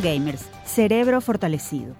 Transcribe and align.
Gamers, 0.00 0.48
cerebro 0.64 1.20
fortalecido. 1.20 1.94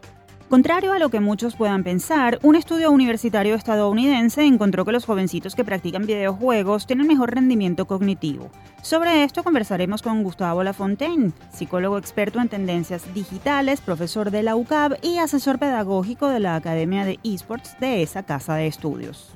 Contrario 0.49 0.93
a 0.93 0.99
lo 0.99 1.09
que 1.09 1.21
muchos 1.21 1.57
puedan 1.57 1.83
pensar, 1.83 2.39
un 2.43 2.55
estudio 2.55 2.91
universitario 2.91 3.55
estadounidense 3.55 4.45
encontró 4.45 4.85
que 4.85 4.93
los 4.93 5.05
jovencitos 5.05 5.55
que 5.55 5.65
practican 5.65 6.07
videojuegos 6.07 6.87
tienen 6.87 7.07
mejor 7.07 7.35
rendimiento 7.35 7.87
cognitivo. 7.87 8.51
Sobre 8.83 9.25
esto 9.25 9.43
conversaremos 9.43 10.03
con 10.03 10.23
Gustavo 10.23 10.63
Lafontaine, 10.63 11.33
psicólogo 11.53 11.99
experto 11.99 12.41
en 12.41 12.49
tendencias 12.49 13.13
digitales, 13.15 13.81
profesor 13.81 14.31
de 14.31 14.43
la 14.43 14.55
UCAB 14.55 14.99
y 15.03 15.19
asesor 15.19 15.59
pedagógico 15.59 16.29
de 16.29 16.41
la 16.41 16.57
Academia 16.57 17.05
de 17.05 17.19
Esports 17.25 17.77
de 17.81 18.03
esa 18.03 18.23
casa 18.23 18.55
de 18.55 18.67
estudios. 18.67 19.33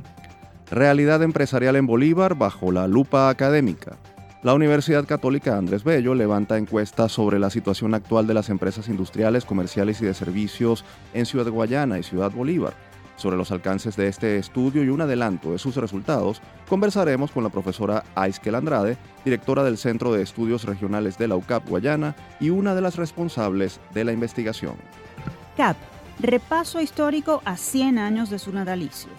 Realidad 0.71 1.23
empresarial 1.23 1.77
en 1.77 1.87
Bolívar 1.87 2.35
bajo 2.35 2.71
la 2.71 2.87
lupa 2.87 3.31
académica. 3.31 3.97
La 4.41 4.55
Universidad 4.55 5.05
Católica 5.05 5.59
Andrés 5.59 5.83
Bello 5.83 6.15
levanta 6.15 6.57
encuestas 6.57 7.11
sobre 7.11 7.41
la 7.41 7.51
situación 7.51 7.93
actual 7.95 8.29
de 8.29 8.35
las 8.35 8.51
empresas 8.51 8.87
industriales, 8.87 9.45
comerciales 9.45 10.01
y 10.01 10.05
de 10.05 10.15
servicios 10.15 10.85
en 11.13 11.27
Ciudad 11.27 11.51
Guayana 11.51 11.99
y 11.99 12.05
Ciudad 12.05 12.31
Bolívar. 12.31 12.75
Sobre 13.17 13.37
los 13.37 13.51
alcances 13.51 13.97
de 13.97 14.07
este 14.07 14.39
estudio 14.39 14.85
y 14.85 14.91
un 14.91 15.01
adelanto 15.01 15.51
de 15.51 15.59
sus 15.59 15.75
resultados, 15.75 16.41
conversaremos 16.69 17.33
con 17.33 17.43
la 17.43 17.51
profesora 17.51 18.05
Aiskel 18.15 18.55
Andrade, 18.55 18.97
directora 19.25 19.65
del 19.65 19.77
Centro 19.77 20.13
de 20.13 20.23
Estudios 20.23 20.63
Regionales 20.63 21.19
de 21.19 21.27
la 21.27 21.35
UCAP 21.35 21.69
Guayana 21.69 22.15
y 22.39 22.51
una 22.51 22.77
de 22.77 22.81
las 22.81 22.95
responsables 22.95 23.81
de 23.93 24.05
la 24.05 24.13
investigación. 24.13 24.77
CAP, 25.57 25.77
repaso 26.21 26.81
histórico 26.81 27.43
a 27.45 27.57
100 27.57 27.99
años 27.99 28.31
de 28.31 28.39
su 28.39 28.53
natalicio. 28.53 29.11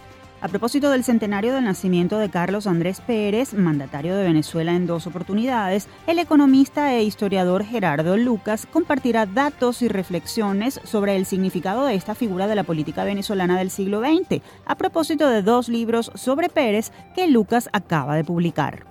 A 0.41 0.47
propósito 0.47 0.89
del 0.89 1.03
centenario 1.03 1.53
del 1.53 1.65
nacimiento 1.65 2.17
de 2.17 2.29
Carlos 2.29 2.65
Andrés 2.65 3.01
Pérez, 3.01 3.53
mandatario 3.53 4.15
de 4.15 4.23
Venezuela 4.23 4.73
en 4.73 4.87
dos 4.87 5.05
oportunidades, 5.05 5.89
el 6.07 6.17
economista 6.17 6.95
e 6.95 7.03
historiador 7.03 7.65
Gerardo 7.65 8.15
Lucas 8.15 8.65
compartirá 8.65 9.25
datos 9.25 9.81
y 9.81 9.89
reflexiones 9.89 10.79
sobre 10.85 11.17
el 11.17 11.25
significado 11.25 11.85
de 11.85 11.95
esta 11.95 12.15
figura 12.15 12.47
de 12.47 12.55
la 12.55 12.63
política 12.63 13.03
venezolana 13.03 13.57
del 13.57 13.69
siglo 13.69 13.99
XX, 13.99 14.41
a 14.65 14.75
propósito 14.75 15.27
de 15.27 15.41
dos 15.41 15.67
libros 15.67 16.09
sobre 16.15 16.47
Pérez 16.47 16.93
que 17.15 17.27
Lucas 17.27 17.67
acaba 17.73 18.15
de 18.15 18.23
publicar. 18.23 18.85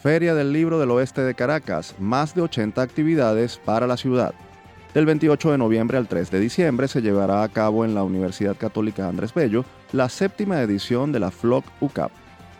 Feria 0.00 0.36
del 0.36 0.52
Libro 0.52 0.78
del 0.78 0.92
Oeste 0.92 1.22
de 1.22 1.34
Caracas, 1.34 1.96
más 1.98 2.36
de 2.36 2.42
80 2.42 2.80
actividades 2.80 3.60
para 3.64 3.88
la 3.88 3.96
ciudad. 3.96 4.34
Del 4.94 5.06
28 5.06 5.52
de 5.52 5.58
noviembre 5.58 5.98
al 5.98 6.08
3 6.08 6.32
de 6.32 6.40
diciembre 6.40 6.88
se 6.88 7.00
llevará 7.00 7.44
a 7.44 7.48
cabo 7.48 7.84
en 7.84 7.94
la 7.94 8.02
Universidad 8.02 8.56
Católica 8.56 9.08
Andrés 9.08 9.32
Bello 9.32 9.64
la 9.92 10.08
séptima 10.08 10.60
edición 10.62 11.12
de 11.12 11.20
la 11.20 11.30
FLOC 11.30 11.64
UCAP. 11.80 12.10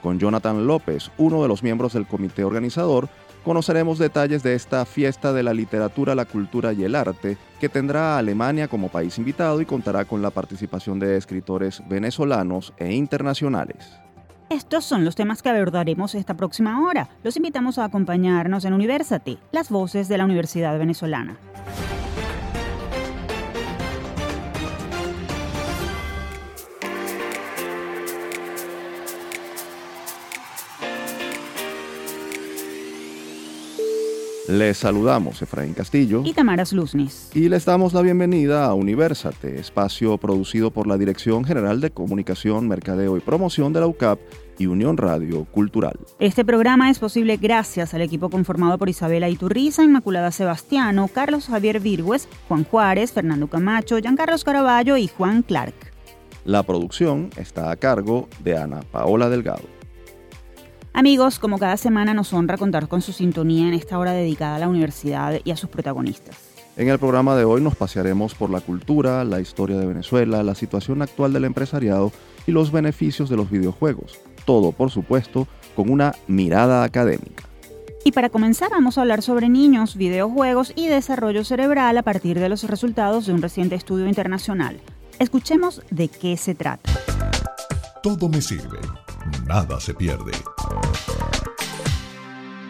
Con 0.00 0.20
Jonathan 0.20 0.64
López, 0.64 1.10
uno 1.18 1.42
de 1.42 1.48
los 1.48 1.64
miembros 1.64 1.92
del 1.92 2.06
comité 2.06 2.44
organizador, 2.44 3.08
conoceremos 3.44 3.98
detalles 3.98 4.44
de 4.44 4.54
esta 4.54 4.84
fiesta 4.84 5.32
de 5.32 5.42
la 5.42 5.52
literatura, 5.52 6.14
la 6.14 6.24
cultura 6.24 6.72
y 6.72 6.84
el 6.84 6.94
arte 6.94 7.36
que 7.58 7.68
tendrá 7.68 8.14
a 8.14 8.18
Alemania 8.18 8.68
como 8.68 8.90
país 8.90 9.18
invitado 9.18 9.60
y 9.60 9.66
contará 9.66 10.04
con 10.04 10.22
la 10.22 10.30
participación 10.30 11.00
de 11.00 11.16
escritores 11.16 11.82
venezolanos 11.88 12.72
e 12.76 12.92
internacionales. 12.92 13.98
Estos 14.50 14.84
son 14.84 15.04
los 15.04 15.16
temas 15.16 15.42
que 15.42 15.48
abordaremos 15.48 16.14
esta 16.14 16.36
próxima 16.36 16.86
hora. 16.86 17.08
Los 17.24 17.36
invitamos 17.36 17.78
a 17.78 17.84
acompañarnos 17.84 18.64
en 18.64 18.74
Universate, 18.74 19.38
las 19.50 19.68
voces 19.68 20.08
de 20.08 20.18
la 20.18 20.24
Universidad 20.24 20.78
Venezolana. 20.78 21.36
Les 34.50 34.78
saludamos 34.78 35.40
Efraín 35.42 35.74
Castillo 35.74 36.22
y 36.24 36.32
Tamara 36.32 36.64
Luznis. 36.72 37.30
Y 37.34 37.48
les 37.48 37.64
damos 37.64 37.94
la 37.94 38.02
bienvenida 38.02 38.64
a 38.64 38.74
Universate, 38.74 39.60
espacio 39.60 40.18
producido 40.18 40.72
por 40.72 40.88
la 40.88 40.98
Dirección 40.98 41.44
General 41.44 41.80
de 41.80 41.90
Comunicación, 41.92 42.66
Mercadeo 42.66 43.16
y 43.16 43.20
Promoción 43.20 43.72
de 43.72 43.78
la 43.78 43.86
UCAP 43.86 44.18
y 44.58 44.66
Unión 44.66 44.96
Radio 44.96 45.44
Cultural. 45.44 45.96
Este 46.18 46.44
programa 46.44 46.90
es 46.90 46.98
posible 46.98 47.36
gracias 47.36 47.94
al 47.94 48.00
equipo 48.00 48.28
conformado 48.28 48.76
por 48.76 48.88
Isabela 48.88 49.28
Iturriza, 49.28 49.84
Inmaculada 49.84 50.32
Sebastiano, 50.32 51.06
Carlos 51.06 51.46
Javier 51.46 51.78
Virgües, 51.78 52.28
Juan 52.48 52.64
Juárez, 52.64 53.12
Fernando 53.12 53.46
Camacho, 53.46 53.98
Giancarlos 53.98 54.42
Caraballo 54.42 54.96
y 54.96 55.06
Juan 55.06 55.42
Clark. 55.42 55.74
La 56.44 56.64
producción 56.64 57.30
está 57.36 57.70
a 57.70 57.76
cargo 57.76 58.28
de 58.42 58.56
Ana 58.56 58.80
Paola 58.90 59.28
Delgado. 59.28 59.79
Amigos, 60.92 61.38
como 61.38 61.58
cada 61.58 61.76
semana 61.76 62.14
nos 62.14 62.32
honra 62.32 62.56
contar 62.56 62.88
con 62.88 63.00
su 63.00 63.12
sintonía 63.12 63.68
en 63.68 63.74
esta 63.74 63.98
hora 63.98 64.12
dedicada 64.12 64.56
a 64.56 64.58
la 64.58 64.68
universidad 64.68 65.40
y 65.44 65.50
a 65.52 65.56
sus 65.56 65.70
protagonistas. 65.70 66.36
En 66.76 66.88
el 66.88 66.98
programa 66.98 67.36
de 67.36 67.44
hoy 67.44 67.60
nos 67.60 67.76
pasearemos 67.76 68.34
por 68.34 68.50
la 68.50 68.60
cultura, 68.60 69.24
la 69.24 69.40
historia 69.40 69.76
de 69.76 69.86
Venezuela, 69.86 70.42
la 70.42 70.54
situación 70.54 71.02
actual 71.02 71.32
del 71.32 71.44
empresariado 71.44 72.12
y 72.46 72.52
los 72.52 72.72
beneficios 72.72 73.28
de 73.30 73.36
los 73.36 73.50
videojuegos. 73.50 74.18
Todo, 74.44 74.72
por 74.72 74.90
supuesto, 74.90 75.46
con 75.76 75.90
una 75.90 76.14
mirada 76.26 76.82
académica. 76.82 77.44
Y 78.04 78.12
para 78.12 78.30
comenzar 78.30 78.70
vamos 78.70 78.98
a 78.98 79.02
hablar 79.02 79.22
sobre 79.22 79.48
niños, 79.48 79.96
videojuegos 79.96 80.72
y 80.74 80.88
desarrollo 80.88 81.44
cerebral 81.44 81.98
a 81.98 82.02
partir 82.02 82.40
de 82.40 82.48
los 82.48 82.64
resultados 82.64 83.26
de 83.26 83.34
un 83.34 83.42
reciente 83.42 83.74
estudio 83.74 84.08
internacional. 84.08 84.80
Escuchemos 85.18 85.82
de 85.90 86.08
qué 86.08 86.36
se 86.36 86.54
trata. 86.54 86.90
Todo 88.02 88.28
me 88.28 88.40
sirve 88.40 88.78
nada 89.46 89.80
se 89.80 89.94
pierde. 89.94 90.32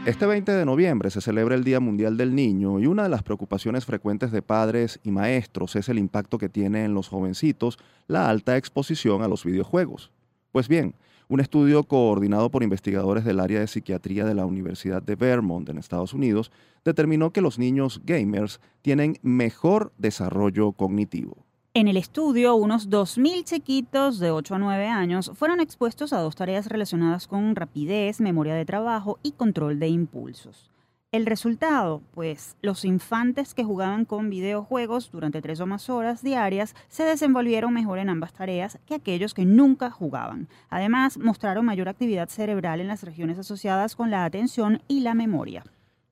Este 0.06 0.24
20 0.24 0.50
de 0.52 0.64
noviembre 0.64 1.10
se 1.10 1.20
celebra 1.20 1.54
el 1.54 1.62
Día 1.62 1.78
Mundial 1.78 2.16
del 2.16 2.34
Niño 2.34 2.80
y 2.80 2.86
una 2.86 3.02
de 3.02 3.10
las 3.10 3.22
preocupaciones 3.22 3.84
frecuentes 3.84 4.32
de 4.32 4.40
padres 4.40 4.98
y 5.04 5.10
maestros 5.10 5.76
es 5.76 5.90
el 5.90 5.98
impacto 5.98 6.38
que 6.38 6.48
tiene 6.48 6.84
en 6.84 6.94
los 6.94 7.08
jovencitos 7.08 7.78
la 8.06 8.30
alta 8.30 8.56
exposición 8.56 9.22
a 9.22 9.28
los 9.28 9.44
videojuegos. 9.44 10.10
Pues 10.52 10.68
bien, 10.68 10.94
un 11.28 11.38
estudio 11.38 11.84
coordinado 11.84 12.50
por 12.50 12.62
investigadores 12.62 13.24
del 13.24 13.40
área 13.40 13.60
de 13.60 13.66
psiquiatría 13.66 14.24
de 14.24 14.34
la 14.34 14.46
Universidad 14.46 15.02
de 15.02 15.16
Vermont 15.16 15.68
en 15.68 15.78
Estados 15.78 16.14
Unidos 16.14 16.50
determinó 16.84 17.32
que 17.32 17.40
los 17.40 17.58
niños 17.58 18.00
gamers 18.04 18.58
tienen 18.82 19.18
mejor 19.22 19.92
desarrollo 19.98 20.72
cognitivo. 20.72 21.44
En 21.72 21.86
el 21.86 21.96
estudio, 21.96 22.56
unos 22.56 22.90
2.000 22.90 23.44
chiquitos 23.44 24.18
de 24.18 24.32
8 24.32 24.56
a 24.56 24.58
9 24.58 24.88
años 24.88 25.30
fueron 25.36 25.60
expuestos 25.60 26.12
a 26.12 26.18
dos 26.18 26.34
tareas 26.34 26.66
relacionadas 26.66 27.28
con 27.28 27.54
rapidez, 27.54 28.20
memoria 28.20 28.56
de 28.56 28.64
trabajo 28.64 29.20
y 29.22 29.30
control 29.30 29.78
de 29.78 29.86
impulsos. 29.86 30.68
El 31.12 31.26
resultado, 31.26 32.02
pues 32.10 32.56
los 32.60 32.84
infantes 32.84 33.54
que 33.54 33.62
jugaban 33.62 34.04
con 34.04 34.30
videojuegos 34.30 35.12
durante 35.12 35.40
tres 35.42 35.60
o 35.60 35.66
más 35.66 35.88
horas 35.88 36.24
diarias 36.24 36.74
se 36.88 37.04
desenvolvieron 37.04 37.72
mejor 37.72 38.00
en 38.00 38.08
ambas 38.08 38.32
tareas 38.32 38.80
que 38.84 38.96
aquellos 38.96 39.32
que 39.32 39.44
nunca 39.44 39.92
jugaban. 39.92 40.48
Además, 40.70 41.18
mostraron 41.18 41.66
mayor 41.66 41.88
actividad 41.88 42.28
cerebral 42.28 42.80
en 42.80 42.88
las 42.88 43.04
regiones 43.04 43.38
asociadas 43.38 43.94
con 43.94 44.10
la 44.10 44.24
atención 44.24 44.82
y 44.88 45.00
la 45.00 45.14
memoria. 45.14 45.62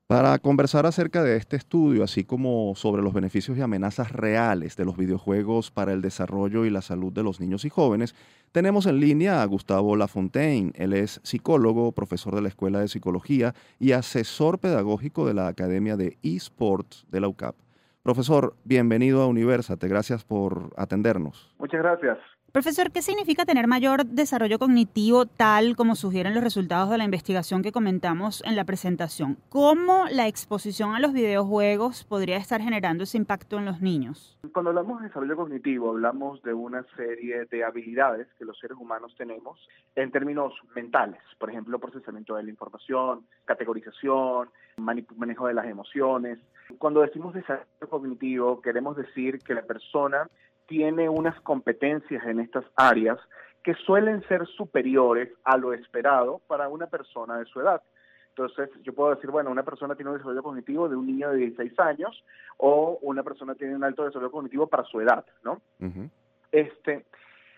Para 0.08 0.38
conversar 0.38 0.86
acerca 0.86 1.22
de 1.22 1.36
este 1.36 1.56
estudio, 1.56 2.02
así 2.02 2.24
como 2.24 2.74
sobre 2.76 3.02
los 3.02 3.12
beneficios 3.12 3.58
y 3.58 3.60
amenazas 3.60 4.10
reales 4.10 4.74
de 4.74 4.86
los 4.86 4.96
videojuegos 4.96 5.70
para 5.70 5.92
el 5.92 6.00
desarrollo 6.00 6.64
y 6.64 6.70
la 6.70 6.80
salud 6.80 7.12
de 7.12 7.22
los 7.22 7.40
niños 7.40 7.66
y 7.66 7.68
jóvenes, 7.68 8.14
tenemos 8.50 8.86
en 8.86 9.00
línea 9.00 9.42
a 9.42 9.44
Gustavo 9.44 9.96
Lafontaine. 9.96 10.72
Él 10.76 10.94
es 10.94 11.20
psicólogo, 11.24 11.92
profesor 11.92 12.34
de 12.34 12.40
la 12.40 12.48
Escuela 12.48 12.80
de 12.80 12.88
Psicología 12.88 13.52
y 13.78 13.92
asesor 13.92 14.60
pedagógico 14.60 15.26
de 15.26 15.34
la 15.34 15.46
Academia 15.46 15.98
de 15.98 16.16
eSports 16.22 17.04
de 17.10 17.20
la 17.20 17.28
UCAP. 17.28 17.54
Profesor, 18.02 18.56
bienvenido 18.64 19.20
a 19.20 19.26
Universate. 19.26 19.88
Gracias 19.88 20.24
por 20.24 20.70
atendernos. 20.78 21.54
Muchas 21.58 21.82
gracias. 21.82 22.16
Profesor, 22.50 22.90
¿qué 22.90 23.02
significa 23.02 23.44
tener 23.44 23.66
mayor 23.66 24.06
desarrollo 24.06 24.58
cognitivo 24.58 25.26
tal 25.26 25.76
como 25.76 25.94
sugieren 25.94 26.32
los 26.32 26.42
resultados 26.42 26.88
de 26.88 26.96
la 26.96 27.04
investigación 27.04 27.62
que 27.62 27.72
comentamos 27.72 28.42
en 28.46 28.56
la 28.56 28.64
presentación? 28.64 29.36
¿Cómo 29.50 30.06
la 30.10 30.28
exposición 30.28 30.94
a 30.94 30.98
los 30.98 31.12
videojuegos 31.12 32.04
podría 32.04 32.38
estar 32.38 32.62
generando 32.62 33.04
ese 33.04 33.18
impacto 33.18 33.58
en 33.58 33.66
los 33.66 33.82
niños? 33.82 34.38
Cuando 34.54 34.70
hablamos 34.70 35.02
de 35.02 35.08
desarrollo 35.08 35.36
cognitivo, 35.36 35.90
hablamos 35.90 36.40
de 36.42 36.54
una 36.54 36.86
serie 36.96 37.44
de 37.44 37.64
habilidades 37.64 38.26
que 38.38 38.46
los 38.46 38.58
seres 38.58 38.78
humanos 38.78 39.14
tenemos 39.18 39.60
en 39.94 40.10
términos 40.10 40.54
mentales, 40.74 41.20
por 41.38 41.50
ejemplo, 41.50 41.78
procesamiento 41.78 42.34
de 42.34 42.44
la 42.44 42.50
información, 42.50 43.26
categorización, 43.44 44.48
manejo 44.78 45.48
de 45.48 45.54
las 45.54 45.66
emociones. 45.66 46.38
Cuando 46.78 47.02
decimos 47.02 47.34
desarrollo 47.34 47.90
cognitivo, 47.90 48.62
queremos 48.62 48.96
decir 48.96 49.38
que 49.40 49.52
la 49.52 49.62
persona 49.62 50.30
tiene 50.68 51.08
unas 51.08 51.40
competencias 51.40 52.24
en 52.26 52.40
estas 52.40 52.64
áreas 52.76 53.18
que 53.64 53.74
suelen 53.74 54.22
ser 54.28 54.46
superiores 54.46 55.30
a 55.42 55.56
lo 55.56 55.72
esperado 55.72 56.40
para 56.46 56.68
una 56.68 56.86
persona 56.86 57.38
de 57.38 57.46
su 57.46 57.60
edad. 57.60 57.82
Entonces, 58.28 58.70
yo 58.84 58.92
puedo 58.92 59.14
decir, 59.14 59.30
bueno, 59.30 59.50
una 59.50 59.64
persona 59.64 59.96
tiene 59.96 60.12
un 60.12 60.18
desarrollo 60.18 60.44
cognitivo 60.44 60.88
de 60.88 60.94
un 60.94 61.06
niño 61.06 61.30
de 61.30 61.38
16 61.38 61.80
años 61.80 62.22
o 62.58 62.98
una 63.02 63.24
persona 63.24 63.56
tiene 63.56 63.74
un 63.74 63.82
alto 63.82 64.04
desarrollo 64.04 64.30
cognitivo 64.30 64.68
para 64.68 64.84
su 64.84 65.00
edad, 65.00 65.24
¿no? 65.42 65.60
Este, 66.52 67.04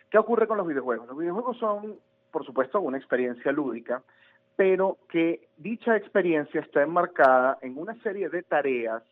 ¿qué 0.08 0.16
ocurre 0.16 0.46
con 0.46 0.56
los 0.56 0.66
videojuegos? 0.66 1.06
Los 1.08 1.18
videojuegos 1.18 1.58
son, 1.58 1.96
por 2.30 2.46
supuesto, 2.46 2.80
una 2.80 2.96
experiencia 2.96 3.52
lúdica, 3.52 4.02
pero 4.56 4.98
que 5.08 5.48
dicha 5.58 5.96
experiencia 5.96 6.60
está 6.60 6.82
enmarcada 6.82 7.58
en 7.60 7.76
una 7.76 7.94
serie 8.02 8.30
de 8.30 8.42
tareas 8.42 9.02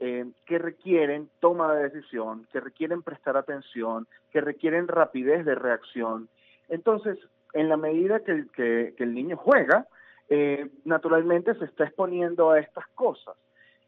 eh, 0.00 0.26
que 0.46 0.58
requieren 0.58 1.28
toma 1.40 1.74
de 1.74 1.84
decisión, 1.84 2.46
que 2.52 2.60
requieren 2.60 3.02
prestar 3.02 3.36
atención, 3.36 4.06
que 4.32 4.40
requieren 4.40 4.88
rapidez 4.88 5.44
de 5.44 5.54
reacción. 5.54 6.28
Entonces, 6.68 7.18
en 7.52 7.68
la 7.68 7.76
medida 7.76 8.20
que 8.20 8.94
el, 8.96 9.14
niño 9.14 9.36
juega, 9.36 9.86
eh, 10.28 10.68
naturalmente 10.84 11.54
se 11.54 11.64
está 11.66 11.84
exponiendo 11.84 12.50
a 12.50 12.58
estas 12.58 12.86
cosas 12.94 13.36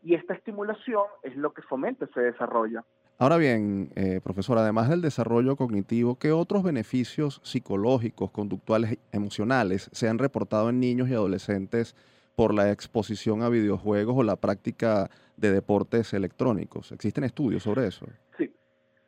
y 0.02 0.14
esta 0.14 0.34
estimulación 0.34 1.04
es 1.22 1.36
lo 1.36 1.52
que 1.52 1.62
fomenta 1.62 2.04
ese 2.04 2.20
desarrollo. 2.20 2.84
Ahora 3.18 3.38
bien, 3.38 3.90
eh, 3.96 4.20
profesor, 4.22 4.58
además 4.58 4.90
del 4.90 5.00
desarrollo 5.00 5.56
cognitivo, 5.56 6.18
¿qué 6.18 6.32
otros 6.32 6.62
beneficios 6.62 7.40
psicológicos, 7.42 8.30
conductuales, 8.30 8.98
emocionales 9.10 9.88
se 9.92 10.08
han 10.08 10.18
reportado 10.18 10.68
en 10.68 10.80
niños 10.80 11.08
y 11.08 11.14
adolescentes 11.14 11.96
por 12.36 12.54
la 12.54 12.70
exposición 12.70 13.42
a 13.42 13.48
videojuegos 13.48 14.14
o 14.16 14.22
la 14.22 14.36
práctica 14.36 15.10
de 15.36 15.50
deportes 15.50 16.12
electrónicos? 16.12 16.92
¿Existen 16.92 17.24
estudios 17.24 17.62
sobre 17.62 17.86
eso? 17.86 18.06
Sí, 18.36 18.54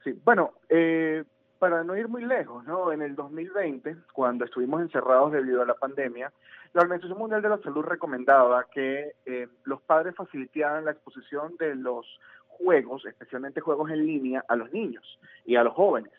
sí. 0.03 0.19
Bueno, 0.25 0.55
eh, 0.69 1.23
para 1.59 1.85
no 1.85 1.97
ir 1.97 2.09
muy 2.09 2.25
lejos, 2.25 2.65
¿no? 2.65 2.91
En 2.91 3.03
el 3.03 3.15
2020, 3.15 3.97
cuando 4.13 4.45
estuvimos 4.45 4.81
encerrados 4.81 5.33
debido 5.33 5.63
a 5.63 5.67
la 5.67 5.75
pandemia, 5.75 6.33
la 6.73 6.83
Organización 6.83 7.19
Mundial 7.19 7.43
de 7.43 7.49
la 7.51 7.59
Salud 7.59 7.83
recomendaba 7.83 8.65
que 8.73 9.13
eh, 9.27 9.49
los 9.65 9.83
padres 9.83 10.15
facilitaran 10.15 10.85
la 10.85 10.93
exposición 10.93 11.57
de 11.59 11.75
los 11.75 12.07
juegos, 12.47 13.05
especialmente 13.07 13.61
juegos 13.61 13.91
en 13.91 14.07
línea, 14.07 14.45
a 14.49 14.57
los 14.57 14.73
niños 14.73 15.19
y 15.45 15.57
a 15.57 15.65
los 15.65 15.75
jóvenes. 15.75 16.13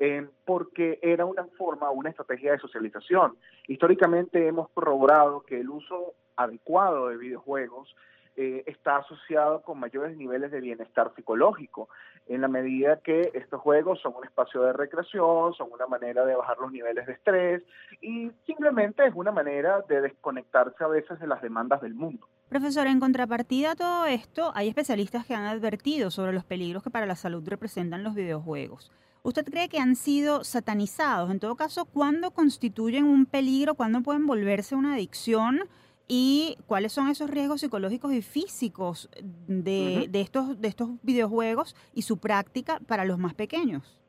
Eh, 0.00 0.28
porque 0.44 1.00
era 1.02 1.24
una 1.24 1.44
forma, 1.56 1.90
una 1.90 2.10
estrategia 2.10 2.52
de 2.52 2.58
socialización. 2.58 3.36
Históricamente 3.66 4.46
hemos 4.46 4.68
corroborado 4.70 5.40
que 5.40 5.58
el 5.58 5.68
uso 5.68 6.14
adecuado 6.38 7.08
de 7.08 7.16
videojuegos 7.16 7.94
eh, 8.36 8.62
está 8.66 8.98
asociado 8.98 9.62
con 9.62 9.80
mayores 9.80 10.16
niveles 10.16 10.52
de 10.52 10.60
bienestar 10.60 11.12
psicológico, 11.16 11.88
en 12.28 12.40
la 12.40 12.46
medida 12.46 13.00
que 13.00 13.32
estos 13.34 13.60
juegos 13.60 14.00
son 14.00 14.14
un 14.14 14.24
espacio 14.24 14.62
de 14.62 14.72
recreación, 14.72 15.54
son 15.54 15.72
una 15.72 15.88
manera 15.88 16.24
de 16.24 16.36
bajar 16.36 16.56
los 16.58 16.70
niveles 16.70 17.06
de 17.06 17.14
estrés 17.14 17.62
y 18.00 18.30
simplemente 18.46 19.04
es 19.04 19.12
una 19.16 19.32
manera 19.32 19.82
de 19.88 20.02
desconectarse 20.02 20.84
a 20.84 20.86
veces 20.86 21.18
de 21.18 21.26
las 21.26 21.42
demandas 21.42 21.80
del 21.80 21.94
mundo. 21.94 22.28
Profesor, 22.48 22.86
en 22.86 23.00
contrapartida 23.00 23.72
a 23.72 23.76
todo 23.76 24.06
esto, 24.06 24.52
hay 24.54 24.68
especialistas 24.68 25.26
que 25.26 25.34
han 25.34 25.46
advertido 25.46 26.12
sobre 26.12 26.32
los 26.32 26.44
peligros 26.44 26.84
que 26.84 26.90
para 26.90 27.06
la 27.06 27.16
salud 27.16 27.42
representan 27.48 28.04
los 28.04 28.14
videojuegos. 28.14 28.92
¿Usted 29.22 29.44
cree 29.44 29.68
que 29.68 29.80
han 29.80 29.96
sido 29.96 30.44
satanizados? 30.44 31.30
En 31.30 31.40
todo 31.40 31.56
caso, 31.56 31.86
¿cuándo 31.86 32.30
constituyen 32.30 33.04
un 33.04 33.26
peligro? 33.26 33.74
¿Cuándo 33.74 34.00
pueden 34.02 34.26
volverse 34.26 34.76
una 34.76 34.94
adicción? 34.94 35.60
Y 36.08 36.56
cuáles 36.66 36.92
son 36.92 37.08
esos 37.08 37.30
riesgos 37.30 37.60
psicológicos 37.60 38.12
y 38.14 38.22
físicos 38.22 39.10
de, 39.46 40.08
estos, 40.14 40.60
de 40.60 40.68
estos 40.68 40.88
videojuegos 41.02 41.76
y 41.94 42.02
su 42.02 42.18
práctica 42.18 42.80
para 42.86 43.04
los 43.04 43.18
más 43.18 43.34
pequeños. 43.34 44.00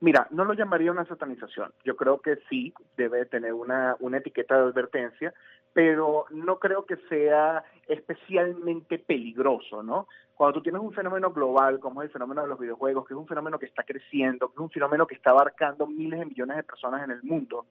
Mira, 0.00 0.28
no 0.30 0.44
lo 0.44 0.52
llamaría 0.52 0.92
una 0.92 1.06
satanización. 1.06 1.72
Yo 1.84 1.96
creo 1.96 2.20
que 2.20 2.38
sí 2.48 2.72
debe 2.96 3.24
tener 3.24 3.54
una, 3.54 3.96
una 3.98 4.18
etiqueta 4.18 4.56
de 4.56 4.68
advertencia, 4.68 5.34
pero 5.72 6.26
no 6.30 6.58
creo 6.58 6.84
que 6.84 6.96
sea 7.08 7.64
especialmente 7.86 8.98
peligroso, 8.98 9.82
¿no? 9.82 10.06
Cuando 10.34 10.58
tú 10.58 10.62
tienes 10.62 10.82
un 10.82 10.92
fenómeno 10.92 11.32
global 11.32 11.80
como 11.80 12.02
es 12.02 12.06
el 12.06 12.12
fenómeno 12.12 12.42
de 12.42 12.48
los 12.48 12.60
videojuegos, 12.60 13.06
que 13.06 13.14
es 13.14 13.18
un 13.18 13.26
fenómeno 13.26 13.58
que 13.58 13.66
está 13.66 13.82
creciendo, 13.82 14.48
que 14.48 14.54
es 14.54 14.60
un 14.60 14.70
fenómeno 14.70 15.06
que 15.06 15.16
está 15.16 15.30
abarcando 15.30 15.86
miles 15.86 16.20
de 16.20 16.26
millones 16.26 16.58
de 16.58 16.62
personas 16.62 17.02
en 17.02 17.10
el 17.10 17.22
mundo, 17.22 17.66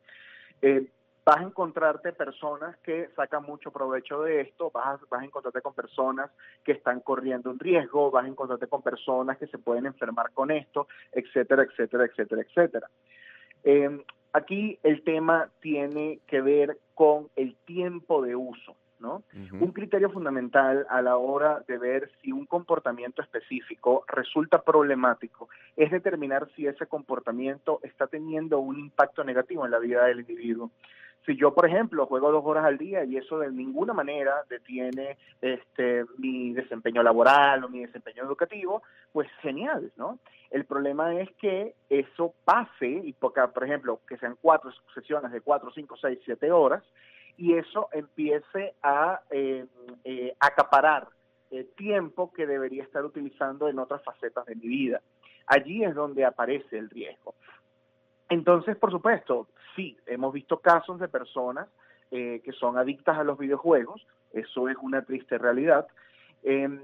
eh, 0.61 0.87
vas 1.27 1.39
a 1.39 1.43
encontrarte 1.43 2.13
personas 2.13 2.77
que 2.77 3.09
sacan 3.13 3.43
mucho 3.43 3.69
provecho 3.69 4.21
de 4.21 4.39
esto, 4.39 4.71
vas 4.73 4.85
a, 4.85 5.05
vas 5.09 5.21
a 5.21 5.25
encontrarte 5.25 5.61
con 5.61 5.73
personas 5.73 6.31
que 6.63 6.71
están 6.71 7.01
corriendo 7.01 7.49
un 7.49 7.59
riesgo, 7.59 8.09
vas 8.09 8.23
a 8.23 8.29
encontrarte 8.29 8.67
con 8.67 8.81
personas 8.81 9.37
que 9.37 9.47
se 9.47 9.57
pueden 9.57 9.87
enfermar 9.87 10.31
con 10.31 10.51
esto, 10.51 10.87
etcétera, 11.11 11.63
etcétera, 11.63 12.05
etcétera, 12.05 12.41
etcétera. 12.43 12.89
Em, 13.65 14.01
aquí 14.31 14.79
el 14.83 15.03
tema 15.03 15.49
tiene 15.59 16.21
que 16.27 16.39
ver 16.39 16.77
con 16.95 17.27
el 17.35 17.57
tiempo 17.65 18.21
de 18.21 18.33
uso. 18.37 18.77
¿no? 18.99 19.21
Un 19.51 19.71
criterio 19.73 20.09
fundamental 20.09 20.87
a 20.89 21.03
la 21.03 21.17
hora 21.17 21.63
de 21.67 21.77
ver 21.77 22.09
si 22.19 22.31
un 22.31 22.47
comportamiento 22.47 23.21
específico 23.21 24.03
resulta 24.07 24.63
problemático 24.63 25.49
es 25.75 25.91
determinar 25.91 26.49
si 26.55 26.65
ese 26.65 26.87
comportamiento 26.87 27.79
está 27.83 28.07
teniendo 28.07 28.59
un 28.59 28.79
impacto 28.79 29.23
negativo 29.23 29.65
en 29.65 29.71
la 29.71 29.77
vida 29.77 30.05
del 30.05 30.21
individuo. 30.21 30.71
Si 31.25 31.35
yo, 31.35 31.53
por 31.53 31.65
ejemplo, 31.65 32.05
juego 32.05 32.31
dos 32.31 32.43
horas 32.45 32.65
al 32.65 32.77
día 32.77 33.03
y 33.03 33.17
eso 33.17 33.39
de 33.39 33.51
ninguna 33.51 33.93
manera 33.93 34.43
detiene 34.49 35.17
este, 35.41 36.05
mi 36.17 36.53
desempeño 36.53 37.03
laboral 37.03 37.63
o 37.63 37.69
mi 37.69 37.85
desempeño 37.85 38.23
educativo, 38.23 38.81
pues 39.11 39.27
genial, 39.41 39.91
¿no? 39.97 40.19
El 40.49 40.63
problema 40.63 41.19
es 41.19 41.29
que 41.35 41.75
eso 41.89 42.33
pase, 42.45 42.87
y 42.87 43.11
por 43.13 43.33
ejemplo, 43.61 43.99
que 44.07 44.17
sean 44.17 44.37
cuatro 44.39 44.71
sesiones 44.93 45.31
de 45.33 45.41
cuatro, 45.41 45.69
cinco, 45.71 45.97
seis, 45.97 46.19
siete 46.23 46.49
horas, 46.51 46.83
y 47.35 47.53
eso 47.53 47.89
empiece 47.91 48.73
a 48.81 49.21
eh, 49.29 49.65
eh, 50.05 50.33
acaparar 50.39 51.07
el 51.51 51.67
tiempo 51.75 52.31
que 52.33 52.47
debería 52.47 52.83
estar 52.83 53.05
utilizando 53.05 53.67
en 53.67 53.79
otras 53.79 54.01
facetas 54.03 54.45
de 54.45 54.55
mi 54.55 54.67
vida. 54.67 55.01
Allí 55.45 55.83
es 55.83 55.93
donde 55.93 56.25
aparece 56.25 56.77
el 56.77 56.89
riesgo. 56.89 57.35
Entonces, 58.29 58.75
por 58.75 58.91
supuesto, 58.91 59.47
sí, 59.77 59.95
hemos 60.07 60.33
visto 60.33 60.59
casos 60.59 60.99
de 60.99 61.07
personas 61.07 61.69
eh, 62.11 62.41
que 62.43 62.51
son 62.51 62.77
adictas 62.77 63.17
a 63.17 63.23
los 63.23 63.37
videojuegos, 63.37 64.05
eso 64.33 64.67
es 64.67 64.75
una 64.81 65.03
triste 65.03 65.37
realidad. 65.37 65.87
Em, 66.43 66.81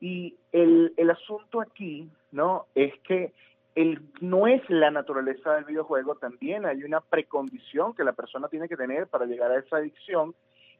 y 0.00 0.34
el, 0.50 0.92
el, 0.96 1.10
asunto 1.10 1.60
aquí, 1.60 2.10
¿no? 2.32 2.66
Es 2.74 2.92
que 3.00 3.32
el, 3.76 4.02
no 4.20 4.46
es 4.46 4.68
la 4.68 4.90
naturaleza 4.90 5.54
del 5.54 5.64
videojuego, 5.64 6.16
también 6.16 6.66
hay 6.66 6.82
una 6.84 7.00
precondición 7.00 7.94
que 7.94 8.04
la 8.04 8.12
persona 8.12 8.48
tiene 8.48 8.68
que 8.68 8.76
tener 8.76 9.06
para 9.06 9.26
llegar 9.26 9.50
a 9.50 9.58
esa 9.58 9.76
adicción. 9.76 10.34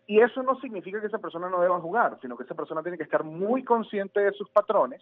Y 0.07 0.21
eso 0.21 0.43
no 0.43 0.59
significa 0.61 1.01
que 1.01 1.07
esa 1.07 1.19
persona 1.19 1.49
no 1.49 1.61
deba 1.61 1.81
jugar, 1.81 2.19
sino 2.21 2.37
que 2.37 2.43
esa 2.43 2.57
persona 2.57 2.83
tiene 2.83 2.99
que 2.99 3.05
estar 3.05 3.23
muy 3.23 3.63
consciente 3.63 4.19
de 4.19 4.33
sus 4.33 4.51
patrones 4.51 5.01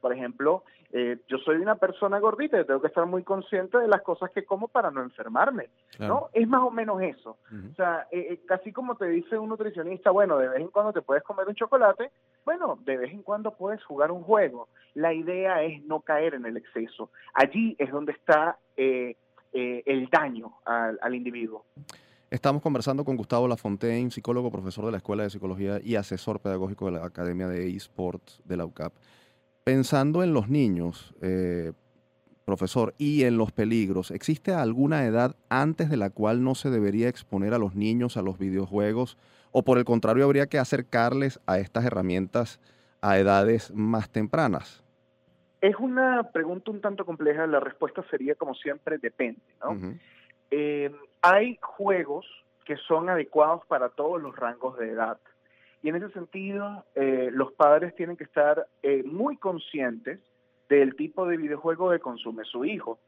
por 0.00 0.12
ejemplo, 0.12 0.64
eh, 0.92 1.18
yo 1.28 1.38
soy 1.38 1.56
una 1.56 1.76
persona 1.76 2.18
gordita 2.18 2.60
y 2.60 2.64
tengo 2.64 2.80
que 2.80 2.88
estar 2.88 3.06
muy 3.06 3.22
consciente 3.22 3.78
de 3.78 3.86
las 3.86 4.02
cosas 4.02 4.30
que 4.32 4.44
como 4.44 4.68
para 4.68 4.90
no 4.90 5.02
enfermarme, 5.02 5.68
¿no? 5.98 6.30
Es 6.32 6.48
más 6.48 6.62
o 6.62 6.70
menos 6.70 7.00
eso. 7.02 7.38
O 7.70 7.74
sea, 7.76 8.08
eh, 8.10 8.26
eh, 8.30 8.40
casi 8.46 8.72
como 8.72 8.96
te 8.96 9.06
dice 9.06 9.38
un 9.38 9.48
nutricionista, 9.48 10.10
bueno, 10.10 10.36
de 10.38 10.48
vez 10.48 10.60
en 10.60 10.68
cuando 10.68 10.92
te 10.92 11.02
puedes 11.02 11.22
comer 11.22 11.46
un 11.46 11.54
chocolate, 11.54 12.10
bueno, 12.44 12.78
de 12.84 12.96
vez 12.96 13.12
en 13.12 13.22
cuando 13.22 13.52
puedes 13.52 13.82
jugar 13.84 14.10
un 14.10 14.22
juego. 14.22 14.68
La 14.94 15.12
idea 15.12 15.62
es 15.62 15.84
no 15.84 16.00
caer 16.00 16.34
en 16.34 16.46
el 16.46 16.56
exceso. 16.56 17.10
Allí 17.34 17.76
es 17.78 17.90
donde 17.92 18.12
está 18.12 18.58
el 18.76 20.08
daño 20.10 20.54
al, 20.64 20.98
al 21.00 21.14
individuo. 21.14 21.64
Estamos 22.30 22.62
conversando 22.62 23.04
con 23.04 23.16
Gustavo 23.16 23.48
Lafontaine, 23.48 24.10
psicólogo, 24.10 24.52
profesor 24.52 24.84
de 24.86 24.92
la 24.92 24.98
Escuela 24.98 25.24
de 25.24 25.30
Psicología 25.30 25.80
y 25.82 25.96
asesor 25.96 26.40
pedagógico 26.40 26.86
de 26.86 26.92
la 26.92 27.04
Academia 27.04 27.48
de 27.48 27.68
eSports 27.68 28.40
de 28.44 28.56
la 28.56 28.64
UCAP. 28.64 28.92
Pensando 29.70 30.24
en 30.24 30.34
los 30.34 30.48
niños, 30.48 31.14
eh, 31.22 31.70
profesor, 32.44 32.92
y 32.98 33.22
en 33.22 33.38
los 33.38 33.52
peligros, 33.52 34.10
¿existe 34.10 34.52
alguna 34.52 35.04
edad 35.04 35.36
antes 35.48 35.88
de 35.88 35.96
la 35.96 36.10
cual 36.10 36.42
no 36.42 36.56
se 36.56 36.70
debería 36.70 37.08
exponer 37.08 37.54
a 37.54 37.58
los 37.58 37.76
niños 37.76 38.16
a 38.16 38.22
los 38.22 38.36
videojuegos? 38.36 39.16
¿O 39.52 39.62
por 39.62 39.78
el 39.78 39.84
contrario 39.84 40.24
habría 40.24 40.48
que 40.48 40.58
acercarles 40.58 41.38
a 41.46 41.60
estas 41.60 41.84
herramientas 41.84 42.58
a 43.00 43.16
edades 43.20 43.72
más 43.72 44.10
tempranas? 44.10 44.82
Es 45.60 45.76
una 45.76 46.32
pregunta 46.32 46.72
un 46.72 46.80
tanto 46.80 47.06
compleja, 47.06 47.46
la 47.46 47.60
respuesta 47.60 48.04
sería 48.10 48.34
como 48.34 48.56
siempre 48.56 48.98
depende. 48.98 49.40
Eh, 50.50 50.90
hay 51.22 51.60
juegos 51.62 52.26
que 52.64 52.76
son 52.88 53.08
adecuados 53.08 53.64
para 53.66 53.88
todos 53.90 54.20
los 54.20 54.34
rangos 54.34 54.76
de 54.78 54.90
edad. 54.90 55.20
Y 55.82 55.88
en 55.88 55.96
ese 55.96 56.10
sentido, 56.10 56.84
eh, 56.94 57.30
los 57.32 57.52
padres 57.52 57.94
tienen 57.94 58.16
que 58.16 58.24
estar 58.24 58.66
eh, 58.82 59.02
muy 59.04 59.36
conscientes 59.36 60.20
del 60.68 60.94
tipo 60.94 61.26
de 61.26 61.36
videojuego 61.36 61.90
que 61.90 61.98
consume 61.98 62.44
su 62.44 62.64
hijo. 62.64 62.98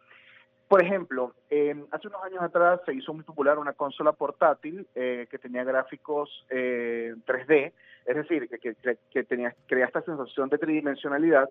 Por 0.69 0.83
ejemplo, 0.83 1.35
hace 1.91 2.09
unos 2.09 2.25
años 2.25 2.43
atrás 2.43 2.81
se 2.87 2.95
hizo 2.95 3.13
muy 3.13 3.25
popular 3.25 3.59
una 3.59 3.75
consola 3.75 4.13
portátil 4.13 4.87
eh, 4.95 5.27
que 5.31 5.39
tenía 5.39 5.65
gráficos 5.65 6.47
3D, 6.49 7.73
es 8.07 8.17
decir, 8.17 8.49
que, 8.49 8.75
que, 9.11 9.25
tenía, 9.25 9.55
crea 9.67 9.85
esta 9.85 10.01
sensación 10.01 10.49
de 10.49 10.57
tridimensionalidad 10.57 11.51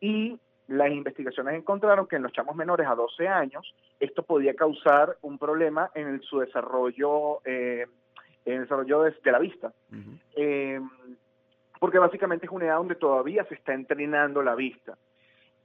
y 0.00 0.40
las 0.68 0.90
investigaciones 0.90 1.54
encontraron 1.54 2.06
que 2.06 2.16
en 2.16 2.22
los 2.22 2.32
chamos 2.32 2.56
menores 2.56 2.86
a 2.86 2.94
12 2.94 3.28
años 3.28 3.74
esto 4.00 4.22
podía 4.22 4.54
causar 4.54 5.18
un 5.20 5.38
problema 5.38 5.90
en 5.94 6.22
su 6.22 6.40
desarrollo 6.40 7.40
en 7.44 7.90
el 8.46 8.60
desarrollo 8.60 9.02
de, 9.02 9.14
la 9.24 9.38
vista. 9.38 9.72
Eh, 10.34 10.80
porque 11.78 11.98
básicamente 11.98 12.46
es 12.46 12.52
una 12.52 12.66
edad 12.66 12.76
donde 12.76 12.94
todavía 12.94 13.44
se 13.44 13.54
está 13.54 13.74
entrenando 13.74 14.42
la 14.42 14.54
vista. 14.54 14.96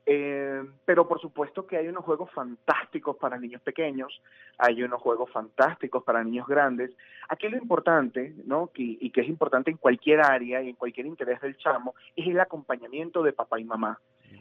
Eh, 0.06 0.64
pero 0.84 1.08
por 1.08 1.22
supuesto 1.22 1.68
que 1.68 1.78
hay 1.78 1.88
unos 1.88 2.04
juegos 2.04 2.32
fantásticos 2.32 3.18
para 3.18 3.38
niños 3.38 3.62
pequeños, 3.62 4.22
hay 4.58 4.82
unos 4.82 5.00
juegos 5.00 5.30
fantásticos 5.32 6.04
para 6.04 6.24
niños 6.24 6.48
grandes. 6.48 6.92
Aquí 7.30 7.48
lo 7.50 7.58
importante, 7.58 8.34
¿no? 8.46 8.72
y 8.74 9.10
que 9.12 9.22
es 9.22 9.28
importante 9.28 9.70
en 9.70 9.78
cualquier 9.78 10.22
área 10.22 10.62
y 10.62 10.70
en 10.70 10.76
cualquier 10.76 11.06
interés 11.06 11.40
del 11.42 11.56
chamo, 11.58 11.94
es 12.16 12.28
el 12.28 12.40
acompañamiento 12.40 13.22
de 13.22 13.34
papá 13.34 13.60
y 13.60 13.64
mamá. 13.64 14.00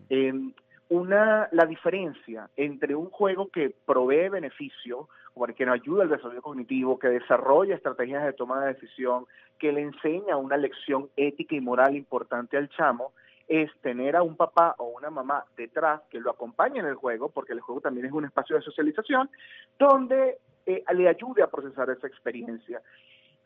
Eh, 0.09 0.33
una, 0.89 1.49
la 1.53 1.67
diferencia 1.67 2.51
entre 2.57 2.97
un 2.97 3.11
juego 3.11 3.49
que 3.49 3.73
provee 3.87 4.29
beneficio, 4.29 5.09
que 5.57 5.67
nos 5.67 5.75
ayuda 5.75 6.03
al 6.03 6.11
desarrollo 6.11 6.43
cognitivo, 6.43 6.99
que 6.99 7.09
desarrolla 7.09 7.75
estrategias 7.75 8.25
de 8.25 8.33
toma 8.33 8.61
de 8.61 8.75
decisión, 8.75 9.27
que 9.59 9.73
le 9.73 9.83
enseña 9.83 10.37
una 10.37 10.57
lección 10.57 11.09
ética 11.17 11.55
y 11.55 11.61
moral 11.61 11.97
importante 11.97 12.57
al 12.57 12.69
chamo, 12.71 13.13
es 13.49 13.71
tener 13.81 14.17
a 14.17 14.23
un 14.23 14.37
papá 14.37 14.75
o 14.79 14.85
una 14.85 15.11
mamá 15.11 15.45
detrás 15.57 16.03
que 16.09 16.21
lo 16.21 16.31
acompañe 16.31 16.79
en 16.79 16.87
el 16.87 16.95
juego, 16.95 17.31
porque 17.31 17.53
el 17.53 17.61
juego 17.61 17.81
también 17.81 18.07
es 18.07 18.13
un 18.13 18.25
espacio 18.25 18.57
de 18.57 18.63
socialización, 18.63 19.29
donde 19.79 20.39
eh, 20.67 20.85
le 20.95 21.09
ayude 21.09 21.43
a 21.43 21.51
procesar 21.51 21.91
esa 21.91 22.07
experiencia. 22.07 22.81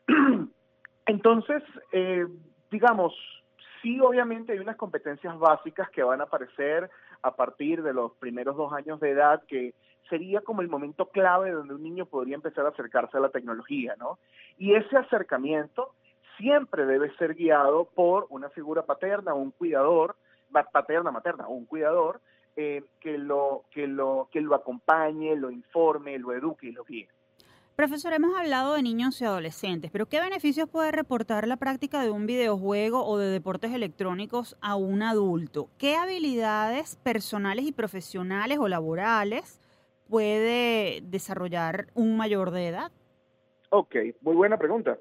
Entonces, 1.07 1.63
eh, 1.91 2.27
digamos, 2.69 3.13
sí 3.81 3.99
obviamente 3.99 4.53
hay 4.53 4.59
unas 4.59 4.75
competencias 4.75 5.37
básicas 5.39 5.89
que 5.89 6.03
van 6.03 6.21
a 6.21 6.25
aparecer 6.25 6.89
a 7.25 7.35
partir 7.35 7.81
de 7.81 7.93
los 7.93 8.11
primeros 8.13 8.55
dos 8.55 8.71
años 8.71 8.99
de 8.99 9.09
edad, 9.09 9.43
que 9.47 9.73
sería 10.09 10.41
como 10.41 10.61
el 10.61 10.67
momento 10.67 11.07
clave 11.07 11.51
donde 11.51 11.73
un 11.73 11.81
niño 11.81 12.05
podría 12.05 12.35
empezar 12.35 12.65
a 12.65 12.69
acercarse 12.69 13.17
a 13.17 13.21
la 13.21 13.29
tecnología, 13.29 13.95
¿no? 13.97 14.19
Y 14.59 14.75
ese 14.75 14.95
acercamiento 14.95 15.93
siempre 16.37 16.85
debe 16.85 17.15
ser 17.15 17.33
guiado 17.33 17.85
por 17.85 18.27
una 18.29 18.49
figura 18.49 18.83
paterna 18.83 19.33
un 19.33 19.51
cuidador, 19.51 20.15
paterna, 20.71 21.09
materna, 21.09 21.47
un 21.47 21.65
cuidador, 21.65 22.21
eh, 22.55 22.83
que, 23.01 23.17
lo, 23.17 23.63
que, 23.71 23.87
lo, 23.87 24.29
que 24.31 24.41
lo 24.41 24.53
acompañe, 24.53 25.35
lo 25.35 25.49
informe, 25.49 26.19
lo 26.19 26.31
eduque 26.31 26.67
y 26.67 26.71
lo 26.71 26.83
guíe. 26.83 27.09
Profesor, 27.75 28.13
hemos 28.13 28.33
hablado 28.39 28.75
de 28.75 28.83
niños 28.83 29.19
y 29.19 29.25
adolescentes, 29.25 29.91
pero 29.91 30.05
¿qué 30.05 30.21
beneficios 30.21 30.69
puede 30.69 30.93
reportar 30.93 31.45
la 31.45 31.57
práctica 31.57 32.01
de 32.01 32.09
un 32.09 32.25
videojuego 32.25 33.05
o 33.05 33.17
de 33.17 33.27
deportes 33.27 33.73
electrónicos 33.73 34.55
a 34.61 34.77
un 34.77 35.03
adulto? 35.03 35.67
¿Qué 35.77 35.97
habilidades 35.97 36.95
personales 36.95 37.65
y 37.65 37.73
profesionales 37.73 38.59
o 38.59 38.69
laborales 38.69 39.59
puede 40.09 41.01
desarrollar 41.03 41.87
un 41.95 42.15
mayor 42.15 42.51
de 42.51 42.69
edad? 42.69 42.91
Ok, 43.71 43.93
muy 44.21 44.35
buena 44.35 44.57
pregunta. 44.57 44.97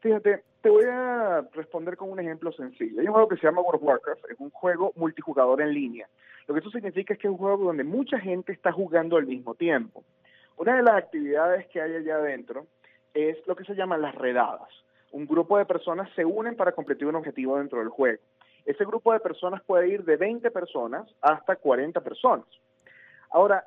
Fíjate, 0.00 0.42
te 0.60 0.68
voy 0.68 0.84
a 0.84 1.40
responder 1.54 1.96
con 1.96 2.10
un 2.10 2.20
ejemplo 2.20 2.52
sencillo. 2.52 3.00
Hay 3.00 3.06
un 3.06 3.14
juego 3.14 3.28
que 3.28 3.36
se 3.36 3.46
llama 3.46 3.62
World 3.62 3.80
of 3.82 3.88
Warcraft, 3.88 4.24
es 4.30 4.40
un 4.40 4.50
juego 4.50 4.92
multijugador 4.94 5.62
en 5.62 5.72
línea. 5.72 6.06
Lo 6.46 6.52
que 6.52 6.60
eso 6.60 6.70
significa 6.70 7.14
es 7.14 7.18
que 7.18 7.28
es 7.28 7.32
un 7.32 7.38
juego 7.38 7.64
donde 7.64 7.84
mucha 7.84 8.18
gente 8.20 8.52
está 8.52 8.72
jugando 8.72 9.16
al 9.16 9.24
mismo 9.24 9.54
tiempo. 9.54 10.04
Una 10.60 10.76
de 10.76 10.82
las 10.82 10.96
actividades 10.96 11.66
que 11.68 11.80
hay 11.80 11.96
allá 11.96 12.16
adentro 12.16 12.66
es 13.14 13.38
lo 13.46 13.56
que 13.56 13.64
se 13.64 13.74
llaman 13.74 14.02
las 14.02 14.14
redadas. 14.14 14.68
Un 15.10 15.26
grupo 15.26 15.56
de 15.56 15.64
personas 15.64 16.10
se 16.14 16.22
unen 16.22 16.54
para 16.54 16.72
completar 16.72 17.08
un 17.08 17.14
objetivo 17.14 17.56
dentro 17.56 17.78
del 17.78 17.88
juego. 17.88 18.18
Ese 18.66 18.84
grupo 18.84 19.14
de 19.14 19.20
personas 19.20 19.62
puede 19.62 19.88
ir 19.88 20.04
de 20.04 20.18
20 20.18 20.50
personas 20.50 21.08
hasta 21.22 21.56
40 21.56 21.98
personas. 22.02 22.44
Ahora, 23.30 23.64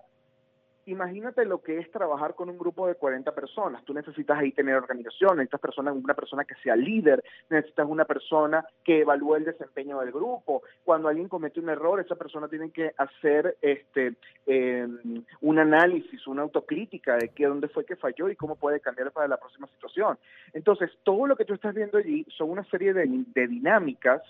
imagínate 0.85 1.45
lo 1.45 1.61
que 1.61 1.79
es 1.79 1.89
trabajar 1.91 2.35
con 2.35 2.49
un 2.49 2.57
grupo 2.57 2.87
de 2.87 2.95
40 2.95 3.33
personas. 3.33 3.83
Tú 3.85 3.93
necesitas 3.93 4.37
ahí 4.37 4.51
tener 4.51 4.75
organización, 4.75 5.37
necesitas 5.37 5.61
persona, 5.61 5.93
una 5.93 6.13
persona 6.13 6.43
que 6.43 6.55
sea 6.55 6.75
líder, 6.75 7.23
necesitas 7.49 7.87
una 7.87 8.05
persona 8.05 8.65
que 8.83 9.01
evalúe 9.01 9.35
el 9.35 9.45
desempeño 9.45 9.99
del 9.99 10.11
grupo. 10.11 10.63
Cuando 10.83 11.07
alguien 11.07 11.29
comete 11.29 11.59
un 11.59 11.69
error, 11.69 11.99
esa 11.99 12.15
persona 12.15 12.47
tiene 12.47 12.71
que 12.71 12.91
hacer 12.97 13.57
este 13.61 14.15
em, 14.45 15.23
un 15.41 15.59
análisis, 15.59 16.27
una 16.27 16.41
autocrítica 16.41 17.17
de 17.17 17.29
qué, 17.29 17.45
dónde 17.45 17.67
fue 17.67 17.85
que 17.85 17.95
falló 17.95 18.29
y 18.29 18.35
cómo 18.35 18.55
puede 18.55 18.79
cambiar 18.79 19.11
para 19.11 19.27
la 19.27 19.37
próxima 19.37 19.67
situación. 19.67 20.17
Entonces, 20.53 20.91
todo 21.03 21.27
lo 21.27 21.35
que 21.35 21.45
tú 21.45 21.53
estás 21.53 21.73
viendo 21.73 21.97
allí 21.97 22.25
son 22.37 22.49
una 22.49 22.63
serie 22.65 22.93
de, 22.93 23.05
dinámicas 23.47 24.21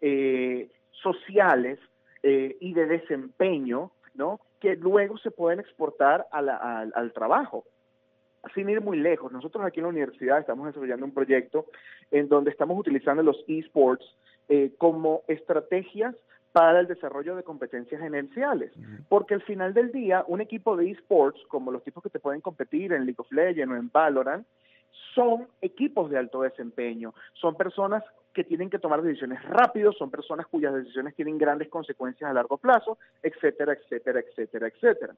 eh, 0.00 0.68
sociales 0.90 1.78
eh, 2.22 2.56
y 2.60 2.74
de 2.74 2.86
desempeño, 2.86 3.90
¿no? 4.14 4.40
Que 4.62 4.76
luego 4.76 5.18
se 5.18 5.32
pueden 5.32 5.58
exportar 5.58 6.28
al 6.30 7.12
trabajo. 7.12 7.64
Sin 8.54 8.70
ir 8.70 8.80
muy 8.80 8.96
lejos, 8.96 9.32
nosotros 9.32 9.64
aquí 9.64 9.80
en 9.80 9.84
la 9.84 9.90
universidad 9.90 10.38
estamos 10.38 10.66
desarrollando 10.66 11.04
un 11.04 11.12
proyecto 11.12 11.66
en 12.12 12.28
donde 12.28 12.52
estamos 12.52 12.78
utilizando 12.78 13.24
los 13.24 13.44
esports 13.48 14.04
eh, 14.48 14.72
como 14.78 15.22
estrategias 15.26 16.14
para 16.52 16.78
el 16.78 16.86
desarrollo 16.86 17.34
de 17.34 17.42
competencias 17.42 18.00
gerenciales. 18.00 18.72
Porque 19.08 19.34
al 19.34 19.42
final 19.42 19.74
del 19.74 19.90
día, 19.90 20.24
un 20.28 20.40
equipo 20.40 20.76
de 20.76 20.90
esports, 20.90 21.40
como 21.48 21.72
los 21.72 21.82
tipos 21.82 22.02
que 22.02 22.10
te 22.10 22.20
pueden 22.20 22.40
competir 22.40 22.92
en 22.92 23.04
League 23.04 23.18
of 23.18 23.32
Legends 23.32 23.72
o 23.72 23.76
en 23.76 23.90
Valorant, 23.90 24.46
son 25.14 25.48
equipos 25.60 26.10
de 26.10 26.18
alto 26.18 26.42
desempeño, 26.42 27.14
son 27.34 27.56
personas 27.56 28.02
que 28.32 28.44
tienen 28.44 28.70
que 28.70 28.78
tomar 28.78 29.02
decisiones 29.02 29.42
rápido, 29.44 29.92
son 29.92 30.10
personas 30.10 30.46
cuyas 30.46 30.74
decisiones 30.74 31.14
tienen 31.14 31.38
grandes 31.38 31.68
consecuencias 31.68 32.30
a 32.30 32.34
largo 32.34 32.56
plazo, 32.56 32.98
etcétera, 33.22 33.74
etcétera, 33.74 34.20
etcétera, 34.20 34.68
etcétera. 34.68 35.14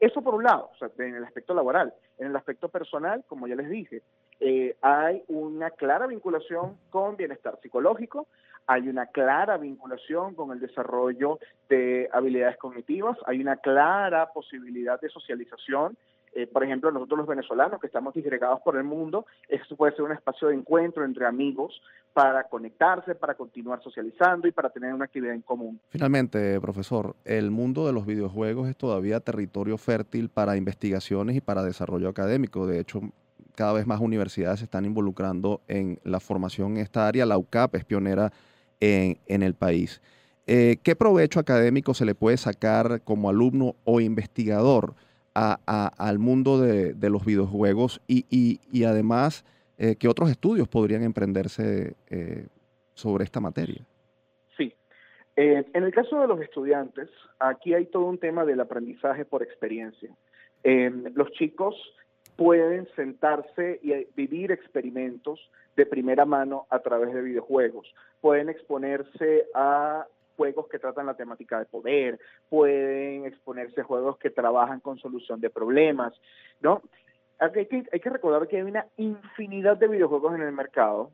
Eso 0.00 0.22
por 0.22 0.34
un 0.34 0.42
lado, 0.42 0.70
en 0.98 1.14
el 1.14 1.24
aspecto 1.24 1.54
laboral. 1.54 1.94
En 2.18 2.28
el 2.28 2.36
aspecto 2.36 2.68
personal, 2.68 3.24
como 3.26 3.46
ya 3.46 3.54
les 3.54 3.68
dije, 3.68 4.02
eh, 4.40 4.76
hay 4.82 5.22
una 5.28 5.70
clara 5.70 6.06
vinculación 6.06 6.76
con 6.90 7.16
bienestar 7.16 7.58
psicológico, 7.62 8.26
hay 8.66 8.88
una 8.88 9.06
clara 9.06 9.56
vinculación 9.56 10.34
con 10.34 10.50
el 10.50 10.60
desarrollo 10.60 11.38
de 11.68 12.08
habilidades 12.12 12.56
cognitivas, 12.56 13.16
hay 13.26 13.40
una 13.40 13.56
clara 13.56 14.32
posibilidad 14.32 15.00
de 15.00 15.10
socialización 15.10 15.96
eh, 16.34 16.48
por 16.48 16.64
ejemplo, 16.64 16.90
nosotros 16.90 17.18
los 17.18 17.28
venezolanos 17.28 17.80
que 17.80 17.86
estamos 17.86 18.12
disgregados 18.12 18.60
por 18.62 18.76
el 18.76 18.82
mundo, 18.82 19.24
esto 19.48 19.76
puede 19.76 19.94
ser 19.94 20.02
un 20.02 20.12
espacio 20.12 20.48
de 20.48 20.54
encuentro 20.54 21.04
entre 21.04 21.26
amigos 21.26 21.80
para 22.12 22.44
conectarse, 22.44 23.14
para 23.14 23.34
continuar 23.34 23.82
socializando 23.82 24.48
y 24.48 24.52
para 24.52 24.70
tener 24.70 24.92
una 24.92 25.04
actividad 25.04 25.34
en 25.34 25.42
común. 25.42 25.80
Finalmente, 25.90 26.60
profesor, 26.60 27.14
el 27.24 27.52
mundo 27.52 27.86
de 27.86 27.92
los 27.92 28.04
videojuegos 28.04 28.68
es 28.68 28.76
todavía 28.76 29.20
territorio 29.20 29.78
fértil 29.78 30.28
para 30.28 30.56
investigaciones 30.56 31.36
y 31.36 31.40
para 31.40 31.62
desarrollo 31.62 32.08
académico. 32.08 32.66
De 32.66 32.80
hecho, 32.80 33.00
cada 33.54 33.72
vez 33.72 33.86
más 33.86 34.00
universidades 34.00 34.58
se 34.58 34.64
están 34.64 34.84
involucrando 34.84 35.60
en 35.68 36.00
la 36.02 36.18
formación 36.18 36.72
en 36.72 36.82
esta 36.82 37.06
área. 37.06 37.26
La 37.26 37.38
UCAP 37.38 37.76
es 37.76 37.84
pionera 37.84 38.32
en, 38.80 39.42
el 39.42 39.54
país. 39.54 40.02
Eh, 40.46 40.78
¿Qué 40.82 40.96
provecho 40.96 41.38
académico 41.38 41.94
se 41.94 42.04
le 42.04 42.14
puede 42.14 42.36
sacar 42.36 43.02
como 43.02 43.30
alumno 43.30 43.76
o 43.84 44.00
investigador 44.00 44.94
al 45.34 46.18
mundo 46.18 46.60
de, 46.60 47.10
los 47.10 47.24
videojuegos 47.24 48.00
y, 48.06 48.84
además 48.84 49.44
eh, 49.76 49.96
qué 49.96 50.08
otros 50.08 50.30
estudios 50.30 50.68
podrían 50.68 51.02
emprenderse 51.02 51.94
eh, 52.08 52.46
sobre 52.94 53.24
esta 53.24 53.40
materia. 53.40 53.84
Sí, 54.56 54.72
eh, 55.36 55.64
en 55.72 55.82
el 55.82 55.92
caso 55.92 56.20
de 56.20 56.28
los 56.28 56.40
estudiantes, 56.40 57.08
aquí 57.40 57.74
hay 57.74 57.86
todo 57.86 58.04
un 58.04 58.18
tema 58.18 58.44
del 58.44 58.60
aprendizaje 58.60 59.24
por 59.24 59.42
experiencia. 59.42 60.10
los 60.62 61.30
chicos 61.32 61.74
pueden 62.36 62.88
sentarse 62.96 63.80
y 63.82 63.92
vivir 64.16 64.52
experimentos 64.52 65.40
de 65.76 65.86
primera 65.86 66.24
mano 66.24 66.66
a 66.70 66.78
través 66.80 67.12
de 67.12 67.22
videojuegos. 67.22 67.92
Pueden 68.20 68.48
exponerse 68.48 69.46
a 69.54 70.06
juegos 70.36 70.68
que 70.68 70.78
tratan 70.78 71.06
la 71.06 71.14
temática 71.16 71.58
de 71.58 71.66
poder, 71.66 72.18
pueden 72.48 73.26
exponerse 73.26 73.82
juegos 73.82 74.18
que 74.18 74.30
trabajan 74.30 74.80
con 74.80 74.98
solución 74.98 75.40
de 75.40 75.50
problemas, 75.50 76.12
¿no? 76.60 76.82
Hay 77.38 77.66
que, 77.66 77.84
hay 77.92 78.00
que 78.00 78.10
recordar 78.10 78.46
que 78.46 78.56
hay 78.56 78.62
una 78.62 78.86
infinidad 78.96 79.76
de 79.76 79.88
videojuegos 79.88 80.34
en 80.34 80.42
el 80.42 80.52
mercado 80.52 81.10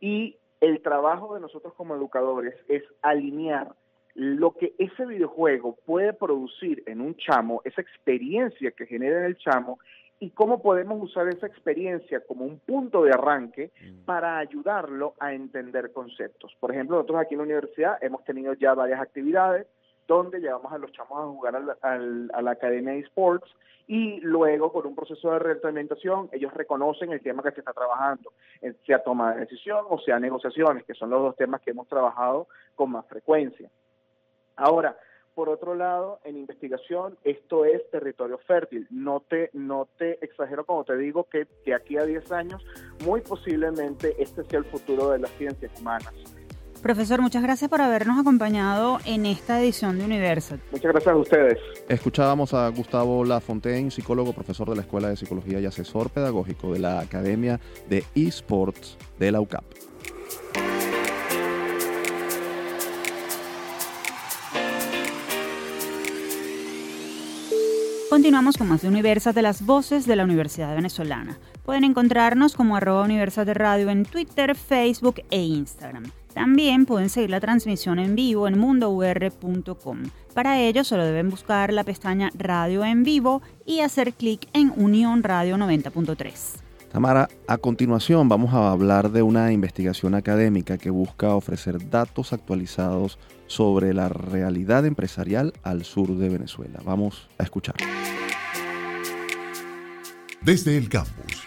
y 0.00 0.36
el 0.60 0.80
trabajo 0.82 1.34
de 1.34 1.40
nosotros 1.40 1.74
como 1.74 1.94
educadores 1.94 2.54
es 2.68 2.82
alinear 3.02 3.74
lo 4.14 4.52
que 4.52 4.74
ese 4.78 5.06
videojuego 5.06 5.76
puede 5.86 6.12
producir 6.12 6.82
en 6.86 7.00
un 7.00 7.14
chamo, 7.16 7.62
esa 7.64 7.80
experiencia 7.80 8.72
que 8.72 8.86
genera 8.86 9.20
en 9.20 9.26
el 9.26 9.38
chamo, 9.38 9.78
y 10.20 10.30
cómo 10.30 10.60
podemos 10.62 11.00
usar 11.02 11.28
esa 11.28 11.46
experiencia 11.46 12.20
como 12.20 12.44
un 12.44 12.58
punto 12.58 13.02
de 13.04 13.12
arranque 13.12 13.70
mm. 13.80 14.04
para 14.04 14.38
ayudarlo 14.38 15.14
a 15.20 15.32
entender 15.32 15.92
conceptos. 15.92 16.54
Por 16.58 16.72
ejemplo, 16.72 16.96
nosotros 16.96 17.20
aquí 17.20 17.34
en 17.34 17.38
la 17.38 17.44
universidad 17.44 17.98
hemos 18.02 18.24
tenido 18.24 18.54
ya 18.54 18.74
varias 18.74 19.00
actividades 19.00 19.66
donde 20.06 20.40
llevamos 20.40 20.72
a 20.72 20.78
los 20.78 20.90
chamos 20.92 21.18
a 21.18 21.26
jugar 21.26 21.56
a 21.82 22.42
la 22.42 22.50
Academia 22.50 22.94
de 22.94 23.00
Sports 23.00 23.48
y 23.86 24.20
luego 24.20 24.72
con 24.72 24.86
un 24.86 24.94
proceso 24.94 25.30
de 25.32 25.38
retroalimentación 25.38 26.28
ellos 26.32 26.52
reconocen 26.54 27.12
el 27.12 27.20
tema 27.20 27.42
que 27.42 27.52
se 27.52 27.60
está 27.60 27.72
trabajando, 27.72 28.32
eh, 28.60 28.74
sea 28.86 29.02
toma 29.02 29.34
de 29.34 29.40
decisión 29.40 29.84
o 29.88 29.98
sea 29.98 30.18
negociaciones, 30.18 30.84
que 30.84 30.94
son 30.94 31.10
los 31.10 31.22
dos 31.22 31.36
temas 31.36 31.60
que 31.60 31.70
hemos 31.70 31.88
trabajado 31.88 32.48
con 32.74 32.90
más 32.90 33.06
frecuencia. 33.06 33.70
Ahora, 34.56 34.96
por 35.38 35.50
otro 35.50 35.76
lado, 35.76 36.18
en 36.24 36.36
investigación, 36.36 37.16
esto 37.22 37.64
es 37.64 37.88
territorio 37.92 38.38
fértil. 38.38 38.88
No 38.90 39.20
te, 39.20 39.50
no 39.52 39.86
te 39.96 40.18
exagero 40.24 40.66
como 40.66 40.82
te 40.82 40.96
digo 40.96 41.28
que 41.30 41.46
de 41.64 41.76
aquí 41.76 41.96
a 41.96 42.02
10 42.02 42.32
años, 42.32 42.66
muy 43.04 43.20
posiblemente 43.20 44.16
este 44.18 44.42
sea 44.42 44.58
el 44.58 44.64
futuro 44.64 45.10
de 45.10 45.20
las 45.20 45.30
ciencias 45.38 45.70
humanas. 45.78 46.12
Profesor, 46.82 47.22
muchas 47.22 47.44
gracias 47.44 47.70
por 47.70 47.80
habernos 47.80 48.18
acompañado 48.18 48.98
en 49.04 49.26
esta 49.26 49.60
edición 49.60 50.00
de 50.00 50.06
Universal. 50.06 50.58
Muchas 50.72 50.90
gracias 50.90 51.14
a 51.14 51.16
ustedes. 51.16 51.58
Escuchábamos 51.88 52.52
a 52.52 52.68
Gustavo 52.70 53.24
Lafontaine, 53.24 53.92
psicólogo, 53.92 54.32
profesor 54.32 54.68
de 54.68 54.74
la 54.74 54.82
Escuela 54.82 55.08
de 55.08 55.16
Psicología 55.16 55.60
y 55.60 55.66
asesor 55.66 56.10
pedagógico 56.10 56.72
de 56.72 56.80
la 56.80 56.98
Academia 56.98 57.60
de 57.88 58.02
eSports 58.16 58.98
de 59.20 59.30
la 59.30 59.40
UCAP. 59.40 59.62
Continuamos 68.18 68.56
con 68.56 68.66
más 68.66 68.82
de 68.82 68.88
Universas 68.88 69.32
de 69.32 69.42
las 69.42 69.64
voces 69.64 70.04
de 70.04 70.16
la 70.16 70.24
Universidad 70.24 70.74
Venezolana. 70.74 71.38
Pueden 71.64 71.84
encontrarnos 71.84 72.56
como 72.56 72.74
arroba 72.74 73.04
Universas 73.04 73.46
de 73.46 73.54
Radio 73.54 73.90
en 73.90 74.04
Twitter, 74.04 74.56
Facebook 74.56 75.22
e 75.30 75.40
Instagram. 75.40 76.10
También 76.34 76.84
pueden 76.84 77.10
seguir 77.10 77.30
la 77.30 77.38
transmisión 77.38 78.00
en 78.00 78.16
vivo 78.16 78.48
en 78.48 78.58
mundour.com. 78.58 80.02
Para 80.34 80.58
ello 80.58 80.82
solo 80.82 81.04
deben 81.04 81.30
buscar 81.30 81.72
la 81.72 81.84
pestaña 81.84 82.32
Radio 82.34 82.84
en 82.84 83.04
vivo 83.04 83.40
y 83.64 83.82
hacer 83.82 84.12
clic 84.14 84.48
en 84.52 84.72
Unión 84.74 85.22
Radio 85.22 85.56
90.3. 85.56 86.67
Tamara, 86.90 87.28
a 87.46 87.58
continuación 87.58 88.28
vamos 88.28 88.54
a 88.54 88.70
hablar 88.70 89.10
de 89.10 89.22
una 89.22 89.52
investigación 89.52 90.14
académica 90.14 90.78
que 90.78 90.88
busca 90.90 91.34
ofrecer 91.34 91.90
datos 91.90 92.32
actualizados 92.32 93.18
sobre 93.46 93.92
la 93.92 94.08
realidad 94.08 94.86
empresarial 94.86 95.52
al 95.62 95.84
sur 95.84 96.16
de 96.16 96.30
Venezuela. 96.30 96.80
Vamos 96.84 97.28
a 97.36 97.42
escuchar. 97.42 97.76
Desde 100.40 100.78
el 100.78 100.88
campus. 100.88 101.46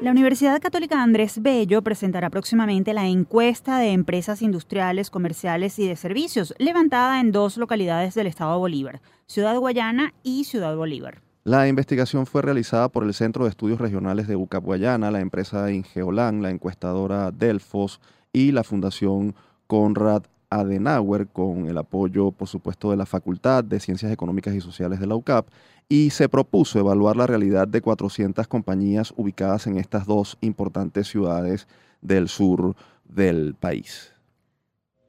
La 0.00 0.12
Universidad 0.12 0.62
Católica 0.62 1.02
Andrés 1.02 1.42
Bello 1.42 1.82
presentará 1.82 2.30
próximamente 2.30 2.94
la 2.94 3.06
encuesta 3.06 3.78
de 3.78 3.92
empresas 3.92 4.40
industriales, 4.40 5.10
comerciales 5.10 5.78
y 5.78 5.86
de 5.86 5.96
servicios, 5.96 6.54
levantada 6.56 7.20
en 7.20 7.32
dos 7.32 7.58
localidades 7.58 8.14
del 8.14 8.28
estado 8.28 8.52
de 8.52 8.58
Bolívar, 8.60 9.02
Ciudad 9.26 9.58
Guayana 9.58 10.14
y 10.22 10.44
Ciudad 10.44 10.74
Bolívar. 10.74 11.20
La 11.42 11.66
investigación 11.68 12.26
fue 12.26 12.42
realizada 12.42 12.90
por 12.90 13.02
el 13.02 13.14
Centro 13.14 13.44
de 13.44 13.50
Estudios 13.50 13.80
Regionales 13.80 14.28
de 14.28 14.36
UCAP 14.36 14.62
Guayana, 14.62 15.10
la 15.10 15.20
empresa 15.20 15.70
Ingeolan, 15.72 16.42
la 16.42 16.50
encuestadora 16.50 17.30
Delfos 17.30 17.98
y 18.30 18.52
la 18.52 18.62
Fundación 18.62 19.34
Conrad 19.66 20.24
Adenauer, 20.50 21.28
con 21.28 21.66
el 21.66 21.78
apoyo, 21.78 22.30
por 22.30 22.46
supuesto, 22.46 22.90
de 22.90 22.98
la 22.98 23.06
Facultad 23.06 23.64
de 23.64 23.80
Ciencias 23.80 24.12
Económicas 24.12 24.54
y 24.54 24.60
Sociales 24.60 25.00
de 25.00 25.06
la 25.06 25.14
UCAP, 25.14 25.48
y 25.88 26.10
se 26.10 26.28
propuso 26.28 26.78
evaluar 26.78 27.16
la 27.16 27.26
realidad 27.26 27.66
de 27.66 27.80
400 27.80 28.46
compañías 28.46 29.14
ubicadas 29.16 29.66
en 29.66 29.78
estas 29.78 30.04
dos 30.04 30.36
importantes 30.42 31.08
ciudades 31.08 31.66
del 32.02 32.28
sur 32.28 32.76
del 33.04 33.54
país. 33.54 34.09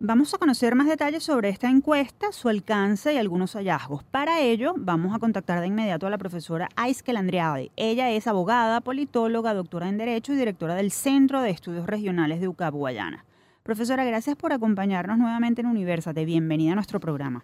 Vamos 0.04 0.34
a 0.34 0.40
conocer 0.40 0.74
más 0.74 0.88
detalles 0.88 1.22
sobre 1.22 1.50
esta 1.50 1.70
encuesta, 1.70 2.32
su 2.32 2.50
alcance 2.50 3.14
y 3.14 3.18
algunos 3.18 3.54
hallazgos. 3.54 4.04
Para 4.04 4.40
ello, 4.42 4.74
vamos 4.76 5.16
a 5.16 5.20
contactar 5.20 5.60
de 5.60 5.68
inmediato 5.68 6.08
a 6.08 6.10
la 6.10 6.18
profesora 6.18 6.70
Aiskel 6.76 7.18
Andreade. 7.18 7.70
Ella 7.76 8.10
es 8.10 8.26
abogada, 8.26 8.82
politóloga, 8.82 9.54
doctora 9.54 9.90
en 9.90 10.00
Derecho 10.00 10.34
y 10.34 10.38
directora 10.38 10.74
del 10.74 10.90
Centro 10.90 11.44
de 11.44 11.52
Estudios 11.52 11.86
Regionales 11.86 12.42
de 12.42 12.48
UCAP 12.48 12.74
Guayana. 12.74 13.26
Profesora, 13.62 14.04
gracias 14.04 14.36
por 14.36 14.54
acompañarnos 14.54 15.20
nuevamente 15.20 15.62
en 15.62 15.68
Universate. 15.68 16.26
Bienvenida 16.26 16.72
a 16.72 16.76
nuestro 16.76 17.00
programa. 17.00 17.44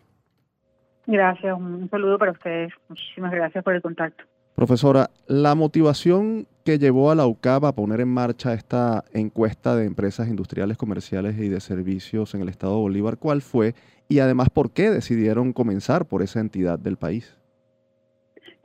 Gracias, 1.06 1.56
un 1.56 1.88
saludo 1.92 2.18
para 2.18 2.32
ustedes. 2.32 2.74
Muchísimas 2.90 3.34
gracias 3.34 3.64
por 3.64 3.76
el 3.76 3.84
contacto. 3.84 4.24
Profesora, 4.56 5.12
la 5.28 5.54
motivación 5.54 6.48
que 6.68 6.80
llevó 6.80 7.12
a 7.12 7.16
la 7.16 7.26
UCAP 7.26 7.64
a 7.64 7.72
poner 7.72 8.02
en 8.02 8.10
marcha 8.10 8.54
esta 8.54 9.06
encuesta 9.14 9.74
de 9.78 9.86
empresas 9.86 10.28
industriales, 10.28 10.76
comerciales 10.76 11.40
y 11.40 11.48
de 11.48 11.62
servicios 11.62 12.36
en 12.36 12.42
el 12.42 12.50
estado 12.50 12.74
de 12.74 12.82
Bolívar, 12.82 13.16
¿cuál 13.18 13.42
fue? 13.42 13.72
Y 14.10 14.20
además, 14.20 14.50
¿por 14.50 14.74
qué 14.74 14.90
decidieron 14.90 15.54
comenzar 15.54 16.08
por 16.08 16.24
esa 16.24 16.42
entidad 16.42 16.78
del 16.78 16.98
país? 16.98 17.38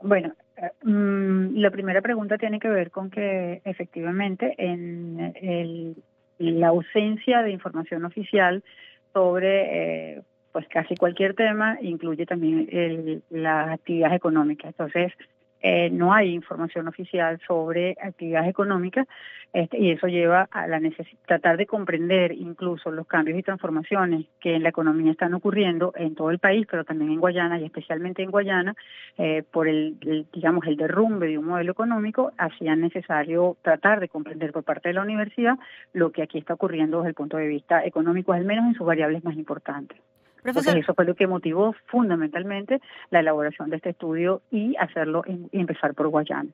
Bueno, 0.01 0.33
eh, 0.57 0.69
mm, 0.85 1.55
la 1.55 1.71
primera 1.71 2.01
pregunta 2.01 2.37
tiene 2.37 2.59
que 2.59 2.67
ver 2.67 2.91
con 2.91 3.09
que 3.09 3.61
efectivamente 3.63 4.53
en 4.57 5.95
la 6.39 6.67
ausencia 6.67 7.41
de 7.41 7.51
información 7.51 8.03
oficial 8.03 8.65
sobre 9.13 10.15
eh, 10.17 10.21
pues 10.51 10.67
casi 10.67 10.97
cualquier 10.97 11.35
tema 11.35 11.77
incluye 11.81 12.25
también 12.25 12.67
el, 12.69 13.23
las 13.29 13.69
actividades 13.69 14.17
económicas. 14.17 14.71
Entonces, 14.77 15.13
eh, 15.65 15.89
no 15.89 16.13
hay 16.13 16.33
información 16.33 16.89
oficial 16.89 17.39
sobre 17.47 17.95
actividades 18.01 18.49
económicas 18.49 19.07
este, 19.53 19.77
y 19.77 19.91
eso 19.91 20.07
lleva 20.07 20.49
a 20.51 20.67
la 20.67 20.79
necesidad 20.79 21.17
tratar 21.25 21.57
de 21.57 21.67
comprender 21.67 22.33
incluso 22.33 22.91
los 22.91 23.07
cambios 23.07 23.39
y 23.39 23.43
transformaciones 23.43 24.25
que 24.41 24.55
en 24.55 24.63
la 24.63 24.69
economía 24.69 25.11
están 25.11 25.33
ocurriendo 25.35 25.93
en 25.95 26.15
todo 26.15 26.31
el 26.31 26.39
país, 26.39 26.67
pero 26.69 26.83
también 26.83 27.11
en 27.11 27.19
Guayana 27.21 27.59
y 27.59 27.65
especialmente 27.65 28.23
en 28.23 28.31
Guayana 28.31 28.75
eh, 29.17 29.43
por 29.51 29.69
el, 29.69 29.95
digamos 30.33 30.67
el 30.67 30.75
derrumbe 30.75 31.27
de 31.27 31.37
un 31.37 31.45
modelo 31.45 31.71
económico 31.71 32.33
hacía 32.37 32.75
necesario 32.75 33.55
tratar 33.61 34.01
de 34.01 34.09
comprender 34.09 34.51
por 34.51 34.63
parte 34.63 34.89
de 34.89 34.95
la 34.95 35.01
universidad 35.01 35.57
lo 35.93 36.11
que 36.11 36.23
aquí 36.23 36.39
está 36.39 36.55
ocurriendo 36.55 36.97
desde 36.97 37.09
el 37.09 37.15
punto 37.15 37.37
de 37.37 37.47
vista 37.47 37.85
económico, 37.85 38.33
al 38.33 38.43
menos 38.43 38.65
en 38.65 38.73
sus 38.73 38.85
variables 38.85 39.23
más 39.23 39.37
importantes 39.37 39.97
eso 40.45 40.93
fue 40.93 41.05
lo 41.05 41.15
que 41.15 41.27
motivó 41.27 41.75
fundamentalmente 41.87 42.81
la 43.09 43.19
elaboración 43.19 43.69
de 43.69 43.77
este 43.77 43.89
estudio 43.91 44.41
y 44.51 44.75
hacerlo 44.77 45.23
y 45.27 45.59
empezar 45.59 45.93
por 45.93 46.07
Guayana. 46.09 46.49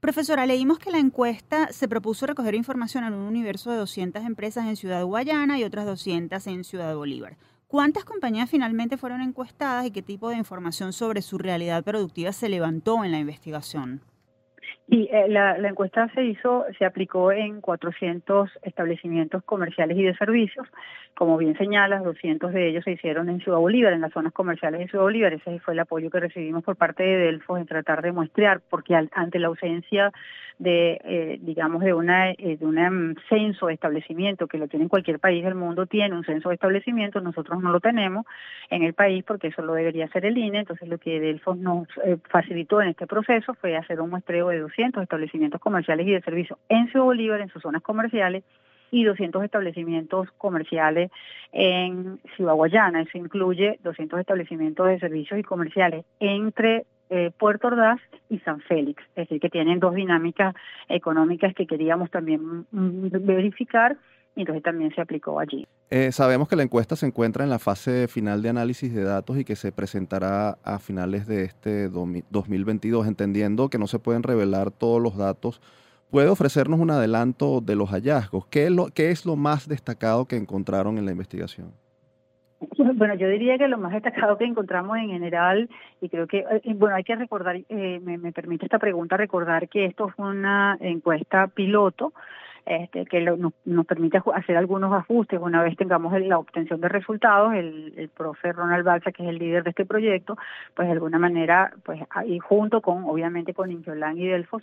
Profesora, 0.00 0.46
leímos 0.46 0.80
que 0.80 0.90
la 0.90 0.98
encuesta 0.98 1.68
se 1.68 1.86
propuso 1.86 2.26
recoger 2.26 2.56
información 2.56 3.04
en 3.04 3.14
un 3.14 3.22
universo 3.22 3.70
de 3.70 3.76
200 3.76 4.24
empresas 4.24 4.66
en 4.66 4.74
Ciudad 4.74 5.04
Guayana 5.04 5.60
y 5.60 5.64
otras 5.64 5.86
200 5.86 6.44
en 6.48 6.64
Ciudad 6.64 6.96
Bolívar. 6.96 7.36
¿Cuántas 7.68 8.04
compañías 8.04 8.50
finalmente 8.50 8.96
fueron 8.96 9.22
encuestadas 9.22 9.86
y 9.86 9.92
qué 9.92 10.02
tipo 10.02 10.28
de 10.28 10.36
información 10.36 10.92
sobre 10.92 11.22
su 11.22 11.38
realidad 11.38 11.84
productiva 11.84 12.32
se 12.32 12.48
levantó 12.48 13.04
en 13.04 13.12
la 13.12 13.20
investigación? 13.20 14.02
Y 14.92 15.08
eh, 15.10 15.26
la, 15.26 15.56
encuesta 15.56 16.06
se 16.14 16.22
hizo, 16.22 16.66
se 16.78 16.84
aplicó 16.84 17.32
en 17.32 17.62
400 17.62 18.50
establecimientos 18.60 19.42
comerciales 19.42 19.96
y 19.96 20.02
de 20.02 20.14
servicios. 20.16 20.68
Como 21.14 21.38
bien 21.38 21.56
señalas, 21.56 22.04
200 22.04 22.52
de 22.52 22.68
ellos 22.68 22.84
se 22.84 22.92
hicieron 22.92 23.30
en 23.30 23.40
Ciudad 23.40 23.56
Bolívar, 23.56 23.94
en 23.94 24.02
las 24.02 24.12
zonas 24.12 24.34
comerciales 24.34 24.80
de 24.80 24.88
Ciudad 24.88 25.04
Bolívar. 25.04 25.32
Ese 25.32 25.60
fue 25.60 25.72
el 25.72 25.80
apoyo 25.80 26.10
que 26.10 26.20
recibimos 26.20 26.62
por 26.62 26.76
parte 26.76 27.04
de 27.04 27.16
Delfos 27.16 27.58
en 27.58 27.64
tratar 27.64 28.02
de 28.02 28.12
muestrear, 28.12 28.60
porque 28.68 28.94
ante 28.94 29.38
la 29.38 29.46
ausencia 29.46 30.12
de, 30.58 31.00
eh, 31.04 31.38
digamos, 31.40 31.82
de 31.82 31.94
una 31.94 32.30
eh, 32.30 32.58
de 32.60 32.66
un 32.66 33.16
censo 33.30 33.68
de 33.68 33.74
establecimiento 33.74 34.46
que 34.46 34.58
lo 34.58 34.68
tiene 34.68 34.84
en 34.84 34.88
cualquier 34.90 35.18
país 35.18 35.42
del 35.42 35.54
mundo, 35.54 35.86
tiene 35.86 36.14
un 36.14 36.24
censo 36.24 36.50
de 36.50 36.56
establecimiento, 36.56 37.20
nosotros 37.20 37.62
no 37.62 37.72
lo 37.72 37.80
tenemos 37.80 38.26
en 38.68 38.82
el 38.82 38.92
país 38.92 39.24
porque 39.24 39.48
eso 39.48 39.62
lo 39.62 39.72
debería 39.72 40.04
hacer 40.04 40.26
el 40.26 40.36
INE. 40.36 40.60
Entonces, 40.60 40.86
lo 40.86 40.98
que 40.98 41.18
Delfos 41.18 41.56
nos 41.56 41.88
facilitó 42.28 42.82
en 42.82 42.90
este 42.90 43.06
proceso 43.06 43.54
fue 43.54 43.76
hacer 43.76 44.00
un 44.00 44.10
muestreo 44.10 44.48
de 44.48 44.60
200 44.60 44.81
establecimientos 44.88 45.60
comerciales 45.60 46.06
y 46.06 46.12
de 46.12 46.22
servicio 46.22 46.58
en 46.68 46.88
Ciudad 46.88 47.04
Bolívar, 47.04 47.40
en 47.40 47.48
sus 47.48 47.62
zonas 47.62 47.82
comerciales, 47.82 48.44
y 48.92 49.04
200 49.04 49.42
establecimientos 49.42 50.30
comerciales 50.38 51.10
en 51.50 52.20
Ciudad 52.36 52.54
Guayana. 52.54 53.00
Eso 53.00 53.18
incluye 53.18 53.78
200 53.82 54.20
establecimientos 54.20 54.86
de 54.86 55.00
servicios 55.00 55.40
y 55.40 55.42
comerciales 55.42 56.04
entre 56.20 56.84
eh, 57.08 57.30
Puerto 57.36 57.68
Ordaz 57.68 58.00
y 58.28 58.38
San 58.40 58.60
Félix. 58.60 59.02
Es 59.16 59.28
decir, 59.28 59.40
que 59.40 59.48
tienen 59.48 59.80
dos 59.80 59.94
dinámicas 59.94 60.54
económicas 60.88 61.54
que 61.54 61.66
queríamos 61.66 62.10
también 62.10 62.66
mm, 62.70 63.08
verificar 63.24 63.96
y 63.96 64.21
entonces 64.40 64.62
también 64.62 64.92
se 64.94 65.00
aplicó 65.00 65.38
allí. 65.38 65.66
Eh, 65.90 66.10
sabemos 66.10 66.48
que 66.48 66.56
la 66.56 66.62
encuesta 66.62 66.96
se 66.96 67.06
encuentra 67.06 67.44
en 67.44 67.50
la 67.50 67.58
fase 67.58 68.08
final 68.08 68.42
de 68.42 68.48
análisis 68.48 68.94
de 68.94 69.04
datos 69.04 69.38
y 69.38 69.44
que 69.44 69.56
se 69.56 69.72
presentará 69.72 70.58
a 70.64 70.78
finales 70.78 71.26
de 71.26 71.44
este 71.44 71.88
2022, 71.88 73.06
entendiendo 73.06 73.68
que 73.68 73.78
no 73.78 73.86
se 73.86 73.98
pueden 73.98 74.22
revelar 74.22 74.70
todos 74.70 75.02
los 75.02 75.16
datos. 75.16 75.60
¿Puede 76.10 76.28
ofrecernos 76.28 76.80
un 76.80 76.90
adelanto 76.90 77.60
de 77.60 77.76
los 77.76 77.90
hallazgos? 77.90 78.46
¿Qué 78.46 78.64
es 78.64 78.70
lo, 78.70 78.88
qué 78.88 79.10
es 79.10 79.24
lo 79.26 79.36
más 79.36 79.68
destacado 79.68 80.26
que 80.26 80.36
encontraron 80.36 80.98
en 80.98 81.06
la 81.06 81.12
investigación? 81.12 81.72
Bueno, 82.94 83.14
yo 83.14 83.28
diría 83.28 83.58
que 83.58 83.66
lo 83.66 83.78
más 83.78 83.92
destacado 83.92 84.38
que 84.38 84.44
encontramos 84.44 84.96
en 84.96 85.08
general, 85.08 85.68
y 86.00 86.08
creo 86.08 86.26
que, 86.26 86.38
eh, 86.38 86.74
bueno, 86.74 86.94
hay 86.94 87.02
que 87.02 87.16
recordar, 87.16 87.56
eh, 87.56 88.00
me, 88.00 88.18
me, 88.18 88.32
permite 88.32 88.66
esta 88.66 88.78
pregunta 88.78 89.16
recordar 89.16 89.68
que 89.68 89.86
esto 89.86 90.08
fue 90.10 90.28
una 90.28 90.76
encuesta 90.80 91.48
piloto 91.48 92.12
este, 92.64 93.04
que 93.06 93.20
nos, 93.20 93.86
permite 93.86 94.20
hacer 94.34 94.56
algunos 94.56 94.92
ajustes 94.92 95.40
una 95.40 95.62
vez 95.62 95.76
tengamos 95.76 96.18
la 96.20 96.38
obtención 96.38 96.80
de 96.80 96.88
resultados. 96.88 97.54
El, 97.54 97.94
el 97.96 98.08
profe 98.08 98.52
Ronald 98.52 98.84
Balsa, 98.84 99.12
que 99.12 99.22
es 99.22 99.28
el 99.28 99.38
líder 99.38 99.64
de 99.64 99.70
este 99.70 99.84
proyecto, 99.84 100.36
pues 100.74 100.88
de 100.88 100.92
alguna 100.92 101.18
manera, 101.18 101.72
pues 101.84 102.00
ahí 102.10 102.38
junto 102.38 102.80
con, 102.80 103.04
obviamente, 103.04 103.54
con 103.54 103.70
Ingeolán 103.70 104.18
y 104.18 104.26
Delfos 104.26 104.62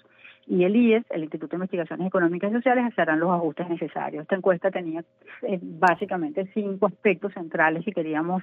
y 0.49 0.63
el 0.63 0.75
IES, 0.75 1.05
el 1.12 1.21
Instituto 1.21 1.51
de 1.51 1.57
Investigaciones 1.57 2.07
Económicas 2.07 2.49
y 2.49 2.55
Sociales, 2.55 2.91
harán 2.97 3.19
los 3.19 3.29
ajustes 3.29 3.69
necesarios. 3.69 4.23
Esta 4.23 4.35
encuesta 4.35 4.71
tenía 4.71 5.03
eh, 5.43 5.59
básicamente 5.62 6.49
cinco 6.55 6.88
aspectos 6.88 7.33
centrales 7.33 7.85
que 7.85 7.91
queríamos, 7.91 8.41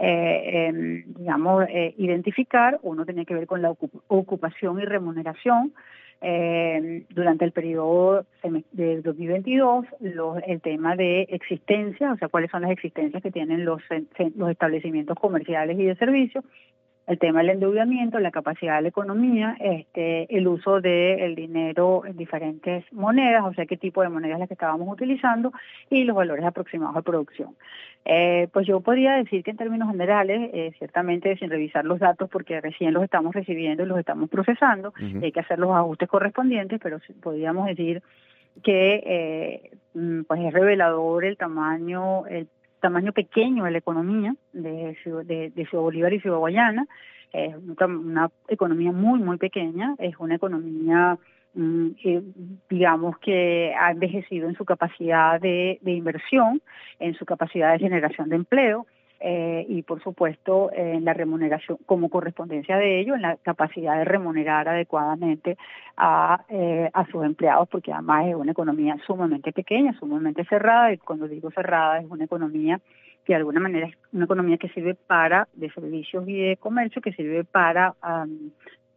eh, 0.00 0.66
em, 0.68 1.04
digamos, 1.06 1.64
eh, 1.68 1.94
identificar. 1.96 2.80
Uno 2.82 3.04
tenía 3.04 3.24
que 3.24 3.34
ver 3.34 3.46
con 3.46 3.62
la 3.62 3.70
ocupación 4.08 4.80
y 4.80 4.84
remuneración 4.84 5.72
eh, 6.20 7.04
durante 7.10 7.44
el 7.44 7.52
periodo 7.52 8.24
de 8.72 9.02
2022 9.02 9.86
el 10.46 10.60
tema 10.60 10.96
de 10.96 11.22
existencia, 11.22 12.12
o 12.12 12.16
sea, 12.16 12.28
cuáles 12.28 12.50
son 12.50 12.62
las 12.62 12.70
existencias 12.70 13.22
que 13.22 13.30
tienen 13.30 13.64
los, 13.64 13.82
los 14.36 14.50
establecimientos 14.50 15.18
comerciales 15.18 15.78
y 15.78 15.84
de 15.84 15.96
servicios, 15.96 16.44
el 17.06 17.18
tema 17.18 17.40
del 17.40 17.50
endeudamiento, 17.50 18.18
la 18.18 18.30
capacidad 18.30 18.76
de 18.76 18.82
la 18.82 18.88
economía, 18.88 19.56
este, 19.60 20.34
el 20.34 20.48
uso 20.48 20.80
del 20.80 21.34
dinero 21.34 22.04
en 22.06 22.16
diferentes 22.16 22.84
monedas, 22.92 23.44
o 23.44 23.52
sea, 23.52 23.66
qué 23.66 23.76
tipo 23.76 24.02
de 24.02 24.08
monedas 24.08 24.38
las 24.38 24.48
que 24.48 24.54
estábamos 24.54 24.88
utilizando 24.88 25.52
y 25.90 26.04
los 26.04 26.16
valores 26.16 26.44
aproximados 26.44 26.94
de 26.94 27.02
producción. 27.02 27.56
Eh, 28.06 28.48
pues 28.52 28.66
yo 28.66 28.80
podría 28.80 29.14
decir 29.14 29.42
que 29.42 29.50
en 29.50 29.56
términos 29.56 29.90
generales, 29.90 30.50
eh, 30.52 30.72
ciertamente 30.78 31.36
sin 31.36 31.50
revisar 31.50 31.84
los 31.84 31.98
datos 31.98 32.28
porque 32.30 32.60
recién 32.60 32.94
los 32.94 33.04
estamos 33.04 33.34
recibiendo 33.34 33.82
y 33.82 33.86
los 33.86 33.98
estamos 33.98 34.30
procesando, 34.30 34.92
hay 35.22 35.32
que 35.32 35.40
hacer 35.40 35.58
los 35.58 35.70
ajustes 35.72 36.08
correspondientes, 36.08 36.80
pero 36.82 37.00
podríamos 37.22 37.66
decir 37.66 38.02
que 38.62 39.02
eh, 39.06 39.70
mm, 39.94 40.22
pues 40.22 40.40
es 40.40 40.52
revelador 40.52 41.24
el 41.24 41.36
tamaño, 41.36 42.26
el 42.26 42.48
tamaño 42.84 43.12
pequeño 43.12 43.64
de 43.64 43.70
la 43.70 43.78
economía 43.78 44.36
de, 44.52 44.94
de, 45.24 45.50
de 45.50 45.66
Ciudad 45.66 45.82
Bolívar 45.82 46.12
y 46.12 46.20
Ciudad 46.20 46.36
Guayana. 46.36 46.86
Es 47.32 47.54
una, 47.56 48.30
economía 48.46 48.92
muy, 48.92 49.20
muy 49.20 49.38
pequeña, 49.38 49.94
es 49.98 50.14
una 50.18 50.34
economía, 50.34 51.16
mm, 51.54 51.88
digamos, 52.68 53.16
que 53.20 53.72
ha 53.80 53.90
envejecido 53.90 54.50
en 54.50 54.54
su 54.54 54.66
capacidad 54.66 55.40
de, 55.40 55.78
de 55.80 55.92
inversión, 55.92 56.60
en 57.00 57.14
su 57.14 57.24
capacidad 57.24 57.72
de 57.72 57.78
generación 57.78 58.28
de 58.28 58.36
empleo, 58.36 58.86
eh, 59.20 59.64
y 59.68 59.82
por 59.82 60.02
supuesto 60.02 60.70
en 60.72 61.04
la 61.04 61.14
remuneración 61.14 61.78
como 61.86 62.10
correspondencia 62.10 62.76
de 62.76 63.00
ello, 63.00 63.14
en 63.14 63.22
la 63.22 63.36
capacidad 63.36 63.96
de 63.96 64.04
remunerar 64.04 64.68
adecuadamente 64.68 65.56
a, 65.96 66.44
eh, 66.48 66.90
a 66.92 67.06
sus 67.06 67.24
empleados, 67.24 67.68
porque 67.68 67.92
además 67.92 68.26
es 68.26 68.34
una 68.34 68.52
economía 68.52 68.96
sumamente 69.06 69.52
pequeña, 69.52 69.92
sumamente 69.98 70.44
cerrada, 70.44 70.92
y 70.92 70.98
cuando 70.98 71.28
digo 71.28 71.50
cerrada 71.50 72.00
es 72.00 72.10
una 72.10 72.24
economía 72.24 72.80
que 73.24 73.32
de 73.32 73.38
alguna 73.38 73.60
manera 73.60 73.86
es 73.86 73.94
una 74.12 74.26
economía 74.26 74.58
que 74.58 74.68
sirve 74.68 74.94
para, 74.94 75.48
de 75.54 75.70
servicios 75.70 76.28
y 76.28 76.36
de 76.36 76.56
comercio, 76.58 77.00
que 77.00 77.12
sirve 77.12 77.44
para 77.44 77.94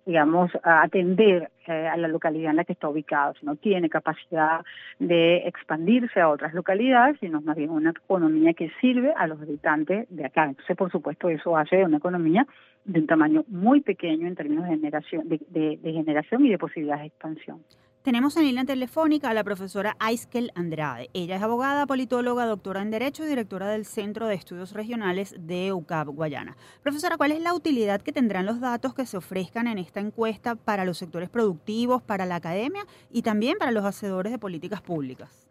digamos, 0.07 0.49
atender 0.63 1.51
eh, 1.67 1.87
a 1.87 1.97
la 1.97 2.07
localidad 2.07 2.51
en 2.51 2.55
la 2.55 2.63
que 2.63 2.71
está 2.71 2.87
ubicado. 2.87 3.33
Si 3.37 3.45
no 3.45 3.57
tiene 3.57 3.89
capacidad 3.89 4.61
de 4.99 5.39
expandirse 5.45 6.21
a 6.21 6.29
otras 6.29 6.53
localidades, 6.53 7.17
sino 7.19 7.41
más 7.41 7.57
bien 7.57 7.69
una 7.69 7.89
economía 7.89 8.53
que 8.53 8.71
sirve 8.79 9.13
a 9.17 9.27
los 9.27 9.41
habitantes 9.41 10.07
de 10.09 10.25
acá. 10.25 10.45
Entonces, 10.45 10.77
por 10.77 10.89
supuesto, 10.91 11.27
eso 11.27 11.57
hace 11.57 11.75
de 11.75 11.83
una 11.83 11.97
economía 11.97 12.47
de 12.85 13.01
un 13.01 13.07
tamaño 13.07 13.43
muy 13.49 13.81
pequeño 13.81 14.27
en 14.27 14.35
términos 14.35 14.63
de 14.63 14.69
generación, 14.69 15.27
de 15.27 15.79
generación 15.83 16.45
y 16.45 16.49
de 16.51 16.57
posibilidades 16.57 17.01
de 17.01 17.07
expansión. 17.07 17.59
Tenemos 18.07 18.37
en 18.37 18.43
línea 18.43 18.63
telefónica 18.63 19.29
a 19.29 19.33
la 19.33 19.43
profesora 19.43 19.97
Aiskel 19.99 20.53
Andrade. 20.55 21.09
Ella 21.13 21.35
es 21.35 21.43
abogada, 21.43 21.85
politóloga, 21.85 22.45
doctora 22.45 22.81
en 22.81 22.89
Derecho 22.89 23.25
y 23.25 23.27
directora 23.27 23.67
del 23.67 23.85
Centro 23.85 24.27
de 24.27 24.35
Estudios 24.35 24.71
Regionales 24.71 25.35
de 25.37 25.73
UCAP 25.73 26.07
Guayana. 26.07 26.55
Profesora, 26.81 27.17
¿cuál 27.17 27.33
es 27.33 27.41
la 27.41 27.53
utilidad 27.53 28.01
que 28.01 28.13
tendrán 28.13 28.45
los 28.45 28.61
datos 28.61 28.93
que 28.93 29.05
se 29.05 29.17
ofrezcan 29.17 29.67
en 29.67 29.77
esta 29.77 29.99
encuesta 29.99 30.55
para 30.55 30.85
los 30.85 30.97
sectores 30.97 31.29
productivos, 31.29 32.01
para 32.01 32.25
la 32.25 32.35
academia 32.35 32.85
y 33.11 33.23
también 33.23 33.57
para 33.57 33.71
los 33.71 33.83
hacedores 33.83 34.31
de 34.31 34.39
políticas 34.39 34.81
públicas? 34.81 35.46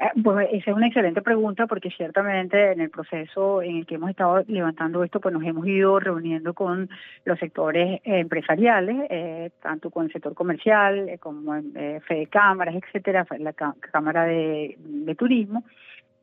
Eh, 0.00 0.04
pues 0.22 0.48
esa 0.52 0.70
es 0.70 0.76
una 0.76 0.86
excelente 0.86 1.22
pregunta 1.22 1.66
porque 1.66 1.90
ciertamente 1.90 2.72
en 2.72 2.80
el 2.80 2.90
proceso 2.90 3.62
en 3.62 3.78
el 3.78 3.86
que 3.86 3.96
hemos 3.96 4.10
estado 4.10 4.44
levantando 4.46 5.02
esto, 5.02 5.20
pues 5.20 5.34
nos 5.34 5.42
hemos 5.42 5.66
ido 5.66 5.98
reuniendo 5.98 6.54
con 6.54 6.88
los 7.24 7.38
sectores 7.38 8.00
empresariales, 8.04 9.06
eh, 9.10 9.50
tanto 9.60 9.90
con 9.90 10.06
el 10.06 10.12
sector 10.12 10.34
comercial 10.34 11.08
eh, 11.08 11.18
como 11.18 11.56
eh, 11.56 12.00
Fede 12.06 12.26
Cámaras, 12.26 12.76
etcétera, 12.76 13.26
la 13.38 13.52
Cámara 13.52 14.24
de 14.24 15.16
Turismo, 15.18 15.64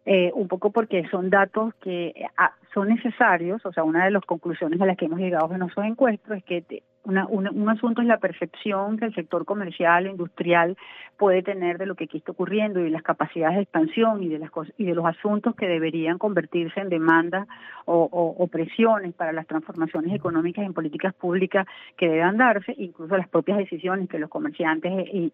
eh, 0.06 0.32
un 0.36 0.48
poco 0.48 0.72
porque 0.72 1.08
son 1.10 1.32
datos 1.32 1.74
que 1.82 2.14
ah, 2.38 2.54
son 2.76 2.90
necesarios, 2.90 3.66
o 3.66 3.74
sea, 3.74 3.84
una 3.84 4.06
de 4.06 4.12
las 4.12 4.24
conclusiones 4.24 4.80
a 4.80 4.86
las 4.86 4.98
que 4.98 5.06
hemos 5.06 5.20
llegado 5.20 5.52
en 5.52 5.60
nuestros 5.60 5.86
encuestos 5.86 6.38
es 6.38 6.44
que 6.44 6.84
un 7.06 7.70
asunto 7.70 8.02
es 8.02 8.08
la 8.08 8.18
percepción 8.18 8.98
que 8.98 9.06
el 9.06 9.14
sector 9.14 9.46
comercial, 9.46 10.08
industrial 10.08 10.76
puede 11.18 11.44
tener 11.44 11.78
de 11.78 11.86
lo 11.86 11.96
que 11.96 12.06
aquí 12.06 12.18
está 12.18 12.32
ocurriendo 12.32 12.80
y 12.80 12.90
las 12.90 13.04
capacidades 13.04 13.58
de 13.58 13.62
expansión 13.64 14.24
y 14.24 14.30
de 14.30 14.40
las 14.40 14.52
y 14.78 14.86
de 14.86 14.96
los 14.96 15.06
asuntos 15.06 15.56
que 15.56 15.68
deberían 15.68 16.18
convertirse 16.18 16.80
en 16.80 16.90
demandas 16.90 17.48
o, 17.86 18.48
presiones 18.52 19.14
para 19.14 19.34
las 19.34 19.48
transformaciones 19.48 20.14
económicas 20.14 20.66
en 20.66 20.74
políticas 20.74 21.14
públicas 21.14 21.68
que 21.98 22.10
deban 22.10 22.38
darse, 22.38 22.74
incluso 22.78 23.18
las 23.18 23.30
propias 23.30 23.58
decisiones 23.58 24.10
que 24.10 24.20
los 24.20 24.30
comerciantes 24.30 25.08
y, 25.14 25.32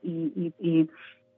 y 0.59 0.89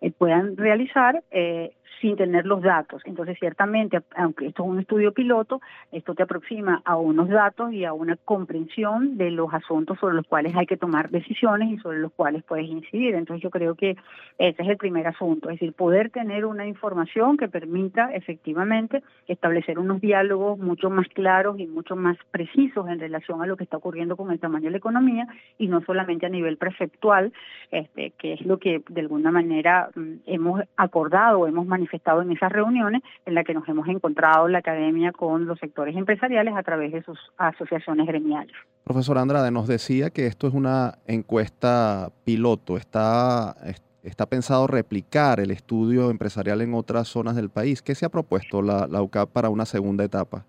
eh, 0.03 0.11
puedan 0.11 0.57
realizar 0.57 1.23
eh, 1.31 1.71
sin 2.03 2.17
tener 2.17 2.45
los 2.45 2.61
datos. 2.61 3.01
Entonces, 3.05 3.37
ciertamente, 3.39 4.01
aunque 4.17 4.47
esto 4.47 4.63
es 4.63 4.69
un 4.69 4.79
estudio 4.81 5.13
piloto, 5.13 5.61
esto 5.93 6.13
te 6.13 6.23
aproxima 6.23 6.81
a 6.83 6.97
unos 6.97 7.29
datos 7.29 7.71
y 7.71 7.85
a 7.85 7.93
una 7.93 8.17
comprensión 8.17 9.17
de 9.17 9.31
los 9.31 9.53
asuntos 9.53 9.97
sobre 9.99 10.15
los 10.15 10.27
cuales 10.27 10.53
hay 10.57 10.65
que 10.65 10.75
tomar 10.75 11.09
decisiones 11.09 11.69
y 11.71 11.77
sobre 11.77 11.99
los 11.99 12.11
cuales 12.11 12.43
puedes 12.43 12.67
incidir. 12.67 13.15
Entonces, 13.15 13.41
yo 13.41 13.49
creo 13.49 13.75
que 13.75 13.95
ese 14.37 14.61
es 14.61 14.67
el 14.67 14.75
primer 14.75 15.07
asunto, 15.07 15.49
es 15.49 15.55
decir, 15.55 15.71
poder 15.71 16.09
tener 16.09 16.43
una 16.43 16.67
información 16.67 17.37
que 17.37 17.47
permita 17.47 18.13
efectivamente 18.13 19.01
establecer 19.29 19.79
unos 19.79 20.01
diálogos 20.01 20.59
mucho 20.59 20.89
más 20.89 21.07
claros 21.07 21.57
y 21.57 21.67
mucho 21.67 21.95
más 21.95 22.17
precisos 22.31 22.89
en 22.89 22.99
relación 22.99 23.41
a 23.41 23.45
lo 23.45 23.55
que 23.55 23.63
está 23.63 23.77
ocurriendo 23.77 24.17
con 24.17 24.29
el 24.29 24.41
tamaño 24.41 24.65
de 24.65 24.71
la 24.71 24.77
economía 24.77 25.27
y 25.57 25.67
no 25.67 25.79
solamente 25.85 26.25
a 26.25 26.29
nivel 26.29 26.57
preceptual, 26.57 27.31
este, 27.71 28.11
que 28.17 28.33
es 28.33 28.41
lo 28.41 28.57
que 28.57 28.83
de 28.89 28.99
alguna 28.99 29.31
manera 29.31 29.89
hemos 30.25 30.61
acordado, 30.75 31.47
hemos 31.47 31.65
manifestado 31.65 32.03
estado 32.03 32.21
en 32.21 32.31
esas 32.31 32.51
reuniones 32.51 33.01
en 33.25 33.33
las 33.33 33.45
que 33.45 33.53
nos 33.53 33.67
hemos 33.69 33.87
encontrado 33.87 34.47
la 34.49 34.59
academia 34.59 35.11
con 35.13 35.45
los 35.45 35.57
sectores 35.59 35.95
empresariales 35.95 36.53
a 36.55 36.63
través 36.63 36.91
de 36.91 37.01
sus 37.03 37.17
asociaciones 37.37 38.05
gremiales. 38.07 38.53
Profesor 38.83 39.17
Andrade, 39.17 39.51
nos 39.51 39.67
decía 39.67 40.09
que 40.09 40.27
esto 40.27 40.47
es 40.47 40.53
una 40.53 40.95
encuesta 41.07 42.11
piloto, 42.25 42.75
está, 42.75 43.55
está 44.03 44.25
pensado 44.25 44.67
replicar 44.67 45.39
el 45.39 45.51
estudio 45.51 46.11
empresarial 46.11 46.61
en 46.61 46.73
otras 46.73 47.07
zonas 47.07 47.35
del 47.35 47.49
país. 47.49 47.81
¿Qué 47.81 47.95
se 47.95 48.05
ha 48.05 48.09
propuesto 48.09 48.61
la, 48.61 48.87
la 48.87 49.01
UCAP 49.01 49.29
para 49.29 49.49
una 49.49 49.65
segunda 49.65 50.03
etapa? 50.03 50.45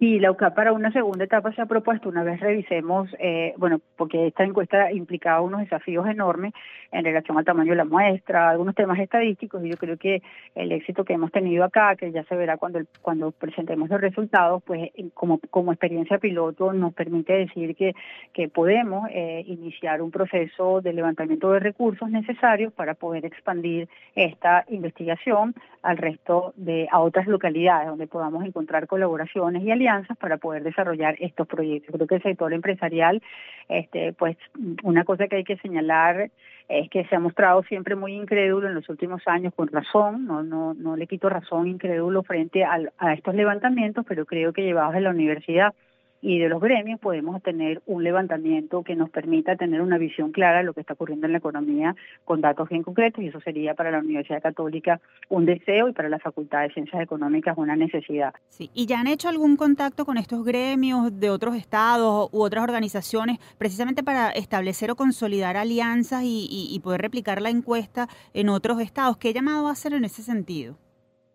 Y 0.00 0.20
la 0.20 0.30
UCAP 0.30 0.54
para 0.54 0.72
una 0.72 0.92
segunda 0.92 1.24
etapa 1.24 1.52
se 1.52 1.60
ha 1.60 1.66
propuesto, 1.66 2.08
una 2.08 2.22
vez 2.22 2.38
revisemos, 2.38 3.10
eh, 3.18 3.52
bueno, 3.56 3.80
porque 3.96 4.28
esta 4.28 4.44
encuesta 4.44 4.92
implicaba 4.92 5.40
unos 5.40 5.58
desafíos 5.58 6.06
enormes 6.06 6.52
en 6.92 7.04
relación 7.04 7.36
al 7.36 7.44
tamaño 7.44 7.70
de 7.70 7.78
la 7.78 7.84
muestra, 7.84 8.48
algunos 8.48 8.76
temas 8.76 9.00
estadísticos, 9.00 9.64
y 9.64 9.70
yo 9.70 9.76
creo 9.76 9.96
que 9.96 10.22
el 10.54 10.70
éxito 10.70 11.04
que 11.04 11.14
hemos 11.14 11.32
tenido 11.32 11.64
acá, 11.64 11.96
que 11.96 12.12
ya 12.12 12.22
se 12.24 12.36
verá 12.36 12.58
cuando, 12.58 12.80
cuando 13.02 13.32
presentemos 13.32 13.88
los 13.88 14.00
resultados, 14.00 14.62
pues 14.64 14.88
como, 15.14 15.40
como 15.50 15.72
experiencia 15.72 16.18
piloto 16.18 16.72
nos 16.72 16.94
permite 16.94 17.32
decir 17.32 17.74
que, 17.74 17.96
que 18.32 18.48
podemos 18.48 19.08
eh, 19.10 19.42
iniciar 19.48 20.00
un 20.00 20.12
proceso 20.12 20.80
de 20.80 20.92
levantamiento 20.92 21.50
de 21.50 21.58
recursos 21.58 22.08
necesarios 22.08 22.72
para 22.72 22.94
poder 22.94 23.26
expandir 23.26 23.88
esta 24.14 24.64
investigación 24.68 25.56
al 25.82 25.96
resto 25.96 26.52
de, 26.56 26.86
a 26.92 27.00
otras 27.00 27.26
localidades 27.26 27.88
donde 27.88 28.06
podamos 28.06 28.44
encontrar 28.44 28.86
colaboraciones 28.86 29.64
y 29.64 29.72
para 30.18 30.36
poder 30.36 30.62
desarrollar 30.62 31.16
estos 31.18 31.46
proyectos. 31.46 31.94
Creo 31.94 32.06
que 32.06 32.16
el 32.16 32.22
sector 32.22 32.52
empresarial, 32.52 33.22
este, 33.68 34.12
pues 34.12 34.36
una 34.82 35.04
cosa 35.04 35.28
que 35.28 35.36
hay 35.36 35.44
que 35.44 35.56
señalar 35.58 36.30
es 36.68 36.90
que 36.90 37.04
se 37.06 37.16
ha 37.16 37.18
mostrado 37.18 37.62
siempre 37.62 37.96
muy 37.96 38.12
incrédulo 38.12 38.68
en 38.68 38.74
los 38.74 38.88
últimos 38.88 39.22
años, 39.26 39.54
con 39.54 39.68
razón, 39.68 40.26
no, 40.26 40.42
no, 40.42 40.74
no 40.74 40.96
le 40.96 41.06
quito 41.06 41.28
razón 41.28 41.66
incrédulo 41.66 42.22
frente 42.22 42.64
a, 42.64 42.78
a 42.98 43.14
estos 43.14 43.34
levantamientos, 43.34 44.04
pero 44.06 44.26
creo 44.26 44.52
que 44.52 44.62
llevados 44.62 44.94
a 44.94 45.00
la 45.00 45.10
universidad 45.10 45.74
y 46.20 46.38
de 46.38 46.48
los 46.48 46.60
gremios 46.60 46.98
podemos 47.00 47.42
tener 47.42 47.82
un 47.86 48.02
levantamiento 48.02 48.82
que 48.82 48.96
nos 48.96 49.10
permita 49.10 49.56
tener 49.56 49.80
una 49.80 49.98
visión 49.98 50.32
clara 50.32 50.58
de 50.58 50.64
lo 50.64 50.74
que 50.74 50.80
está 50.80 50.94
ocurriendo 50.94 51.26
en 51.26 51.32
la 51.32 51.38
economía 51.38 51.94
con 52.24 52.40
datos 52.40 52.68
bien 52.68 52.82
concretos 52.82 53.22
y 53.22 53.28
eso 53.28 53.40
sería 53.40 53.74
para 53.74 53.90
la 53.90 54.00
Universidad 54.00 54.42
Católica 54.42 55.00
un 55.28 55.46
deseo 55.46 55.88
y 55.88 55.92
para 55.92 56.08
la 56.08 56.18
Facultad 56.18 56.62
de 56.62 56.72
Ciencias 56.72 57.02
Económicas 57.02 57.56
una 57.56 57.76
necesidad. 57.76 58.34
Sí, 58.48 58.70
¿y 58.74 58.86
ya 58.86 59.00
han 59.00 59.06
hecho 59.06 59.28
algún 59.28 59.56
contacto 59.56 60.04
con 60.04 60.18
estos 60.18 60.44
gremios 60.44 61.18
de 61.18 61.30
otros 61.30 61.54
estados 61.54 62.28
u 62.32 62.42
otras 62.42 62.64
organizaciones 62.64 63.38
precisamente 63.58 64.02
para 64.02 64.30
establecer 64.30 64.90
o 64.90 64.96
consolidar 64.96 65.56
alianzas 65.56 66.22
y, 66.24 66.68
y 66.70 66.80
poder 66.80 67.00
replicar 67.00 67.40
la 67.40 67.50
encuesta 67.50 68.08
en 68.34 68.48
otros 68.48 68.80
estados? 68.80 69.16
¿Qué 69.18 69.32
llamado 69.32 69.68
a 69.68 69.72
hacer 69.72 69.92
en 69.92 70.04
ese 70.04 70.22
sentido? 70.22 70.76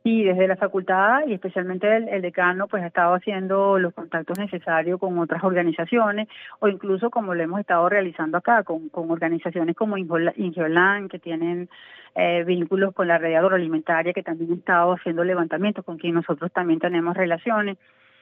Y 0.06 0.24
desde 0.26 0.50
la 0.50 0.58
facultad 0.58 1.22
y 1.28 1.34
especialmente 1.34 1.88
el, 1.96 2.22
decano 2.22 2.68
pues 2.68 2.84
ha 2.84 2.88
estado 2.88 3.13
haciendo 3.13 3.80
los 3.80 3.94
contactos 3.94 4.38
necesarios 4.38 5.00
con 5.00 5.18
otras 5.18 5.42
organizaciones 5.46 6.28
o 6.60 6.68
incluso 6.68 7.10
como 7.10 7.34
lo 7.34 7.42
hemos 7.42 7.62
estado 7.62 7.88
realizando 7.88 8.38
acá 8.38 8.63
con, 8.63 8.89
organizaciones 8.92 9.78
como 9.78 9.98
Ingiolan 9.98 11.08
que 11.08 11.20
tienen 11.20 11.70
eh, 12.16 12.44
vínculos 12.44 12.94
con 12.94 13.08
la 13.08 13.18
red 13.18 13.36
agroalimentaria 13.36 14.12
que 14.12 14.24
también 14.24 14.52
ha 14.52 14.56
estado 14.56 14.92
haciendo 14.92 15.24
levantamientos 15.24 15.86
con 15.86 15.98
quien 15.98 16.16
nosotros 16.16 16.52
también 16.52 16.82
tenemos 16.82 17.16
relaciones 17.16 17.78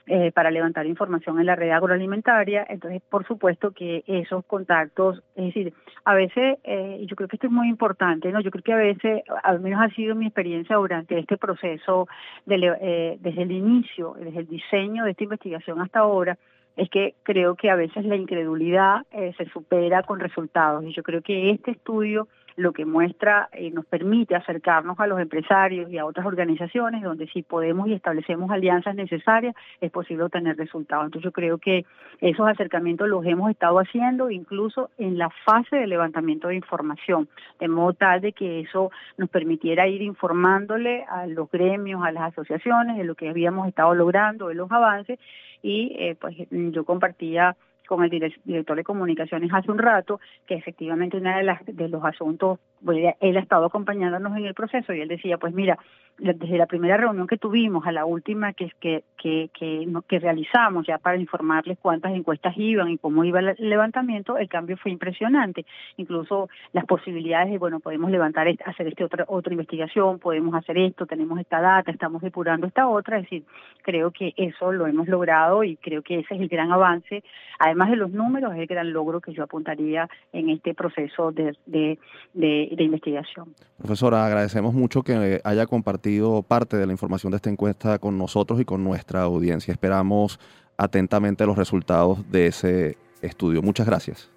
eh, 0.07 0.31
para 0.31 0.51
levantar 0.51 0.85
información 0.87 1.39
en 1.39 1.45
la 1.45 1.55
red 1.55 1.69
agroalimentaria. 1.71 2.65
Entonces, 2.69 3.01
por 3.07 3.25
supuesto 3.25 3.71
que 3.71 4.03
esos 4.07 4.43
contactos, 4.45 5.21
es 5.35 5.45
decir, 5.45 5.73
a 6.05 6.15
veces, 6.15 6.57
eh, 6.63 7.05
yo 7.07 7.15
creo 7.15 7.27
que 7.27 7.35
esto 7.35 7.47
es 7.47 7.53
muy 7.53 7.69
importante, 7.69 8.31
¿no? 8.31 8.41
Yo 8.41 8.51
creo 8.51 8.63
que 8.63 8.73
a 8.73 8.77
veces, 8.77 9.23
al 9.43 9.59
menos 9.59 9.81
ha 9.81 9.89
sido 9.89 10.15
mi 10.15 10.25
experiencia 10.25 10.75
durante 10.75 11.19
este 11.19 11.37
proceso, 11.37 12.07
de, 12.45 13.17
desde 13.19 13.41
el 13.43 13.51
inicio, 13.51 14.15
desde 14.19 14.39
el 14.39 14.47
diseño 14.47 15.05
de 15.05 15.11
esta 15.11 15.23
investigación 15.23 15.79
hasta 15.81 15.99
ahora, 15.99 16.37
es 16.75 16.89
que 16.89 17.15
creo 17.23 17.55
que 17.55 17.69
a 17.69 17.75
veces 17.75 18.05
la 18.05 18.15
incredulidad 18.15 19.05
se 19.11 19.45
supera 19.49 20.03
con 20.03 20.19
resultados. 20.19 20.83
Y 20.85 20.93
yo 20.93 21.03
creo 21.03 21.21
que 21.21 21.51
este 21.51 21.71
estudio 21.71 22.27
lo 22.55 22.73
que 22.73 22.85
muestra 22.85 23.49
eh, 23.53 23.71
nos 23.71 23.85
permite 23.85 24.35
acercarnos 24.35 24.99
a 24.99 25.07
los 25.07 25.19
empresarios 25.19 25.89
y 25.91 25.97
a 25.97 26.05
otras 26.05 26.25
organizaciones 26.25 27.01
donde 27.01 27.27
si 27.27 27.41
podemos 27.41 27.87
y 27.87 27.93
establecemos 27.93 28.51
alianzas 28.51 28.95
necesarias 28.95 29.55
es 29.79 29.91
posible 29.91 30.23
obtener 30.23 30.57
resultados. 30.57 31.05
Entonces 31.05 31.25
yo 31.25 31.31
creo 31.31 31.57
que 31.57 31.85
esos 32.19 32.47
acercamientos 32.47 33.07
los 33.07 33.25
hemos 33.25 33.49
estado 33.49 33.79
haciendo 33.79 34.29
incluso 34.29 34.89
en 34.97 35.17
la 35.17 35.29
fase 35.45 35.75
de 35.75 35.87
levantamiento 35.87 36.49
de 36.49 36.55
información, 36.55 37.29
de 37.59 37.67
modo 37.67 37.93
tal 37.93 38.21
de 38.21 38.33
que 38.33 38.61
eso 38.61 38.91
nos 39.17 39.29
permitiera 39.29 39.87
ir 39.87 40.01
informándole 40.01 41.05
a 41.09 41.27
los 41.27 41.49
gremios, 41.49 42.03
a 42.03 42.11
las 42.11 42.31
asociaciones 42.31 42.97
de 42.97 43.03
lo 43.03 43.15
que 43.15 43.29
habíamos 43.29 43.67
estado 43.67 43.93
logrando, 43.93 44.47
de 44.47 44.55
los 44.55 44.71
avances 44.71 45.19
y 45.61 45.95
eh, 45.99 46.15
pues 46.19 46.35
yo 46.49 46.83
compartía 46.85 47.55
con 47.91 48.05
el 48.05 48.09
director 48.09 48.77
de 48.77 48.85
comunicaciones 48.85 49.51
hace 49.53 49.69
un 49.69 49.77
rato, 49.77 50.21
que 50.47 50.55
efectivamente 50.55 51.17
una 51.17 51.39
de, 51.39 51.73
de 51.73 51.89
los 51.89 52.01
asuntos, 52.05 52.57
pues, 52.83 53.15
él 53.19 53.37
ha 53.37 53.39
estado 53.39 53.65
acompañándonos 53.65 54.37
en 54.37 54.45
el 54.45 54.53
proceso 54.53 54.93
y 54.93 55.01
él 55.01 55.07
decía, 55.07 55.37
pues 55.37 55.53
mira, 55.53 55.77
desde 56.17 56.57
la 56.57 56.67
primera 56.67 56.97
reunión 56.97 57.25
que 57.25 57.37
tuvimos 57.37 57.85
a 57.87 57.91
la 57.91 58.05
última 58.05 58.53
que, 58.53 58.71
que, 58.79 59.03
que, 59.17 60.19
realizamos 60.19 60.85
ya 60.85 60.99
para 60.99 61.17
informarles 61.17 61.79
cuántas 61.81 62.13
encuestas 62.13 62.53
iban 62.57 62.89
y 62.89 62.97
cómo 62.97 63.23
iba 63.23 63.39
el 63.39 63.55
levantamiento, 63.57 64.37
el 64.37 64.47
cambio 64.47 64.77
fue 64.77 64.91
impresionante. 64.91 65.65
Incluso 65.97 66.49
las 66.73 66.85
posibilidades 66.85 67.51
de, 67.51 67.57
bueno, 67.57 67.79
podemos 67.79 68.11
levantar, 68.11 68.47
hacer 68.65 68.87
esta 68.87 69.05
otra, 69.05 69.25
otra 69.27 69.53
investigación, 69.53 70.19
podemos 70.19 70.53
hacer 70.53 70.77
esto, 70.77 71.07
tenemos 71.07 71.39
esta 71.39 71.59
data, 71.59 71.89
estamos 71.89 72.21
depurando 72.21 72.67
esta 72.67 72.87
otra, 72.87 73.17
es 73.17 73.23
decir, 73.23 73.43
creo 73.81 74.11
que 74.11 74.33
eso 74.37 74.71
lo 74.71 74.85
hemos 74.85 75.07
logrado 75.07 75.63
y 75.63 75.75
creo 75.77 76.03
que 76.03 76.19
ese 76.19 76.35
es 76.35 76.41
el 76.41 76.47
gran 76.47 76.71
avance. 76.71 77.23
Además 77.57 77.89
de 77.89 77.95
los 77.95 78.11
números, 78.11 78.53
es 78.53 78.59
el 78.59 78.67
gran 78.67 78.93
logro 78.93 79.21
que 79.21 79.33
yo 79.33 79.43
apuntaría 79.43 80.07
en 80.33 80.49
este 80.49 80.75
proceso 80.75 81.31
de, 81.31 81.55
de, 81.65 81.97
de 82.33 82.69
investigación. 82.79 83.53
Profesora, 83.77 84.25
agradecemos 84.25 84.73
mucho 84.73 85.03
que 85.03 85.41
haya 85.43 85.65
compartido 85.65 86.41
parte 86.43 86.77
de 86.77 86.85
la 86.85 86.91
información 86.91 87.31
de 87.31 87.37
esta 87.37 87.49
encuesta 87.49 87.99
con 87.99 88.17
nosotros 88.17 88.59
y 88.61 88.65
con 88.65 88.83
nuestra 88.83 89.23
audiencia. 89.23 89.71
Esperamos 89.71 90.39
atentamente 90.77 91.45
los 91.45 91.57
resultados 91.57 92.29
de 92.31 92.47
ese 92.47 92.97
estudio. 93.21 93.61
Muchas 93.61 93.85
gracias. 93.85 94.29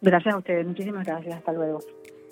Gracias 0.00 0.34
a 0.34 0.38
ustedes, 0.38 0.66
muchísimas 0.66 1.06
gracias. 1.06 1.36
Hasta 1.36 1.52
luego. 1.52 1.80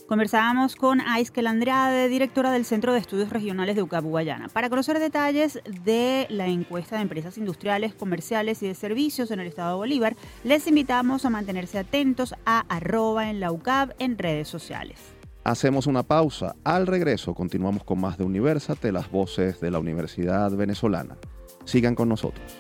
Conversábamos 0.06 0.76
con 0.76 1.00
Aiskel 1.00 1.46
Andrade, 1.46 2.10
directora 2.10 2.52
del 2.52 2.66
Centro 2.66 2.92
de 2.92 2.98
Estudios 2.98 3.30
Regionales 3.30 3.74
de 3.74 3.82
UCAP 3.82 4.04
Guayana, 4.04 4.48
para 4.48 4.68
conocer 4.68 4.98
detalles 4.98 5.62
de 5.82 6.26
la 6.28 6.46
encuesta 6.46 6.96
de 6.96 7.02
empresas 7.02 7.38
industriales, 7.38 7.94
comerciales 7.94 8.62
y 8.62 8.66
de 8.66 8.74
servicios 8.74 9.30
en 9.30 9.40
el 9.40 9.46
Estado 9.46 9.70
de 9.70 9.76
Bolívar. 9.76 10.14
Les 10.44 10.66
invitamos 10.66 11.24
a 11.24 11.30
mantenerse 11.30 11.78
atentos 11.78 12.34
a 12.44 12.66
arroba 12.68 13.30
en 13.30 13.40
la 13.40 13.50
UCAP 13.50 13.92
en 13.98 14.18
redes 14.18 14.46
sociales. 14.46 15.13
Hacemos 15.44 15.86
una 15.86 16.02
pausa. 16.02 16.56
Al 16.64 16.86
regreso 16.86 17.34
continuamos 17.34 17.84
con 17.84 18.00
más 18.00 18.16
de 18.16 18.24
Universate, 18.24 18.90
las 18.92 19.10
voces 19.10 19.60
de 19.60 19.70
la 19.70 19.78
Universidad 19.78 20.50
Venezolana. 20.52 21.18
Sigan 21.66 21.94
con 21.94 22.08
nosotros. 22.08 22.56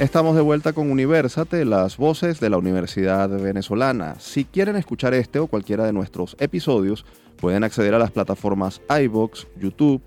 Estamos 0.00 0.34
de 0.34 0.40
vuelta 0.40 0.72
con 0.72 0.90
Universate, 0.90 1.66
las 1.66 1.98
voces 1.98 2.40
de 2.40 2.48
la 2.48 2.56
Universidad 2.56 3.28
Venezolana. 3.28 4.14
Si 4.18 4.46
quieren 4.46 4.76
escuchar 4.76 5.12
este 5.12 5.38
o 5.38 5.46
cualquiera 5.46 5.84
de 5.84 5.92
nuestros 5.92 6.38
episodios, 6.40 7.04
pueden 7.36 7.64
acceder 7.64 7.92
a 7.92 7.98
las 7.98 8.10
plataformas 8.10 8.80
iBox, 8.88 9.46
YouTube, 9.60 10.00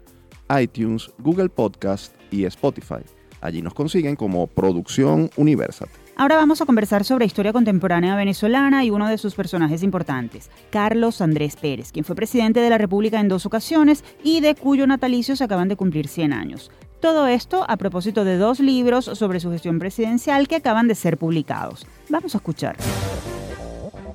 iTunes, 0.59 1.11
Google 1.19 1.49
Podcast 1.49 2.15
y 2.31 2.45
Spotify. 2.45 3.03
Allí 3.39 3.61
nos 3.61 3.75
consiguen 3.75 4.15
como 4.15 4.47
Producción 4.47 5.29
Universate. 5.37 5.91
Ahora 6.15 6.37
vamos 6.37 6.59
a 6.59 6.65
conversar 6.65 7.03
sobre 7.03 7.27
historia 7.27 7.53
contemporánea 7.53 8.15
venezolana 8.15 8.83
y 8.83 8.89
uno 8.89 9.07
de 9.07 9.19
sus 9.19 9.35
personajes 9.35 9.83
importantes, 9.83 10.49
Carlos 10.71 11.21
Andrés 11.21 11.55
Pérez, 11.55 11.91
quien 11.91 12.03
fue 12.03 12.15
presidente 12.15 12.61
de 12.61 12.69
la 12.71 12.79
República 12.79 13.19
en 13.19 13.27
dos 13.27 13.45
ocasiones 13.45 14.03
y 14.23 14.41
de 14.41 14.55
cuyo 14.55 14.87
natalicio 14.87 15.35
se 15.35 15.43
acaban 15.43 15.67
de 15.67 15.75
cumplir 15.75 16.07
100 16.07 16.33
años. 16.33 16.71
Todo 17.03 17.27
esto 17.27 17.63
a 17.67 17.75
propósito 17.75 18.23
de 18.23 18.37
dos 18.37 18.61
libros 18.61 19.03
sobre 19.03 19.41
su 19.41 19.51
gestión 19.51 19.77
presidencial 19.77 20.47
que 20.47 20.55
acaban 20.55 20.87
de 20.87 20.95
ser 20.95 21.17
publicados. 21.17 21.85
Vamos 22.07 22.33
a 22.33 22.37
escuchar. 22.37 22.77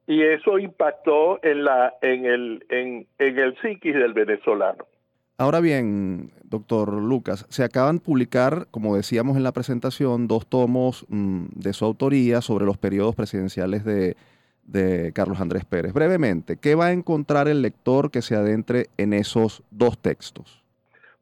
Y 0.06 0.22
eso 0.22 0.58
impactó 0.58 1.38
en, 1.42 1.64
la, 1.64 1.94
en, 2.02 2.26
el, 2.26 2.64
en, 2.68 3.06
en 3.18 3.38
el 3.38 3.56
psiquis 3.60 3.94
del 3.94 4.12
venezolano. 4.12 4.86
Ahora 5.40 5.60
bien, 5.60 6.32
doctor 6.42 6.92
Lucas, 6.92 7.46
se 7.48 7.64
acaban 7.64 7.96
de 7.96 8.04
publicar, 8.04 8.66
como 8.70 8.94
decíamos 8.94 9.38
en 9.38 9.42
la 9.42 9.52
presentación, 9.52 10.28
dos 10.28 10.46
tomos 10.46 11.06
mm, 11.08 11.46
de 11.54 11.72
su 11.72 11.86
autoría 11.86 12.42
sobre 12.42 12.66
los 12.66 12.76
periodos 12.76 13.14
presidenciales 13.14 13.82
de, 13.82 14.16
de 14.64 15.12
Carlos 15.14 15.40
Andrés 15.40 15.64
Pérez. 15.64 15.94
Brevemente, 15.94 16.58
¿qué 16.60 16.74
va 16.74 16.88
a 16.88 16.92
encontrar 16.92 17.48
el 17.48 17.62
lector 17.62 18.10
que 18.10 18.20
se 18.20 18.36
adentre 18.36 18.88
en 18.98 19.14
esos 19.14 19.62
dos 19.70 19.96
textos? 19.96 20.62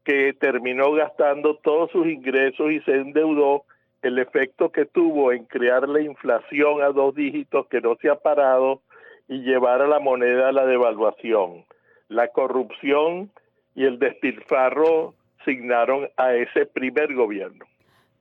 que 0.04 0.32
terminó 0.32 0.92
gastando 0.92 1.56
todos 1.56 1.90
sus 1.90 2.06
ingresos 2.06 2.70
y 2.70 2.80
se 2.80 2.96
endeudó, 2.96 3.64
el 4.02 4.18
efecto 4.18 4.72
que 4.72 4.86
tuvo 4.86 5.32
en 5.32 5.44
crear 5.44 5.86
la 5.86 6.00
inflación 6.00 6.82
a 6.82 6.88
dos 6.88 7.14
dígitos 7.14 7.66
que 7.66 7.82
no 7.82 7.96
se 8.00 8.08
ha 8.08 8.16
parado 8.16 8.80
y 9.28 9.42
llevar 9.42 9.82
a 9.82 9.86
la 9.86 10.00
moneda 10.00 10.48
a 10.48 10.52
la 10.52 10.64
devaluación. 10.64 11.66
La 12.08 12.28
corrupción 12.28 13.30
y 13.74 13.84
el 13.84 13.98
despilfarro 13.98 15.12
signaron 15.44 16.08
a 16.16 16.34
ese 16.34 16.66
primer 16.66 17.14
gobierno. 17.14 17.64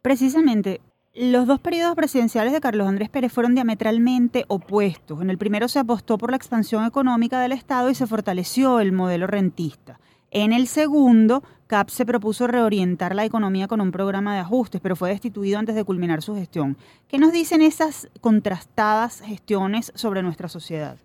Precisamente, 0.01 0.79
los 1.19 1.47
dos 1.47 1.59
periodos 1.59 1.97
presidenciales 1.97 2.53
de 2.53 2.61
Carlos 2.61 2.87
Andrés 2.87 3.09
Pérez 3.09 3.33
fueron 3.33 3.53
diametralmente 3.53 4.45
opuestos. 4.47 5.21
En 5.21 5.29
el 5.29 5.37
primero 5.37 5.67
se 5.67 5.79
apostó 5.79 6.17
por 6.17 6.29
la 6.29 6.37
expansión 6.37 6.85
económica 6.85 7.41
del 7.41 7.51
Estado 7.51 7.89
y 7.89 7.95
se 7.95 8.07
fortaleció 8.07 8.79
el 8.79 8.93
modelo 8.93 9.27
rentista. 9.27 9.99
En 10.31 10.53
el 10.53 10.67
segundo, 10.67 11.43
CAP 11.67 11.89
se 11.89 12.05
propuso 12.05 12.47
reorientar 12.47 13.15
la 13.15 13.25
economía 13.25 13.67
con 13.67 13.81
un 13.81 13.91
programa 13.91 14.33
de 14.33 14.39
ajustes, 14.39 14.79
pero 14.79 14.95
fue 14.95 15.09
destituido 15.09 15.59
antes 15.59 15.75
de 15.75 15.83
culminar 15.83 16.21
su 16.21 16.35
gestión. 16.35 16.77
¿Qué 17.09 17.17
nos 17.17 17.33
dicen 17.33 17.61
esas 17.61 18.09
contrastadas 18.21 19.19
gestiones 19.19 19.91
sobre 19.95 20.23
nuestra 20.23 20.47
sociedad? 20.47 20.99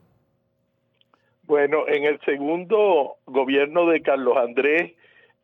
Bueno, 1.43 1.89
en 1.89 2.05
el 2.05 2.21
segundo 2.21 3.17
gobierno 3.27 3.89
de 3.89 4.01
Carlos 4.01 4.37
Andrés 4.37 4.93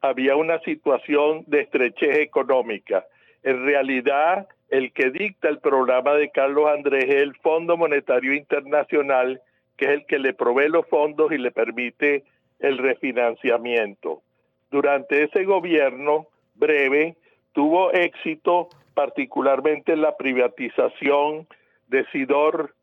había 0.00 0.36
una 0.36 0.60
situación 0.60 1.42
de 1.48 1.62
estrechez 1.62 2.18
económica. 2.18 3.04
En 3.42 3.64
realidad, 3.64 4.46
el 4.70 4.92
que 4.92 5.10
dicta 5.10 5.48
el 5.48 5.58
programa 5.58 6.14
de 6.14 6.30
Carlos 6.30 6.68
Andrés 6.68 7.04
es 7.04 7.16
el 7.16 7.34
Fondo 7.36 7.76
Monetario 7.76 8.32
Internacional, 8.32 9.42
que 9.76 9.86
es 9.86 9.90
el 9.90 10.06
que 10.06 10.18
le 10.18 10.32
provee 10.32 10.68
los 10.68 10.86
fondos 10.86 11.32
y 11.32 11.38
le 11.38 11.50
permite 11.50 12.24
el 12.60 12.78
refinanciamiento. 12.78 14.22
Durante 14.70 15.24
ese 15.24 15.44
gobierno 15.44 16.26
breve 16.54 17.16
tuvo 17.52 17.92
éxito 17.92 18.68
particularmente 18.94 19.92
en 19.92 20.02
la 20.02 20.16
privatización 20.16 21.46
de 21.88 22.04
Sidor 22.12 22.74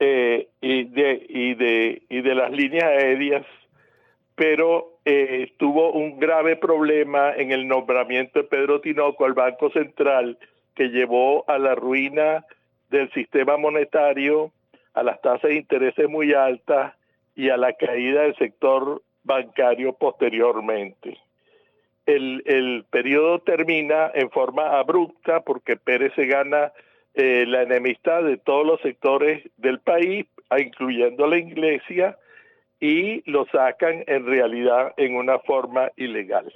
eh, 0.00 0.48
y, 0.60 0.84
de, 0.84 1.26
y, 1.28 1.54
de, 2.22 2.34
las 2.34 2.50
líneas 2.50 2.84
aéreas, 2.84 3.46
pero 4.34 4.98
eh, 5.04 5.52
tuvo 5.56 5.92
un 5.92 6.18
grave 6.18 6.56
problema 6.56 7.32
en 7.36 7.52
el 7.52 7.68
nombramiento 7.68 8.40
de 8.40 8.44
Pedro 8.44 8.80
Tinoco 8.80 9.24
al 9.24 9.34
Banco 9.34 9.70
Central 9.70 10.38
que 10.78 10.90
llevó 10.90 11.44
a 11.50 11.58
la 11.58 11.74
ruina 11.74 12.44
del 12.88 13.10
sistema 13.10 13.56
monetario, 13.56 14.52
a 14.94 15.02
las 15.02 15.20
tasas 15.20 15.50
de 15.50 15.56
intereses 15.56 16.08
muy 16.08 16.34
altas 16.34 16.94
y 17.34 17.48
a 17.50 17.56
la 17.56 17.72
caída 17.72 18.22
del 18.22 18.36
sector 18.36 19.02
bancario 19.24 19.94
posteriormente. 19.94 21.18
El, 22.06 22.44
el 22.46 22.84
periodo 22.88 23.40
termina 23.40 24.12
en 24.14 24.30
forma 24.30 24.78
abrupta 24.78 25.40
porque 25.40 25.76
Pérez 25.76 26.12
se 26.14 26.26
gana 26.26 26.72
eh, 27.14 27.44
la 27.48 27.62
enemistad 27.62 28.22
de 28.22 28.36
todos 28.36 28.64
los 28.64 28.80
sectores 28.80 29.50
del 29.56 29.80
país, 29.80 30.26
incluyendo 30.56 31.26
la 31.26 31.38
iglesia, 31.38 32.16
y 32.78 33.28
lo 33.28 33.46
sacan 33.46 34.04
en 34.06 34.26
realidad 34.26 34.94
en 34.96 35.16
una 35.16 35.40
forma 35.40 35.90
ilegal. 35.96 36.54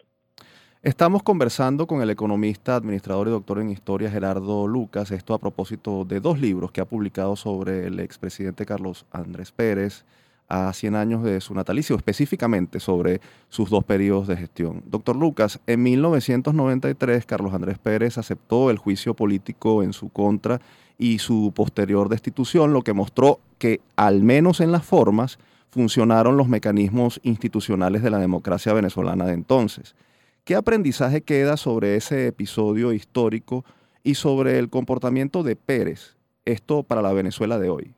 Estamos 0.83 1.23
conversando 1.23 1.87
con 1.87 2.03
el 2.03 2.11
economista, 2.11 2.75
administrador 2.75 3.29
y 3.29 3.31
doctor 3.31 3.61
en 3.61 3.71
historia 3.71 4.11
Gerardo 4.11 4.67
Lucas, 4.67 5.13
esto 5.13 5.33
a 5.33 5.39
propósito 5.39 6.05
de 6.05 6.19
dos 6.19 6.41
libros 6.41 6.73
que 6.73 6.81
ha 6.81 6.85
publicado 6.85 7.37
sobre 7.37 7.87
el 7.87 8.01
expresidente 8.01 8.67
Carlos 8.67 9.07
Andrés 9.13 9.53
Pérez 9.53 10.05
a 10.49 10.73
100 10.73 10.97
años 10.97 11.23
de 11.23 11.41
su 11.41 11.55
natalicio, 11.55 11.95
específicamente 11.95 12.81
sobre 12.81 13.21
sus 13.49 13.71
dos 13.71 13.85
periodos 13.85 14.27
de 14.27 14.37
gestión. 14.37 14.83
Doctor 14.87 15.15
Lucas, 15.15 15.61
en 15.69 15.85
1993 15.85 17.27
Carlos 17.27 17.55
Andrés 17.55 17.79
Pérez 17.79 18.19
aceptó 18.19 18.69
el 18.69 18.79
juicio 18.79 19.15
político 19.15 19.85
en 19.85 19.93
su 19.93 20.09
contra 20.09 20.61
y 20.99 21.21
su 21.21 21.53
posterior 21.55 22.09
destitución, 22.09 22.73
lo 22.73 22.83
que 22.83 22.93
mostró 22.93 23.39
que, 23.59 23.81
al 23.95 24.25
menos 24.25 24.61
en 24.61 24.73
las 24.73 24.85
formas, 24.85 25.39
funcionaron 25.71 26.37
los 26.37 26.49
mecanismos 26.49 27.21
institucionales 27.23 28.03
de 28.03 28.11
la 28.11 28.19
democracia 28.19 28.73
venezolana 28.73 29.27
de 29.27 29.35
entonces. 29.35 29.95
¿Qué 30.45 30.57
aprendizaje 30.57 31.23
queda 31.23 31.57
sobre 31.57 31.95
ese 31.95 32.27
episodio 32.27 32.93
histórico 32.93 33.65
y 34.03 34.15
sobre 34.15 34.59
el 34.59 34.71
comportamiento 34.71 35.45
de 35.45 35.55
Pérez, 35.55 36.17
esto 36.45 36.83
para 36.83 37.01
la 37.01 37.13
Venezuela 37.13 37.61
de 37.61 37.71
hoy? 37.71 37.95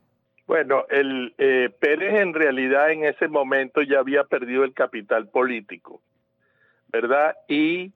Bueno, 0.47 0.85
el 0.91 1.33
eh, 1.39 1.71
Pérez 1.81 2.21
en 2.21 2.35
realidad 2.35 2.91
en 2.91 3.07
ese 3.07 3.29
momento 3.29 3.81
ya 3.81 4.01
había 4.01 4.25
perdido 4.25 4.65
el 4.65 4.75
capital 4.75 5.29
político, 5.29 6.03
¿verdad? 6.93 7.35
Y 7.49 7.93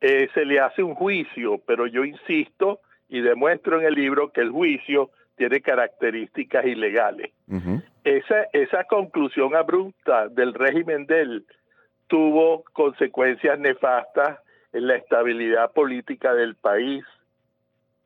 eh, 0.00 0.30
se 0.32 0.46
le 0.46 0.60
hace 0.60 0.82
un 0.82 0.94
juicio, 0.94 1.60
pero 1.66 1.86
yo 1.86 2.06
insisto 2.06 2.80
y 3.10 3.20
demuestro 3.20 3.78
en 3.80 3.86
el 3.86 3.92
libro 3.92 4.32
que 4.32 4.40
el 4.40 4.50
juicio 4.50 5.10
tiene 5.36 5.60
características 5.60 6.64
ilegales. 6.64 7.32
esa, 8.04 8.44
esa 8.54 8.84
conclusión 8.84 9.54
abrupta 9.54 10.28
del 10.28 10.54
régimen 10.54 11.04
de 11.04 11.20
él 11.20 11.46
tuvo 12.10 12.64
consecuencias 12.74 13.58
nefastas 13.58 14.40
en 14.74 14.88
la 14.88 14.96
estabilidad 14.96 15.72
política 15.72 16.34
del 16.34 16.56
país 16.56 17.02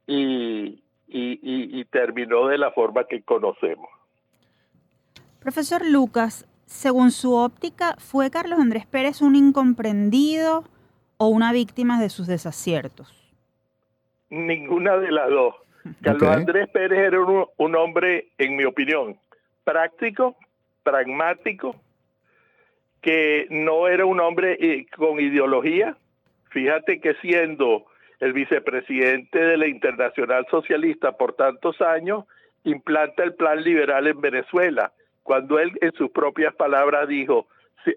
y, 0.07 0.83
y, 1.09 1.41
y 1.81 1.85
terminó 1.87 2.47
de 2.47 2.59
la 2.59 2.71
forma 2.71 3.05
que 3.05 3.23
conocemos. 3.23 3.89
Profesor 5.41 5.83
Lucas, 5.85 6.47
según 6.67 7.11
su 7.11 7.35
óptica, 7.35 7.97
¿fue 7.99 8.31
Carlos 8.31 8.61
Andrés 8.61 8.87
Pérez 8.87 9.21
un 9.21 9.37
incomprendido 9.37 10.65
o 11.17 11.29
una 11.29 11.53
víctima 11.53 12.01
de 12.01 12.09
sus 12.09 12.27
desaciertos? 12.27 13.13
Ninguna 14.31 14.97
de 14.97 15.11
las 15.11 15.31
dos. 15.31 15.55
Carlos 16.03 16.31
Andrés 16.31 16.69
Pérez 16.71 16.99
era 16.99 17.19
un, 17.21 17.77
hombre, 17.77 18.29
en 18.39 18.57
mi 18.57 18.65
opinión, 18.65 19.19
práctico, 19.65 20.35
pragmático, 20.83 21.77
que 23.05 23.47
no 23.51 23.87
era 23.87 24.07
un 24.07 24.19
hombre 24.19 24.57
eh, 24.59 24.87
con 24.97 25.21
ideología. 25.21 25.95
Fíjate 26.49 27.03
que 27.03 27.13
siendo 27.17 27.85
el 28.19 28.33
vicepresidente 28.33 29.39
de 29.39 29.59
la 29.59 29.67
Internacional 29.67 30.47
Socialista 30.51 31.13
por 31.13 31.35
tantos 31.35 31.83
años, 31.83 32.25
implanta 32.65 33.23
el 33.23 33.35
plan 33.35 33.63
liberal 33.63 34.07
en 34.07 34.23
Venezuela, 34.23 34.91
cuando 35.23 35.59
él 35.59 35.73
en 35.83 35.93
sus 35.93 36.11
propias 36.13 36.55
palabras 36.55 37.07
dijo, 37.07 37.47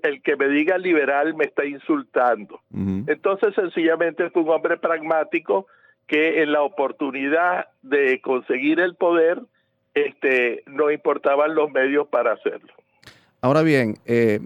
el 0.04 0.22
que 0.22 0.36
me 0.36 0.50
diga 0.50 0.78
liberal 0.78 1.36
me 1.36 1.46
está 1.46 1.63
insultando. 1.63 2.60
Entonces 2.74 3.56
sencillamente 3.56 4.30
fue 4.32 4.41
un 4.41 4.50
hombre 4.50 4.76
pragmático 4.76 5.67
que 6.06 6.41
en 6.41 6.52
la 6.52 6.63
oportunidad 6.63 7.67
de 7.82 8.20
conseguir 8.20 8.82
el 8.82 8.96
poder 8.96 9.39
este, 9.93 10.63
no 10.65 10.91
importaban 10.91 11.56
los 11.56 11.72
medios 11.72 12.10
para 12.10 12.34
hacerlo. 12.34 12.74
Ahora 13.41 13.62
bien, 13.62 13.96
eh, 14.06 14.39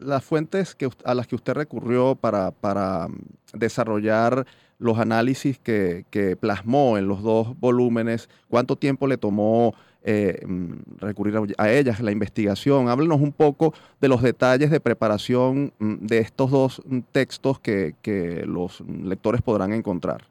las 0.00 0.24
fuentes 0.24 0.74
que, 0.74 0.88
a 1.04 1.14
las 1.14 1.26
que 1.26 1.36
usted 1.36 1.54
recurrió 1.54 2.14
para, 2.14 2.50
para 2.50 3.08
mm, 3.08 3.18
desarrollar 3.54 4.46
los 4.78 4.98
análisis 4.98 5.58
que, 5.58 6.04
que, 6.10 6.36
plasmó 6.36 6.96
en 6.96 7.06
los 7.06 7.22
dos 7.22 7.58
volúmenes, 7.60 8.28
cuánto 8.48 8.76
tiempo 8.76 9.06
le 9.06 9.18
tomó 9.18 9.74
eh, 10.02 10.40
mm, 10.46 10.98
recurrir 11.00 11.34
a, 11.58 11.70
ellas, 11.70 12.00
la 12.00 12.10
investigación. 12.10 12.88
Háblenos 12.88 13.20
un 13.20 13.32
poco 13.32 13.74
de 14.00 14.08
los 14.08 14.22
detalles 14.22 14.70
de 14.70 14.80
preparación 14.80 15.72
mm, 15.78 16.06
de 16.06 16.18
estos 16.18 16.50
dos 16.50 16.82
textos 17.12 17.60
que, 17.60 17.94
que 18.02 18.44
los 18.46 18.80
lectores 18.80 19.42
podrán 19.42 19.72
encontrar. 19.72 20.22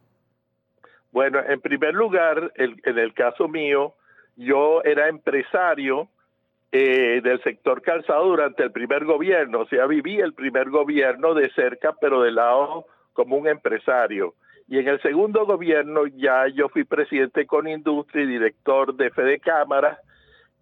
Bueno, 1.11 1.39
en 1.47 1.59
primer 1.61 1.93
lugar, 1.93 2.51
en 2.55 2.97
el 2.97 3.13
caso 3.13 3.47
mío, 3.47 3.93
yo 4.35 4.83
era 4.83 5.09
empresario 5.09 6.07
eh, 6.71 7.21
del 7.23 7.41
sector 7.41 7.81
calzado 7.81 8.25
durante 8.25 8.63
el 8.63 8.71
primer 8.71 9.05
gobierno, 9.05 9.61
o 9.61 9.65
sea, 9.67 9.87
viví 9.87 10.19
el 10.19 10.33
primer 10.33 10.69
gobierno 10.69 11.33
de 11.33 11.49
cerca, 11.51 11.93
pero 11.99 12.21
de 12.21 12.31
lado 12.31 12.85
como 13.13 13.37
un 13.37 13.47
empresario. 13.47 14.35
Y 14.67 14.77
en 14.77 14.87
el 14.87 15.01
segundo 15.01 15.45
gobierno 15.47 16.05
ya 16.05 16.47
yo 16.47 16.69
fui 16.69 16.83
presidente 16.83 17.47
con 17.47 17.67
industria 17.67 18.23
y 18.23 18.27
director 18.27 18.95
de 18.95 19.09
Fede 19.09 19.39
Cámara, 19.39 19.97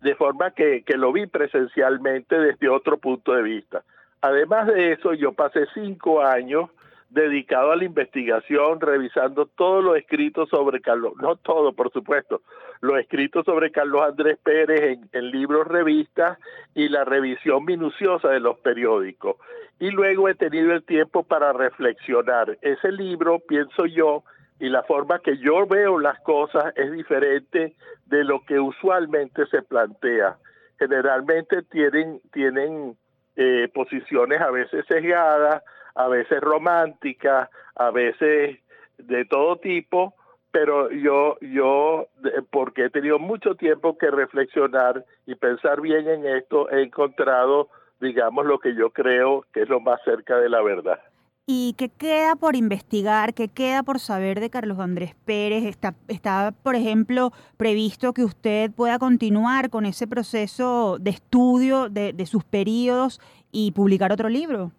de 0.01 0.15
forma 0.15 0.51
que, 0.51 0.83
que 0.83 0.95
lo 0.95 1.11
vi 1.11 1.25
presencialmente 1.27 2.39
desde 2.39 2.69
otro 2.69 2.97
punto 2.97 3.33
de 3.33 3.41
vista. 3.41 3.83
Además 4.21 4.67
de 4.67 4.93
eso, 4.93 5.13
yo 5.13 5.33
pasé 5.33 5.65
cinco 5.73 6.21
años 6.21 6.69
dedicado 7.09 7.71
a 7.71 7.75
la 7.75 7.85
investigación, 7.85 8.81
revisando 8.81 9.45
todo 9.45 9.81
lo 9.81 9.95
escrito 9.95 10.45
sobre 10.47 10.81
Carlos, 10.81 11.13
no 11.21 11.35
todo, 11.37 11.73
por 11.73 11.91
supuesto, 11.91 12.41
lo 12.81 12.97
escrito 12.97 13.43
sobre 13.43 13.71
Carlos 13.71 14.01
Andrés 14.01 14.37
Pérez 14.43 14.99
en, 15.11 15.31
libros, 15.31 15.67
revistas 15.67 16.37
y 16.75 16.89
la 16.89 17.05
revisión 17.05 17.65
minuciosa 17.65 18.29
de 18.29 18.39
los 18.39 18.59
periódicos. 18.59 19.37
Y 19.79 19.91
luego 19.91 20.27
he 20.27 20.35
tenido 20.35 20.73
el 20.73 20.83
tiempo 20.83 21.23
para 21.23 21.53
reflexionar. 21.53 22.57
Ese 22.61 22.91
libro, 22.91 23.39
pienso 23.47 23.85
yo, 23.85 24.23
y 24.59 24.69
la 24.69 24.83
forma 24.83 25.19
que 25.19 25.37
yo 25.37 25.65
veo 25.67 25.99
las 25.99 26.19
cosas 26.21 26.73
es 26.75 26.91
diferente 26.91 27.75
de 28.07 28.23
lo 28.23 28.43
que 28.45 28.59
usualmente 28.59 29.45
se 29.47 29.61
plantea. 29.61 30.37
Generalmente 30.79 31.61
tienen, 31.63 32.19
tienen 32.31 32.97
eh, 33.35 33.69
posiciones 33.73 34.41
a 34.41 34.49
veces 34.49 34.83
sesgadas, 34.87 35.63
a 35.97 36.07
veces 36.07 36.39
románticas, 36.41 37.49
a 37.75 37.89
veces 37.89 38.59
de 38.99 39.25
todo 39.25 39.57
tipo, 39.57 40.13
pero 40.51 40.91
yo, 40.91 41.37
yo, 41.41 42.07
porque 42.51 42.85
he 42.85 42.89
tenido 42.91 43.17
mucho 43.17 43.55
tiempo 43.55 43.97
que 43.97 44.11
reflexionar 44.11 45.03
y 45.25 45.35
pensar 45.35 45.81
bien 45.81 46.07
en 46.07 46.25
esto, 46.25 46.69
he 46.69 46.83
encontrado, 46.83 47.69
digamos, 47.99 48.45
lo 48.45 48.59
que 48.59 48.75
yo 48.75 48.91
creo 48.91 49.43
que 49.51 49.63
es 49.63 49.69
lo 49.69 49.79
más 49.79 49.99
cerca 50.05 50.37
de 50.37 50.49
la 50.49 50.61
verdad. 50.61 50.99
¿Y 51.47 51.73
qué 51.77 51.89
queda 51.89 52.35
por 52.35 52.55
investigar? 52.55 53.33
¿Qué 53.33 53.47
queda 53.47 53.81
por 53.81 53.99
saber 53.99 54.39
de 54.39 54.49
Carlos 54.49 54.79
Andrés 54.79 55.15
Pérez? 55.25 55.63
¿Está, 55.63 55.95
está, 56.09 56.53
por 56.61 56.75
ejemplo, 56.75 57.31
previsto 57.55 58.13
que 58.13 58.23
usted 58.23 58.69
pueda 58.71 58.99
continuar 58.99 59.69
con 59.69 59.85
ese 59.85 60.07
proceso 60.07 60.97
de 60.99 61.09
estudio 61.09 61.89
de, 61.89 62.13
de 62.13 62.25
sus 62.25 62.43
periodos 62.43 63.19
y 63.51 63.71
publicar 63.71 64.11
otro 64.11 64.29
libro? 64.29 64.73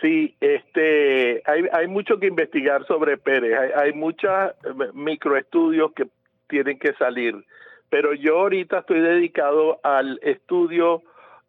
Sí, 0.00 0.34
este, 0.40 1.42
hay, 1.46 1.66
hay 1.72 1.86
mucho 1.86 2.18
que 2.18 2.26
investigar 2.26 2.84
sobre 2.86 3.16
Pérez, 3.16 3.56
hay, 3.58 3.70
hay 3.74 3.92
muchos 3.92 4.30
eh, 4.30 4.52
microestudios 4.92 5.92
que 5.92 6.08
tienen 6.48 6.78
que 6.78 6.92
salir, 6.94 7.44
pero 7.90 8.12
yo 8.14 8.40
ahorita 8.40 8.80
estoy 8.80 9.00
dedicado 9.00 9.78
al 9.82 10.18
estudio 10.22 11.02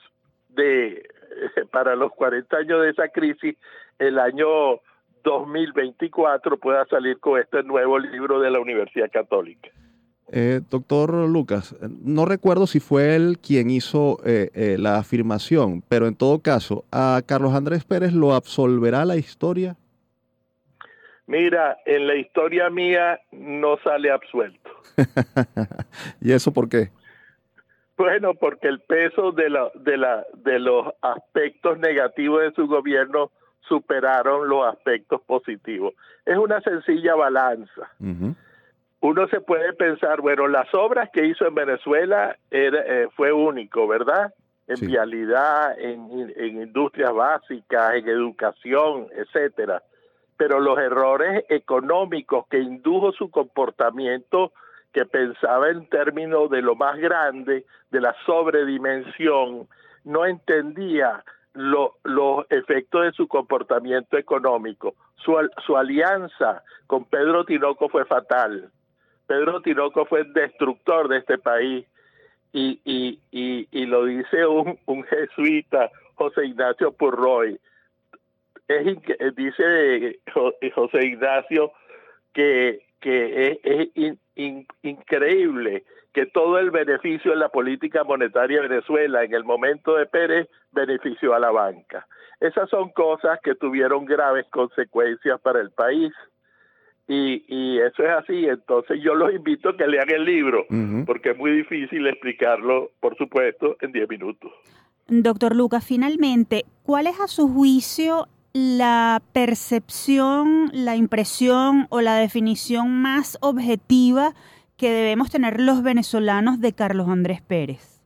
de 0.49 1.09
para 1.73 1.95
los 1.95 2.13
40 2.13 2.57
años 2.57 2.83
de 2.83 2.91
esa 2.91 3.09
crisis 3.09 3.57
el 3.99 4.19
año 4.19 4.81
2024 5.25 6.57
pueda 6.57 6.87
salir 6.87 7.19
con 7.19 7.39
este 7.39 7.63
nuevo 7.63 7.99
libro 7.99 8.41
de 8.41 8.51
la 8.51 8.61
Universidad 8.61 9.11
Católica. 9.11 9.69
Eh, 10.31 10.61
doctor 10.71 11.15
Lucas, 11.29 11.75
no 11.81 12.27
recuerdo 12.27 12.67
si 12.67 12.81
fue 12.81 13.17
él 13.17 13.39
quien 13.39 13.71
hizo 13.71 14.19
eh, 14.27 14.51
eh, 14.55 14.77
la 14.79 14.99
afirmación, 14.99 15.83
pero 15.89 16.07
en 16.07 16.17
todo 16.17 16.41
caso, 16.41 16.85
¿a 16.93 17.23
Carlos 17.27 17.55
Andrés 17.55 17.85
Pérez 17.85 18.13
lo 18.13 18.35
absolverá 18.35 19.07
la 19.07 19.17
historia? 19.17 19.77
Mira, 21.27 21.79
en 21.87 22.07
la 22.07 22.15
historia 22.17 22.69
mía 22.69 23.21
no 23.33 23.79
sale 23.83 24.11
absuelto. 24.11 24.68
¿Y 26.21 26.33
eso 26.33 26.53
por 26.53 26.69
qué? 26.69 26.91
Bueno, 27.97 28.35
porque 28.35 28.69
el 28.69 28.81
peso 28.81 29.33
de, 29.33 29.51
la, 29.51 29.71
de, 29.75 29.97
la, 29.97 30.25
de 30.35 30.59
los 30.61 30.87
aspectos 31.03 31.79
negativos 31.79 32.43
de 32.43 32.53
su 32.53 32.67
gobierno 32.69 33.31
superaron 33.63 34.49
los 34.49 34.67
aspectos 34.67 35.21
positivos. 35.23 35.95
Es 36.25 36.39
una 36.39 36.61
sencilla 36.61 37.15
balanza. 37.17 37.91
Uno 39.01 39.29
se 39.29 39.41
puede 39.41 39.73
pensar, 39.73 40.21
bueno, 40.21 40.49
las 40.49 40.73
obras 40.75 41.11
que 41.13 41.27
hizo 41.27 41.47
en 41.47 41.55
Venezuela 41.55 42.37
eh, 42.51 43.09
fue 43.17 43.33
único, 43.33 43.87
¿verdad? 43.89 44.33
En 44.69 44.87
vialidad, 44.87 45.79
en, 45.79 46.33
en 46.37 46.63
industrias 46.63 47.13
básicas, 47.13 47.97
en 47.97 48.09
educación, 48.09 49.09
etcétera 49.17 49.83
pero 50.39 50.61
los 50.61 50.79
errores 50.79 51.45
económicos 51.51 52.47
que 52.49 52.61
indujo 52.61 53.13
su 53.13 53.29
comportamiento, 53.29 54.53
que 54.99 55.07
pensaba 55.07 55.71
en 55.71 55.87
términos 55.87 56.51
de 56.51 56.61
lo 56.61 56.75
más 56.75 56.99
grande, 56.99 57.65
de 57.93 58.01
la 58.01 58.17
sobredimensión, 58.27 59.69
no 60.03 60.27
entendía 60.27 61.23
los 61.55 62.47
efectos 62.51 63.05
de 63.05 63.13
su 63.13 63.29
comportamiento 63.29 64.19
económico. 64.19 64.97
Su, 65.17 65.37
su 65.65 65.77
alianza 65.77 66.65
con 66.89 67.05
Pedro 67.05 67.45
Tinoco 67.45 67.89
fue 67.89 68.07
fatal. 68.07 68.71
Pedro 69.29 69.61
Tinoco 69.63 70.05
fue 70.07 70.23
el 70.23 70.33
destructor 70.33 71.09
de 71.09 71.19
este 71.19 71.39
país 71.39 71.87
y, 72.53 72.81
y, 72.85 73.21
y, 73.31 73.69
y 73.71 73.87
lo 73.87 74.05
dice 74.05 74.47
un, 74.47 74.81
un 74.87 75.05
jesuita, 75.05 75.91
José 76.17 76.47
Ignacio 76.47 76.91
Purroy 76.91 77.61
es, 78.67 78.87
eh, 78.87 79.33
dice 79.37 80.21
José 80.75 81.07
Ignacio 81.07 81.73
que, 82.33 82.88
que 83.01 83.61
es, 83.63 84.19
increíble 84.83 85.85
que 86.13 86.27
todo 86.27 86.59
el 86.59 86.71
beneficio 86.71 87.33
en 87.33 87.41
la 87.41 87.49
política 87.49 88.05
monetaria 88.05 88.61
de 88.61 88.69
Venezuela 88.69 89.25
en 89.25 89.35
el 89.35 89.45
momento 89.45 89.97
de 89.97 90.07
Pérez 90.07 90.49
benefició 90.73 91.35
a 91.35 91.39
la 91.39 91.51
banca. 91.51 92.07
Esas 92.41 92.71
son 92.71 92.91
cosas 92.91 93.41
que 93.43 93.55
tuvieron 93.55 94.05
graves 94.05 94.47
consecuencias 94.51 95.41
para 95.41 95.61
el 95.61 95.71
país. 95.71 96.13
Y, 97.09 97.45
y 97.49 97.79
eso 97.79 98.03
es 98.03 98.11
así, 98.11 98.47
entonces 98.47 99.01
yo 99.03 99.15
los 99.15 99.33
invito 99.33 99.71
a 99.71 99.77
que 99.77 99.87
lean 99.87 100.11
el 100.11 100.25
libro, 100.25 100.67
porque 101.07 101.31
es 101.31 101.39
muy 101.39 101.53
difícil 101.53 102.07
explicarlo, 102.07 102.91
por 103.01 103.17
supuesto, 103.17 103.77
en 103.81 103.93
10 103.93 104.11
minutos. 104.11 104.53
Doctor 105.07 105.57
Lucas, 105.57 105.87
finalmente, 105.87 106.67
¿cuál 106.83 107.07
es 107.07 107.19
a 107.19 107.27
su 107.27 107.49
juicio 107.49 108.29
la 108.59 109.23
percepción, 109.33 110.71
la 110.73 110.97
impresión 110.97 111.87
o 111.91 112.01
la 112.01 112.17
definición 112.17 112.91
más 112.91 113.39
objetiva 113.41 114.33
que 114.77 114.91
debemos 114.91 115.31
tener 115.31 115.61
los 115.61 115.83
venezolanos 115.83 116.61
de 116.61 116.73
Carlos 116.73 117.09
Andrés 117.09 117.41
Pérez? 117.41 118.03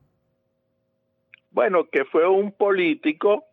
Bueno, 1.51 1.85
que 1.91 2.05
fue 2.05 2.29
un 2.29 2.53
político, 2.53 3.45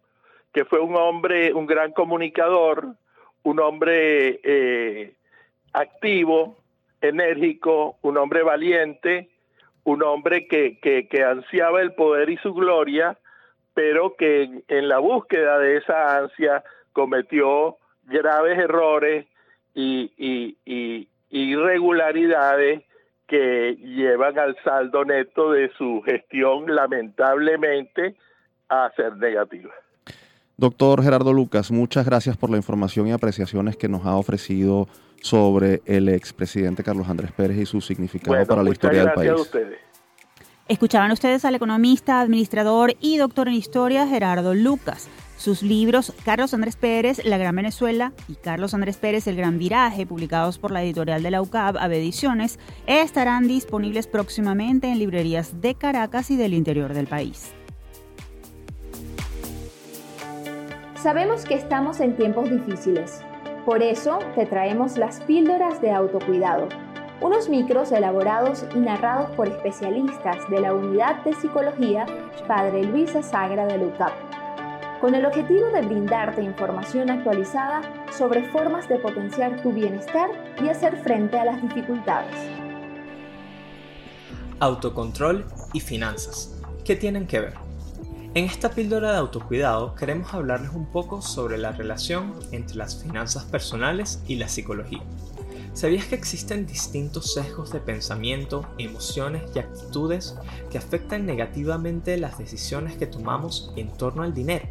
que 0.54 0.66
fue 0.66 0.80
un 0.80 0.96
hombre, 0.96 1.54
un 1.54 1.66
gran 1.66 1.92
comunicador, 1.94 2.96
un 3.44 3.60
hombre 3.60 4.40
eh, 4.44 5.14
activo, 5.74 6.58
enérgico, 7.02 7.98
un 8.02 8.18
hombre 8.18 8.44
valiente, 8.44 9.30
un 9.84 10.04
hombre 10.04 10.48
que, 10.48 10.80
que, 10.80 11.24
ansiaba 11.24 11.82
el 11.82 11.94
poder 11.94 12.30
y 12.30 12.38
su 12.38 12.54
gloria, 12.54 13.18
pero 13.74 14.16
que 14.16 14.64
en 14.68 14.88
la 14.88 15.00
búsqueda 15.00 15.60
de 15.60 15.78
esa 15.78 16.18
ansia 16.18 16.64
cometió 16.94 17.78
graves 18.04 18.58
errores 18.58 19.26
y, 19.74 20.58
irregularidades 21.32 22.84
que 23.28 23.76
llevan 23.76 24.40
al 24.40 24.58
saldo 24.64 25.06
neto 25.06 25.52
de 25.52 25.72
su 25.78 26.02
gestión 26.04 26.74
lamentablemente 26.74 28.16
a 28.68 28.92
ser 28.96 29.16
negativa. 29.18 29.72
Doctor 30.58 31.04
Gerardo 31.04 31.32
Lucas, 31.32 31.72
muchas 31.72 32.06
gracias 32.06 32.36
por 32.36 32.50
la 32.50 32.58
información 32.58 33.08
y 33.08 33.12
apreciaciones 33.12 33.78
que 33.78 33.88
nos 33.88 34.06
ha 34.06 34.16
ofrecido 34.16 34.88
sobre 35.22 35.82
el 35.86 36.10
expresidente 36.10 36.84
Carlos 36.84 37.08
Andrés 37.08 37.32
Pérez 37.32 37.58
y 37.58 37.66
su 37.66 37.80
significado 37.82 38.46
para 38.46 38.64
la 38.64 38.72
historia 38.72 39.06
del 39.06 39.14
país. 39.14 39.30
A 39.30 39.36
ustedes. 39.36 39.80
Escuchaban 40.68 41.12
ustedes 41.12 41.46
al 41.46 41.56
economista, 41.56 42.20
administrador 42.20 42.94
y 43.00 43.18
doctor 43.18 43.48
en 43.48 43.56
historia 43.56 44.06
Gerardo 44.08 44.54
Lucas. 44.54 45.10
Sus 45.40 45.64
libros 45.64 46.14
Carlos 46.26 46.54
Andrés 46.54 46.76
Pérez, 46.76 47.24
La 47.24 47.38
Gran 47.38 47.56
Venezuela 47.56 48.12
y 48.28 48.36
Carlos 48.36 48.74
Andrés 48.74 48.98
Pérez, 48.98 49.26
El 49.26 49.38
Gran 49.38 49.58
Viraje, 49.58 50.06
publicados 50.06 50.60
por 50.60 50.72
la 50.72 50.84
editorial 50.84 51.24
de 51.24 51.32
la 51.32 51.42
UCAB, 51.42 51.78
Ave 51.78 51.98
Ediciones, 51.98 52.60
estarán 52.88 53.48
disponibles 53.48 54.06
próximamente 54.06 54.92
en 54.92 55.00
librerías 55.00 55.62
de 55.62 55.76
Caracas 55.76 56.30
y 56.30 56.36
del 56.36 56.54
interior 56.54 56.94
del 56.94 57.08
país. 57.08 57.54
Sabemos 61.02 61.46
que 61.46 61.54
estamos 61.54 62.02
en 62.02 62.18
tiempos 62.18 62.50
difíciles. 62.50 63.22
Por 63.66 63.82
eso 63.82 64.20
te 64.36 64.46
traemos 64.46 64.98
las 64.98 65.22
píldoras 65.22 65.82
de 65.82 65.92
autocuidado, 65.92 66.68
unos 67.22 67.48
micros 67.48 67.94
elaborados 67.94 68.66
y 68.76 68.80
narrados 68.80 69.32
por 69.38 69.48
especialistas 69.48 70.50
de 70.50 70.60
la 70.60 70.74
Unidad 70.74 71.24
de 71.24 71.34
Psicología 71.36 72.06
Padre 72.46 72.84
Luisa 72.84 73.24
Sagra 73.24 73.66
de 73.68 73.78
la 73.78 73.86
UCAP 73.86 74.29
con 75.00 75.16
el 75.16 75.26
objetivo 75.26 75.70
de 75.72 75.82
brindarte 75.82 76.42
información 76.42 77.10
actualizada 77.10 77.82
sobre 78.16 78.44
formas 78.50 78.90
de 78.90 78.98
potenciar 78.98 79.62
tu 79.62 79.72
bienestar 79.72 80.30
y 80.62 80.68
hacer 80.68 80.98
frente 80.98 81.40
a 81.40 81.46
las 81.46 81.62
dificultades. 81.62 82.36
autocontrol 84.62 85.46
y 85.72 85.80
finanzas. 85.80 86.54
¿Qué 86.84 86.98
tienen 86.98 87.28
que 87.28 87.40
ver? 87.40 87.54
En 88.34 88.44
esta 88.44 88.72
píldora 88.72 89.14
de 89.14 89.18
autocuidado 89.18 89.96
queremos 89.96 90.34
hablarles 90.34 90.72
un 90.72 90.86
poco 90.86 91.22
sobre 91.22 91.58
la 91.58 91.72
relación 91.72 92.34
entre 92.52 92.76
las 92.76 93.02
finanzas 93.02 93.46
personales 93.46 94.22
y 94.28 94.36
la 94.36 94.50
psicología. 94.50 95.02
¿Sabías 95.74 96.08
que 96.08 96.16
existen 96.16 96.66
distintos 96.66 97.34
sesgos 97.34 97.72
de 97.72 97.80
pensamiento, 97.80 98.66
emociones 98.78 99.44
y 99.56 99.60
actitudes 99.60 100.36
que 100.70 100.78
afectan 100.78 101.26
negativamente 101.26 102.18
las 102.18 102.38
decisiones 102.38 102.98
que 102.98 103.08
tomamos 103.08 103.72
en 103.78 103.88
torno 103.88 104.24
al 104.24 104.34
dinero? 104.34 104.68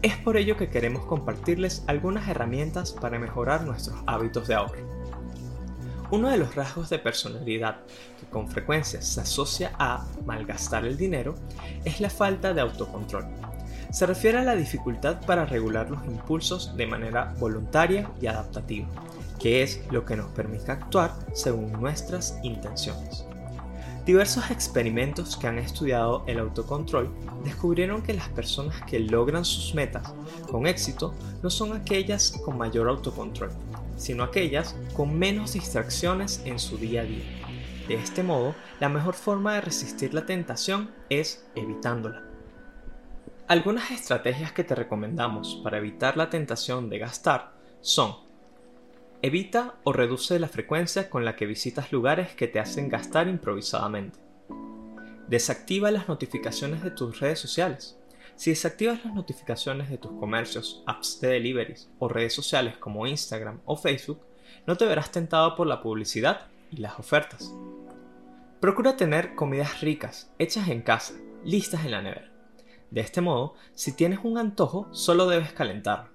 Es 0.00 0.16
por 0.16 0.36
ello 0.36 0.56
que 0.56 0.68
queremos 0.68 1.04
compartirles 1.06 1.82
algunas 1.88 2.28
herramientas 2.28 2.92
para 2.92 3.18
mejorar 3.18 3.64
nuestros 3.64 3.98
hábitos 4.06 4.46
de 4.46 4.54
ahorro. 4.54 4.86
Uno 6.12 6.30
de 6.30 6.38
los 6.38 6.54
rasgos 6.54 6.88
de 6.88 7.00
personalidad 7.00 7.80
que 8.20 8.26
con 8.26 8.48
frecuencia 8.48 9.02
se 9.02 9.20
asocia 9.20 9.72
a 9.76 10.06
malgastar 10.24 10.84
el 10.84 10.96
dinero 10.96 11.34
es 11.84 12.00
la 12.00 12.10
falta 12.10 12.54
de 12.54 12.60
autocontrol. 12.60 13.26
Se 13.90 14.06
refiere 14.06 14.38
a 14.38 14.44
la 14.44 14.54
dificultad 14.54 15.20
para 15.26 15.46
regular 15.46 15.90
los 15.90 16.04
impulsos 16.06 16.76
de 16.76 16.86
manera 16.86 17.34
voluntaria 17.38 18.08
y 18.20 18.28
adaptativa, 18.28 18.86
que 19.40 19.64
es 19.64 19.82
lo 19.90 20.04
que 20.04 20.16
nos 20.16 20.30
permite 20.30 20.70
actuar 20.70 21.12
según 21.32 21.72
nuestras 21.72 22.38
intenciones. 22.44 23.27
Diversos 24.08 24.50
experimentos 24.50 25.36
que 25.36 25.48
han 25.48 25.58
estudiado 25.58 26.24
el 26.26 26.38
autocontrol 26.38 27.10
descubrieron 27.44 28.00
que 28.00 28.14
las 28.14 28.30
personas 28.30 28.80
que 28.84 29.00
logran 29.00 29.44
sus 29.44 29.74
metas 29.74 30.14
con 30.50 30.66
éxito 30.66 31.12
no 31.42 31.50
son 31.50 31.74
aquellas 31.74 32.30
con 32.30 32.56
mayor 32.56 32.88
autocontrol, 32.88 33.50
sino 33.98 34.24
aquellas 34.24 34.74
con 34.96 35.18
menos 35.18 35.52
distracciones 35.52 36.40
en 36.46 36.58
su 36.58 36.78
día 36.78 37.02
a 37.02 37.04
día. 37.04 37.26
De 37.86 37.96
este 37.96 38.22
modo, 38.22 38.54
la 38.80 38.88
mejor 38.88 39.12
forma 39.12 39.52
de 39.52 39.60
resistir 39.60 40.14
la 40.14 40.24
tentación 40.24 40.90
es 41.10 41.46
evitándola. 41.54 42.22
Algunas 43.46 43.90
estrategias 43.90 44.52
que 44.52 44.64
te 44.64 44.74
recomendamos 44.74 45.60
para 45.62 45.76
evitar 45.76 46.16
la 46.16 46.30
tentación 46.30 46.88
de 46.88 46.98
gastar 46.98 47.52
son 47.82 48.27
Evita 49.20 49.74
o 49.82 49.92
reduce 49.92 50.38
la 50.38 50.46
frecuencia 50.46 51.10
con 51.10 51.24
la 51.24 51.34
que 51.34 51.46
visitas 51.46 51.90
lugares 51.90 52.36
que 52.36 52.46
te 52.46 52.60
hacen 52.60 52.88
gastar 52.88 53.26
improvisadamente. 53.26 54.20
Desactiva 55.26 55.90
las 55.90 56.06
notificaciones 56.06 56.84
de 56.84 56.92
tus 56.92 57.18
redes 57.18 57.40
sociales. 57.40 57.98
Si 58.36 58.50
desactivas 58.50 59.04
las 59.04 59.14
notificaciones 59.14 59.90
de 59.90 59.98
tus 59.98 60.12
comercios, 60.12 60.84
apps 60.86 61.20
de 61.20 61.30
deliveries 61.30 61.90
o 61.98 62.08
redes 62.08 62.32
sociales 62.32 62.76
como 62.76 63.08
Instagram 63.08 63.60
o 63.64 63.76
Facebook, 63.76 64.20
no 64.68 64.76
te 64.76 64.86
verás 64.86 65.10
tentado 65.10 65.56
por 65.56 65.66
la 65.66 65.82
publicidad 65.82 66.46
y 66.70 66.76
las 66.76 66.96
ofertas. 67.00 67.52
Procura 68.60 68.96
tener 68.96 69.34
comidas 69.34 69.80
ricas, 69.80 70.32
hechas 70.38 70.68
en 70.68 70.82
casa, 70.82 71.14
listas 71.44 71.84
en 71.84 71.90
la 71.90 72.02
nevera. 72.02 72.30
De 72.92 73.00
este 73.00 73.20
modo, 73.20 73.54
si 73.74 73.96
tienes 73.96 74.20
un 74.22 74.38
antojo, 74.38 74.86
solo 74.92 75.26
debes 75.26 75.52
calentarlo. 75.52 76.10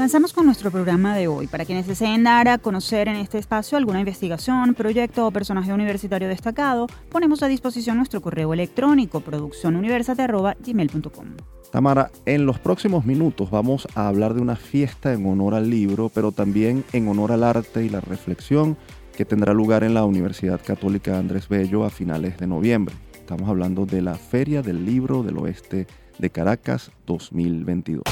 Avanzamos 0.07 0.33
con 0.33 0.47
nuestro 0.47 0.71
programa 0.71 1.17
de 1.17 1.27
hoy. 1.27 1.49
Para 1.49 1.65
quienes 1.65 1.89
deseen 1.89 2.23
dar 2.23 2.47
a 2.47 2.59
conocer 2.59 3.09
en 3.09 3.17
este 3.17 3.39
espacio 3.39 3.77
alguna 3.77 3.99
investigación, 3.99 4.75
proyecto 4.75 5.27
o 5.27 5.33
personaje 5.33 5.73
universitario 5.73 6.29
destacado, 6.29 6.87
ponemos 7.11 7.43
a 7.43 7.49
disposición 7.49 7.97
nuestro 7.97 8.23
correo 8.23 8.55
electrónico 8.55 9.19
producciónuniversate.gmail.com. 9.19 11.27
Tamara, 11.73 12.13
en 12.25 12.47
los 12.47 12.61
próximos 12.61 13.05
minutos 13.05 13.51
vamos 13.51 13.89
a 13.97 14.07
hablar 14.07 14.35
de 14.35 14.43
una 14.43 14.55
fiesta 14.55 15.13
en 15.13 15.27
honor 15.27 15.55
al 15.55 15.69
libro, 15.69 16.09
pero 16.09 16.31
también 16.31 16.85
en 16.93 17.09
honor 17.09 17.33
al 17.33 17.43
arte 17.43 17.85
y 17.85 17.89
la 17.89 18.01
reflexión 18.01 18.77
que 19.17 19.25
tendrá 19.25 19.55
lugar 19.55 19.83
en 19.83 19.95
la 19.95 20.05
Universidad 20.05 20.61
Católica 20.65 21.19
Andrés 21.19 21.49
Bello 21.49 21.85
a 21.85 21.91
finales 21.91 22.39
de 22.39 22.47
noviembre. 22.47 22.95
Estamos 23.13 23.49
hablando 23.49 23.87
de 23.87 24.03
la 24.03 24.15
Feria 24.15 24.63
del 24.63 24.87
Libro 24.87 25.25
del 25.25 25.39
Oeste 25.39 25.89
de 26.17 26.31
Caracas 26.31 26.93
2022 27.07 28.05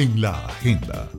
en 0.00 0.18
la 0.18 0.30
agenda. 0.46 1.10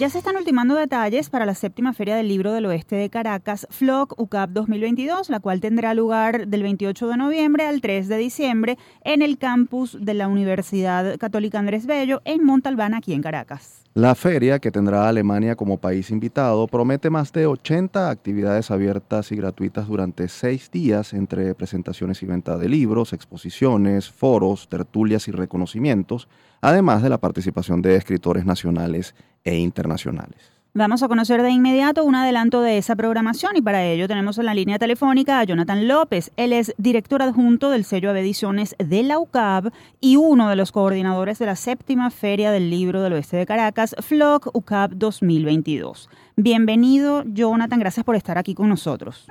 Ya 0.00 0.10
se 0.10 0.18
están 0.18 0.34
ultimando 0.34 0.74
detalles 0.74 1.30
para 1.30 1.46
la 1.46 1.54
séptima 1.54 1.92
Feria 1.92 2.16
del 2.16 2.26
Libro 2.26 2.52
del 2.52 2.66
Oeste 2.66 2.96
de 2.96 3.08
Caracas, 3.08 3.68
FLOC 3.70 4.18
UCAP 4.18 4.50
2022, 4.50 5.30
la 5.30 5.38
cual 5.38 5.60
tendrá 5.60 5.94
lugar 5.94 6.48
del 6.48 6.64
28 6.64 7.06
de 7.06 7.16
noviembre 7.16 7.66
al 7.66 7.80
3 7.80 8.08
de 8.08 8.16
diciembre 8.16 8.78
en 9.04 9.22
el 9.22 9.38
campus 9.38 9.96
de 10.00 10.14
la 10.14 10.26
Universidad 10.26 11.18
Católica 11.18 11.60
Andrés 11.60 11.86
Bello 11.86 12.20
en 12.24 12.44
Montalbán, 12.44 12.92
aquí 12.92 13.12
en 13.12 13.22
Caracas. 13.22 13.85
La 13.96 14.14
feria, 14.14 14.58
que 14.58 14.70
tendrá 14.70 15.08
Alemania 15.08 15.56
como 15.56 15.78
país 15.78 16.10
invitado, 16.10 16.66
promete 16.66 17.08
más 17.08 17.32
de 17.32 17.46
80 17.46 18.10
actividades 18.10 18.70
abiertas 18.70 19.32
y 19.32 19.36
gratuitas 19.36 19.88
durante 19.88 20.28
seis 20.28 20.70
días 20.70 21.14
entre 21.14 21.54
presentaciones 21.54 22.22
y 22.22 22.26
venta 22.26 22.58
de 22.58 22.68
libros, 22.68 23.14
exposiciones, 23.14 24.10
foros, 24.10 24.68
tertulias 24.68 25.28
y 25.28 25.30
reconocimientos, 25.30 26.28
además 26.60 27.02
de 27.02 27.08
la 27.08 27.16
participación 27.16 27.80
de 27.80 27.96
escritores 27.96 28.44
nacionales 28.44 29.14
e 29.44 29.56
internacionales. 29.56 30.55
Vamos 30.78 31.02
a 31.02 31.08
conocer 31.08 31.40
de 31.40 31.48
inmediato 31.48 32.04
un 32.04 32.14
adelanto 32.16 32.60
de 32.60 32.76
esa 32.76 32.96
programación 32.96 33.56
y 33.56 33.62
para 33.62 33.82
ello 33.82 34.06
tenemos 34.08 34.36
en 34.36 34.44
la 34.44 34.52
línea 34.52 34.78
telefónica 34.78 35.40
a 35.40 35.44
Jonathan 35.44 35.88
López. 35.88 36.30
Él 36.36 36.52
es 36.52 36.74
director 36.76 37.22
adjunto 37.22 37.70
del 37.70 37.84
sello 37.84 38.12
de 38.12 38.20
ediciones 38.20 38.76
de 38.78 39.02
la 39.02 39.18
UCAB 39.18 39.72
y 40.02 40.16
uno 40.16 40.50
de 40.50 40.56
los 40.56 40.72
coordinadores 40.72 41.38
de 41.38 41.46
la 41.46 41.56
séptima 41.56 42.10
Feria 42.10 42.50
del 42.50 42.68
Libro 42.68 43.00
del 43.00 43.14
Oeste 43.14 43.38
de 43.38 43.46
Caracas, 43.46 43.96
FLOC 44.00 44.54
UCAB 44.54 44.90
2022. 44.96 46.10
Bienvenido, 46.36 47.22
Jonathan, 47.24 47.78
gracias 47.78 48.04
por 48.04 48.14
estar 48.14 48.36
aquí 48.36 48.54
con 48.54 48.68
nosotros. 48.68 49.26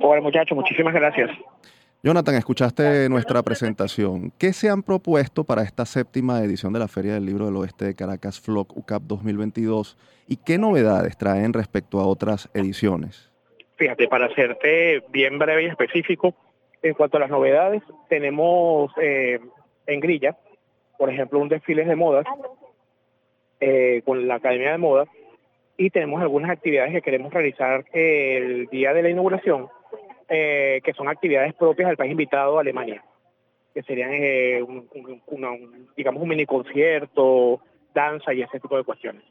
Hola 0.00 0.20
muchachos, 0.20 0.54
muchísimas 0.54 0.92
gracias. 0.92 1.30
Jonathan, 2.00 2.36
escuchaste 2.36 3.08
nuestra 3.08 3.42
presentación. 3.42 4.30
¿Qué 4.38 4.52
se 4.52 4.70
han 4.70 4.84
propuesto 4.84 5.42
para 5.42 5.62
esta 5.62 5.84
séptima 5.84 6.44
edición 6.44 6.72
de 6.72 6.78
la 6.78 6.86
Feria 6.86 7.14
del 7.14 7.26
Libro 7.26 7.46
del 7.46 7.56
Oeste 7.56 7.86
de 7.86 7.96
Caracas 7.96 8.40
FLOC 8.40 8.76
UCAP 8.76 9.02
2022 9.02 9.98
y 10.28 10.36
qué 10.36 10.58
novedades 10.58 11.18
traen 11.18 11.52
respecto 11.52 11.98
a 11.98 12.06
otras 12.06 12.50
ediciones? 12.54 13.32
Fíjate, 13.74 14.06
para 14.06 14.26
hacerte 14.26 15.02
bien 15.08 15.40
breve 15.40 15.64
y 15.64 15.66
específico, 15.66 16.36
en 16.82 16.94
cuanto 16.94 17.16
a 17.16 17.20
las 17.20 17.30
novedades, 17.30 17.82
tenemos 18.08 18.92
eh, 19.02 19.40
en 19.88 19.98
Grilla, 19.98 20.36
por 20.98 21.10
ejemplo, 21.10 21.40
un 21.40 21.48
desfile 21.48 21.84
de 21.84 21.96
modas 21.96 22.26
eh, 23.58 24.02
con 24.04 24.28
la 24.28 24.36
Academia 24.36 24.70
de 24.70 24.78
Moda 24.78 25.04
y 25.76 25.90
tenemos 25.90 26.22
algunas 26.22 26.52
actividades 26.52 26.92
que 26.92 27.02
queremos 27.02 27.32
realizar 27.32 27.84
el 27.92 28.68
día 28.68 28.94
de 28.94 29.02
la 29.02 29.10
inauguración 29.10 29.68
eh, 30.28 30.80
que 30.84 30.92
son 30.92 31.08
actividades 31.08 31.54
propias 31.54 31.88
del 31.88 31.96
país 31.96 32.10
invitado, 32.10 32.58
Alemania, 32.58 33.02
que 33.72 33.82
serían, 33.82 34.10
eh, 34.12 34.62
un, 34.62 34.86
digamos, 35.96 36.22
un 36.22 36.28
mini 36.28 36.44
concierto, 36.44 37.60
danza 37.94 38.34
y 38.34 38.42
ese 38.42 38.60
tipo 38.60 38.76
de 38.76 38.84
cuestiones. 38.84 39.22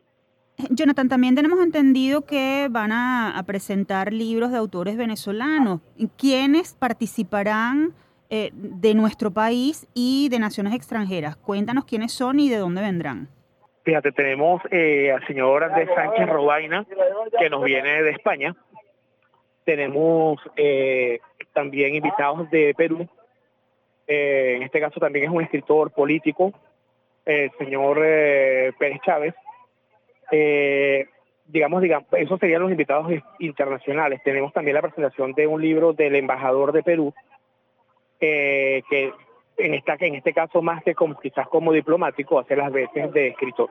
Jonathan, 0.71 1.07
también 1.07 1.35
tenemos 1.35 1.59
entendido 1.61 2.25
que 2.25 2.67
van 2.71 2.91
a, 2.91 3.43
presentar 3.45 4.11
libros 4.11 4.51
de 4.51 4.57
autores 4.57 4.97
venezolanos. 4.97 5.81
¿Quiénes 6.17 6.73
participarán 6.73 7.93
eh, 8.31 8.49
de 8.53 8.95
nuestro 8.95 9.29
país 9.29 9.87
y 9.93 10.29
de 10.29 10.39
naciones 10.39 10.73
extranjeras? 10.73 11.35
Cuéntanos 11.35 11.85
quiénes 11.85 12.11
son 12.11 12.39
y 12.39 12.49
de 12.49 12.57
dónde 12.57 12.81
vendrán. 12.81 13.27
Fíjate, 13.83 14.11
tenemos 14.11 14.63
al 14.63 15.27
señor 15.27 15.63
Andrés 15.63 15.89
Sánchez 15.95 16.27
Robaina, 16.27 16.85
que 17.39 17.49
nos 17.51 17.63
viene 17.63 18.01
de 18.01 18.09
España, 18.09 18.55
tenemos 19.67 20.39
eh, 20.55 21.19
también 21.51 21.93
invitados 21.93 22.49
de 22.49 22.73
Perú. 22.73 23.05
Eh, 24.07 24.53
en 24.55 24.63
este 24.63 24.79
caso 24.79 24.97
también 24.97 25.25
es 25.25 25.31
un 25.31 25.43
escritor 25.43 25.91
político, 25.91 26.53
el 27.25 27.51
señor 27.57 28.01
eh, 28.01 28.71
Pérez 28.79 29.01
Chávez. 29.05 29.35
digamos, 31.47 31.81
digamos, 31.81 32.07
esos 32.13 32.39
serían 32.39 32.61
los 32.61 32.71
invitados 32.71 33.11
internacionales. 33.39 34.21
Tenemos 34.23 34.53
también 34.53 34.75
la 34.75 34.81
presentación 34.81 35.33
de 35.33 35.47
un 35.47 35.61
libro 35.61 35.91
del 35.91 36.15
embajador 36.15 36.71
de 36.71 36.83
Perú, 36.83 37.13
que 38.21 39.11
en, 39.57 39.73
esta, 39.73 39.97
en 39.99 40.15
este 40.15 40.31
caso 40.31 40.61
más 40.61 40.81
que 40.81 40.95
como, 40.95 41.19
quizás 41.19 41.49
como 41.49 41.73
diplomático, 41.73 42.39
hace 42.39 42.55
las 42.55 42.71
veces 42.71 43.11
de 43.11 43.27
escritor. 43.27 43.69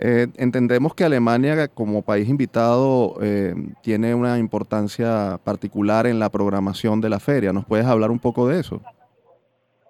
Eh, 0.00 0.28
entendemos 0.36 0.94
que 0.94 1.02
Alemania 1.02 1.66
como 1.66 2.02
país 2.02 2.28
invitado 2.28 3.16
eh, 3.20 3.54
tiene 3.82 4.14
una 4.14 4.38
importancia 4.38 5.40
particular 5.42 6.06
en 6.06 6.20
la 6.20 6.30
programación 6.30 7.00
de 7.00 7.08
la 7.08 7.18
feria. 7.18 7.52
¿Nos 7.52 7.64
puedes 7.64 7.86
hablar 7.86 8.10
un 8.10 8.20
poco 8.20 8.46
de 8.46 8.60
eso? 8.60 8.80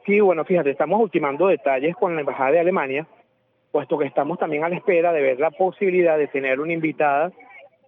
Sí, 0.07 0.21
bueno, 0.21 0.45
fíjate, 0.47 0.71
estamos 0.71 1.01
ultimando 1.03 1.49
detalles 1.49 1.95
con 1.95 2.15
la 2.15 2.21
Embajada 2.21 2.53
de 2.53 2.61
Alemania, 2.61 3.07
puesto 3.71 3.99
que 3.99 4.07
estamos 4.07 4.39
también 4.39 4.65
a 4.65 4.71
la 4.71 4.77
espera 4.77 5.13
de 5.13 5.21
ver 5.21 5.39
la 5.39 5.51
posibilidad 5.51 6.17
de 6.17 6.29
tener 6.29 6.59
una 6.59 6.73
invitada 6.73 7.31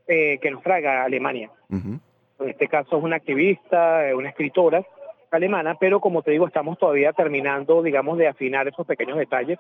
eh, 0.07 0.39
que 0.43 0.51
nos 0.51 0.63
traiga 0.63 1.01
a 1.01 1.05
Alemania. 1.05 1.51
En 1.71 2.49
este 2.49 2.69
caso 2.69 2.99
es 2.99 3.03
una 3.03 3.17
activista, 3.17 4.03
una 4.15 4.29
escritora 4.29 4.85
alemana, 5.31 5.77
pero 5.81 6.01
como 6.01 6.23
te 6.23 6.33
digo, 6.33 6.47
estamos 6.47 6.77
todavía 6.79 7.15
terminando, 7.15 7.83
digamos, 7.83 8.19
de 8.19 8.29
afinar 8.29 8.69
esos 8.69 8.87
pequeños 8.87 9.17
detalles, 9.17 9.59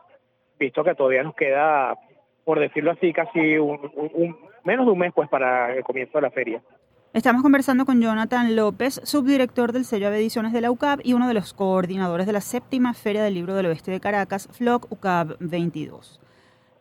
visto 0.58 0.84
que 0.84 0.94
todavía 0.94 1.22
nos 1.22 1.34
queda 1.34 1.96
por 2.50 2.58
decirlo 2.58 2.90
así, 2.90 3.12
casi 3.12 3.58
un, 3.58 3.78
menos 4.64 4.84
de 4.84 4.90
un 4.90 4.98
mes 4.98 5.12
pues 5.14 5.28
para 5.28 5.72
el 5.72 5.84
comienzo 5.84 6.18
de 6.18 6.22
la 6.22 6.32
feria. 6.32 6.60
Estamos 7.12 7.42
conversando 7.42 7.86
con 7.86 8.02
Jonathan 8.02 8.56
López, 8.56 9.00
subdirector 9.04 9.70
del 9.70 9.84
sello 9.84 10.10
de 10.10 10.18
ediciones 10.18 10.52
de 10.52 10.60
la 10.60 10.72
UCAP 10.72 10.98
y 11.04 11.12
uno 11.12 11.28
de 11.28 11.34
los 11.34 11.54
coordinadores 11.54 12.26
de 12.26 12.32
la 12.32 12.40
séptima 12.40 12.92
Feria 12.92 13.22
del 13.22 13.34
Libro 13.34 13.54
del 13.54 13.66
Oeste 13.66 13.92
de 13.92 14.00
Caracas, 14.00 14.48
FLOC 14.50 14.90
UCAP 14.90 15.36
22. 15.38 16.20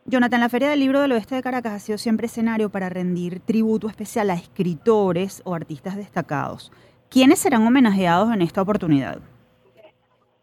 Jonathan, 0.05 0.39
la 0.39 0.49
Feria 0.49 0.71
del 0.71 0.79
Libro 0.79 1.01
del 1.01 1.11
Oeste 1.11 1.35
de 1.35 1.43
Caracas 1.43 1.73
ha 1.73 1.79
sido 1.79 1.99
siempre 1.99 2.25
escenario 2.25 2.71
para 2.71 2.89
rendir 2.89 3.39
tributo 3.39 3.89
especial 3.89 4.31
a 4.31 4.33
escritores 4.33 5.43
o 5.45 5.53
artistas 5.53 5.97
destacados. 5.97 6.71
¿Quiénes 7.11 7.37
serán 7.37 7.67
homenajeados 7.67 8.33
en 8.33 8.41
esta 8.41 8.63
oportunidad? 8.63 9.19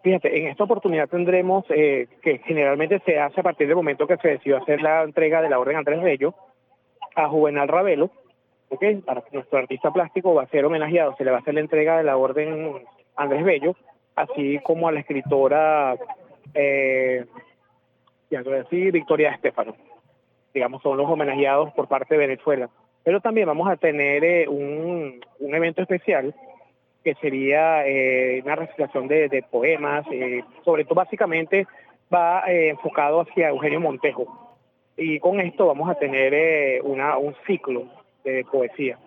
Fíjate, 0.07 0.39
en 0.39 0.47
esta 0.47 0.63
oportunidad 0.63 1.09
tendremos, 1.09 1.65
eh, 1.69 2.07
que 2.23 2.39
generalmente 2.39 3.01
se 3.01 3.19
hace 3.19 3.41
a 3.41 3.43
partir 3.43 3.67
del 3.67 3.75
momento 3.75 4.07
que 4.07 4.17
se 4.19 4.29
decidió 4.29 4.59
hacer 4.59 4.81
la 4.81 5.03
entrega 5.03 5.43
de 5.43 5.51
la 5.51 5.59
Orden 5.59 5.75
Andrés 5.75 6.01
Bello, 6.01 6.33
a 7.17 7.29
Juvenal 7.29 7.67
Ravelo, 7.67 8.13
¿okay? 8.69 8.99
para 8.99 9.25
nuestro 9.33 9.59
artista 9.59 9.91
plástico 9.93 10.33
va 10.33 10.45
a 10.45 10.47
ser 10.47 10.65
homenajeado, 10.65 11.17
se 11.17 11.25
le 11.25 11.33
va 11.33 11.39
a 11.39 11.41
hacer 11.41 11.55
la 11.55 11.61
entrega 11.61 11.99
de 11.99 12.05
la 12.05 12.17
Orden 12.17 12.85
Andrés 13.17 13.43
Bello, 13.43 13.75
así 14.15 14.61
como 14.61 14.87
a 14.87 14.93
la 14.93 15.01
escritora, 15.01 15.97
eh, 16.55 17.27
ya 18.31 18.45
Victoria 18.71 19.31
Estefano. 19.33 19.75
Digamos, 20.55 20.83
son 20.83 20.99
los 20.99 21.11
homenajeados 21.11 21.73
por 21.73 21.89
parte 21.89 22.15
de 22.15 22.29
Venezuela. 22.29 22.71
Pero 23.03 23.21
también 23.21 23.49
vamos 23.49 23.69
a 23.69 23.77
tener 23.77 24.23
eh, 24.23 24.47
un 24.47 25.21
evento 25.41 25.83
especial 25.83 26.33
que 27.07 27.15
sería 27.21 27.87
eh, 27.87 28.43
una 28.45 28.57
recitación 28.57 29.07
de, 29.07 29.45
poemas, 29.49 30.05
eh, 30.11 30.43
sobre 30.65 30.83
todo 30.83 30.97
básicamente 30.97 31.65
va 32.13 32.43
eh, 32.49 32.71
enfocado 32.71 33.21
hacia 33.21 33.51
Eugenio 33.51 33.79
Montejo. 33.79 34.57
Y 34.97 35.21
con 35.21 35.39
esto 35.39 35.67
vamos 35.67 35.89
a 35.89 35.95
tener 35.95 36.83
una, 36.83 37.17
un 37.17 37.33
ciclo 37.47 37.85
de 38.25 38.45
poesía. 38.51 38.99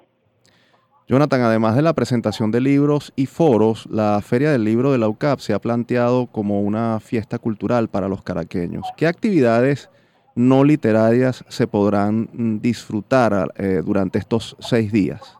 Jonathan, 1.09 1.41
además 1.41 1.75
de 1.75 1.81
la 1.81 1.91
presentación 1.91 2.51
de 2.51 2.61
libros 2.61 3.11
y 3.17 3.25
foros, 3.25 3.85
la 3.87 4.21
Feria 4.21 4.49
del 4.49 4.63
Libro 4.63 4.93
de 4.93 4.97
la 4.97 5.09
UCAP 5.09 5.39
se 5.39 5.53
ha 5.53 5.59
planteado 5.59 6.27
como 6.27 6.61
una 6.61 7.01
fiesta 7.01 7.37
cultural 7.37 7.89
para 7.89 8.07
los 8.07 8.23
caraqueños. 8.23 8.87
¿Qué 8.95 9.07
actividades 9.07 9.89
no 10.35 10.63
literarias 10.63 11.43
se 11.49 11.67
podrán 11.67 12.29
mm, 12.31 12.59
disfrutar 12.59 13.51
durante 13.83 14.19
estos 14.19 14.55
seis 14.61 14.89
días? 14.89 15.38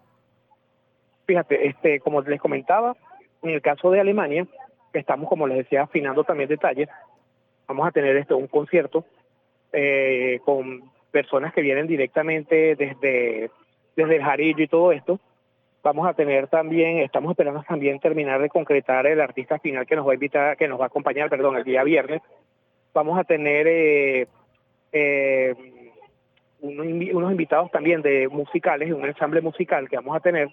Fíjate, 1.30 1.68
este, 1.68 2.00
como 2.00 2.22
les 2.22 2.42
comentaba, 2.42 2.96
en 3.44 3.52
el 3.52 3.62
caso 3.62 3.92
de 3.92 4.00
Alemania, 4.00 4.48
estamos, 4.94 5.30
como 5.30 5.46
les 5.46 5.60
decía, 5.60 5.84
afinando 5.84 6.24
también 6.24 6.50
detalles. 6.50 6.90
Vamos 7.68 7.88
a 7.88 7.92
tener 7.92 8.18
este, 8.18 8.34
un 8.34 8.48
concierto 8.48 9.06
eh, 9.72 10.40
con 10.44 10.82
personas 11.12 11.54
que 11.54 11.62
vienen 11.62 11.86
directamente 11.86 12.76
desde, 12.76 13.52
desde 13.96 14.16
el 14.16 14.24
Jarillo 14.24 14.64
y 14.64 14.68
todo 14.68 14.92
esto. 14.92 15.20
Vamos 15.84 16.08
a 16.08 16.16
tener 16.16 16.48
también, 16.48 16.98
estamos 16.98 17.30
esperando 17.30 17.62
también 17.62 18.00
terminar 18.00 18.42
de 18.42 18.50
concretar 18.50 19.06
el 19.06 19.22
artista 19.22 19.60
final 19.60 19.86
que 19.86 19.98
nos 19.98 20.08
va 20.08 20.14
a 20.14 20.16
invitar, 20.16 20.58
que 20.58 20.68
nos 20.68 20.80
va 20.80 20.86
a 20.86 20.88
acompañar, 20.88 21.30
perdón, 21.30 21.58
el 21.58 21.64
día 21.64 21.84
viernes. 21.84 22.24
Vamos 22.92 23.20
a 23.20 23.24
tener 23.24 23.68
eh, 23.68 24.28
eh, 24.92 25.54
unos 26.62 27.32
invitados 27.32 27.70
también 27.70 28.02
de 28.02 28.28
musicales, 28.30 28.92
un 28.92 29.06
ensamble 29.06 29.42
musical 29.42 29.88
que 29.88 29.98
vamos 29.98 30.16
a 30.18 30.22
tener 30.22 30.50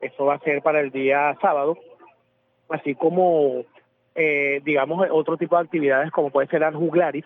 eso 0.00 0.24
va 0.24 0.34
a 0.34 0.40
ser 0.40 0.62
para 0.62 0.80
el 0.80 0.90
día 0.90 1.36
sábado, 1.40 1.78
así 2.68 2.94
como, 2.94 3.64
eh, 4.14 4.60
digamos, 4.64 5.06
otro 5.10 5.36
tipo 5.36 5.56
de 5.56 5.62
actividades 5.62 6.10
como 6.10 6.30
puede 6.30 6.48
ser 6.48 6.62
Juglaris, 6.72 7.24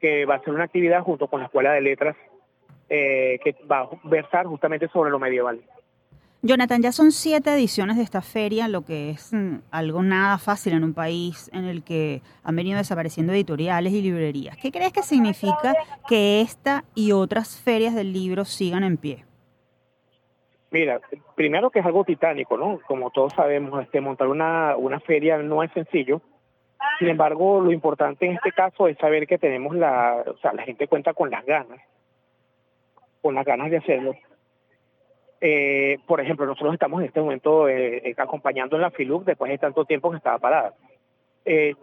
que 0.00 0.24
va 0.24 0.36
a 0.36 0.42
ser 0.42 0.54
una 0.54 0.64
actividad 0.64 1.02
junto 1.02 1.28
con 1.28 1.40
la 1.40 1.46
Escuela 1.46 1.72
de 1.72 1.80
Letras 1.80 2.16
eh, 2.88 3.38
que 3.42 3.56
va 3.70 3.80
a 3.80 3.88
versar 4.04 4.46
justamente 4.46 4.88
sobre 4.88 5.10
lo 5.10 5.18
medieval. 5.18 5.60
Jonathan, 6.42 6.82
ya 6.82 6.92
son 6.92 7.10
siete 7.10 7.54
ediciones 7.54 7.96
de 7.96 8.02
esta 8.02 8.20
feria, 8.20 8.68
lo 8.68 8.84
que 8.84 9.08
es 9.08 9.32
mm, 9.32 9.60
algo 9.70 10.02
nada 10.02 10.36
fácil 10.36 10.74
en 10.74 10.84
un 10.84 10.92
país 10.92 11.48
en 11.54 11.64
el 11.64 11.82
que 11.82 12.20
han 12.42 12.54
venido 12.54 12.76
desapareciendo 12.76 13.32
editoriales 13.32 13.94
y 13.94 14.02
librerías. 14.02 14.58
¿Qué 14.58 14.70
crees 14.70 14.92
que 14.92 15.02
significa 15.02 15.74
que 16.06 16.42
esta 16.42 16.84
y 16.94 17.12
otras 17.12 17.58
ferias 17.58 17.94
del 17.94 18.12
libro 18.12 18.44
sigan 18.44 18.84
en 18.84 18.98
pie? 18.98 19.24
Mira, 20.74 21.00
primero 21.36 21.70
que 21.70 21.78
es 21.78 21.86
algo 21.86 22.02
titánico, 22.02 22.56
¿no? 22.56 22.80
Como 22.88 23.12
todos 23.12 23.32
sabemos, 23.32 23.80
este, 23.80 24.00
montar 24.00 24.26
una, 24.26 24.74
una 24.76 24.98
feria 24.98 25.38
no 25.38 25.62
es 25.62 25.70
sencillo. 25.70 26.20
Sin 26.98 27.10
embargo, 27.10 27.60
lo 27.60 27.70
importante 27.70 28.26
en 28.26 28.32
este 28.32 28.50
caso 28.50 28.88
es 28.88 28.98
saber 28.98 29.28
que 29.28 29.38
tenemos 29.38 29.76
la, 29.76 30.24
o 30.26 30.36
sea, 30.38 30.52
la 30.52 30.64
gente 30.64 30.88
cuenta 30.88 31.14
con 31.14 31.30
las 31.30 31.46
ganas, 31.46 31.78
con 33.22 33.36
las 33.36 33.44
ganas 33.44 33.70
de 33.70 33.76
hacerlo. 33.76 34.16
Eh, 35.40 35.98
por 36.08 36.20
ejemplo, 36.20 36.44
nosotros 36.44 36.74
estamos 36.74 37.02
en 37.02 37.06
este 37.06 37.20
momento 37.20 37.68
eh, 37.68 37.98
eh, 37.98 38.14
acompañando 38.18 38.74
en 38.74 38.82
la 38.82 38.90
FILUC 38.90 39.26
después 39.26 39.52
de 39.52 39.58
tanto 39.58 39.84
tiempo 39.84 40.10
que 40.10 40.16
estaba 40.16 40.40
parada. 40.40 40.74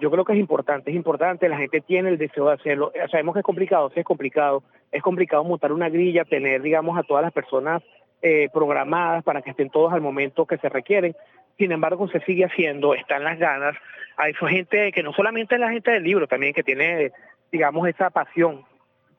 yo 0.01 0.11
creo 0.11 0.25
que 0.25 0.33
es 0.33 0.39
importante, 0.39 0.91
es 0.91 0.97
importante, 0.97 1.47
la 1.47 1.59
gente 1.59 1.79
tiene 1.79 2.09
el 2.09 2.17
deseo 2.17 2.47
de 2.47 2.55
hacerlo. 2.55 2.91
Sabemos 3.09 3.35
que 3.35 3.39
es 3.39 3.45
complicado, 3.45 3.89
sí 3.91 4.01
es 4.01 4.05
complicado. 4.05 4.63
Es 4.91 5.01
complicado 5.01 5.45
montar 5.45 5.71
una 5.71 5.87
grilla, 5.87 6.25
tener, 6.25 6.61
digamos, 6.61 6.97
a 6.97 7.03
todas 7.03 7.23
las 7.23 7.31
personas 7.31 7.81
eh, 8.21 8.49
programadas 8.53 9.23
para 9.23 9.41
que 9.41 9.51
estén 9.51 9.69
todos 9.69 9.93
al 9.93 10.01
momento 10.01 10.45
que 10.45 10.57
se 10.57 10.69
requieren. 10.69 11.15
Sin 11.57 11.71
embargo, 11.71 12.07
se 12.07 12.19
sigue 12.21 12.45
haciendo, 12.45 12.93
están 12.93 13.23
las 13.23 13.37
ganas. 13.39 13.75
Hay 14.17 14.33
gente 14.33 14.91
que 14.91 15.03
no 15.03 15.13
solamente 15.13 15.55
es 15.55 15.61
la 15.61 15.71
gente 15.71 15.91
del 15.91 16.03
libro, 16.03 16.27
también 16.27 16.53
que 16.53 16.63
tiene, 16.63 17.11
digamos, 17.51 17.87
esa 17.87 18.09
pasión 18.09 18.65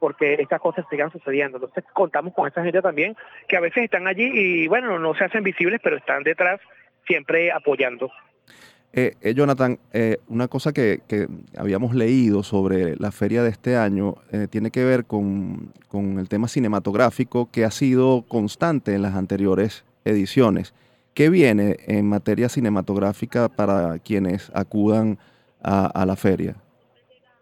porque 0.03 0.35
estas 0.35 0.61
cosas 0.61 0.85
sigan 0.91 1.13
sucediendo. 1.13 1.59
Entonces 1.59 1.85
contamos 1.93 2.35
con 2.35 2.49
esa 2.49 2.65
gente 2.65 2.83
también 2.83 3.17
que 3.47 3.57
a 3.57 3.61
veces 3.61 3.85
están 3.85 4.09
allí 4.09 4.29
y 4.35 4.67
bueno, 4.67 4.99
no 4.99 5.15
se 5.15 5.23
hacen 5.23 5.45
visibles, 5.45 5.81
pero 5.81 5.97
están 5.97 6.25
detrás 6.25 6.61
siempre 7.07 7.53
apoyando. 7.53 8.11
Eh, 8.95 9.15
eh, 9.23 9.33
Jonathan, 9.33 9.79
eh, 9.95 10.19
una 10.29 10.49
cosa 10.49 10.73
que, 10.73 11.01
habíamos 11.57 11.95
leído 11.95 12.43
sobre 12.43 12.95
la 12.97 13.11
feria 13.11 13.43
de 13.43 13.49
este 13.49 13.77
año 13.77 14.17
tiene 14.51 14.71
que 14.71 14.85
ver 14.85 15.05
con, 15.07 15.73
el 15.93 16.29
tema 16.29 16.49
cinematográfico 16.49 17.49
que 17.51 17.65
ha 17.65 17.71
sido 17.71 18.25
constante 18.29 18.95
en 18.95 19.03
las 19.03 19.15
anteriores 19.15 19.85
ediciones. 20.05 20.75
¿Qué 21.15 21.31
viene 21.31 21.77
en 21.87 22.09
materia 22.09 22.49
cinematográfica 22.49 23.49
para 23.49 23.99
quienes 23.99 24.51
acudan 24.55 25.19
a, 25.63 26.05
la 26.07 26.17
feria? 26.17 26.57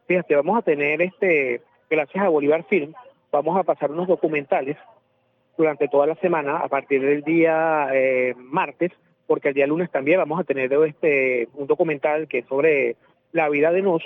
Fíjate, 0.06 0.34
vamos 0.36 0.58
a 0.58 0.62
tener, 0.62 1.00
este, 1.00 1.62
gracias 1.88 2.24
a 2.24 2.28
Bolívar 2.28 2.64
Film, 2.64 2.92
vamos 3.32 3.58
a 3.58 3.62
pasar 3.62 3.90
unos 3.90 4.08
documentales 4.08 4.76
durante 5.56 5.88
toda 5.88 6.06
la 6.06 6.16
semana 6.16 6.58
a 6.58 6.68
partir 6.68 7.00
del 7.00 7.22
día 7.22 7.88
martes 8.36 8.92
porque 9.30 9.50
el 9.50 9.54
día 9.54 9.68
lunes 9.68 9.92
también 9.92 10.18
vamos 10.18 10.40
a 10.40 10.42
tener 10.42 10.72
este 10.72 11.46
un 11.54 11.68
documental 11.68 12.26
que 12.26 12.38
es 12.38 12.46
sobre 12.46 12.96
la 13.30 13.48
vida 13.48 13.70
de 13.70 13.80
Nos, 13.80 14.02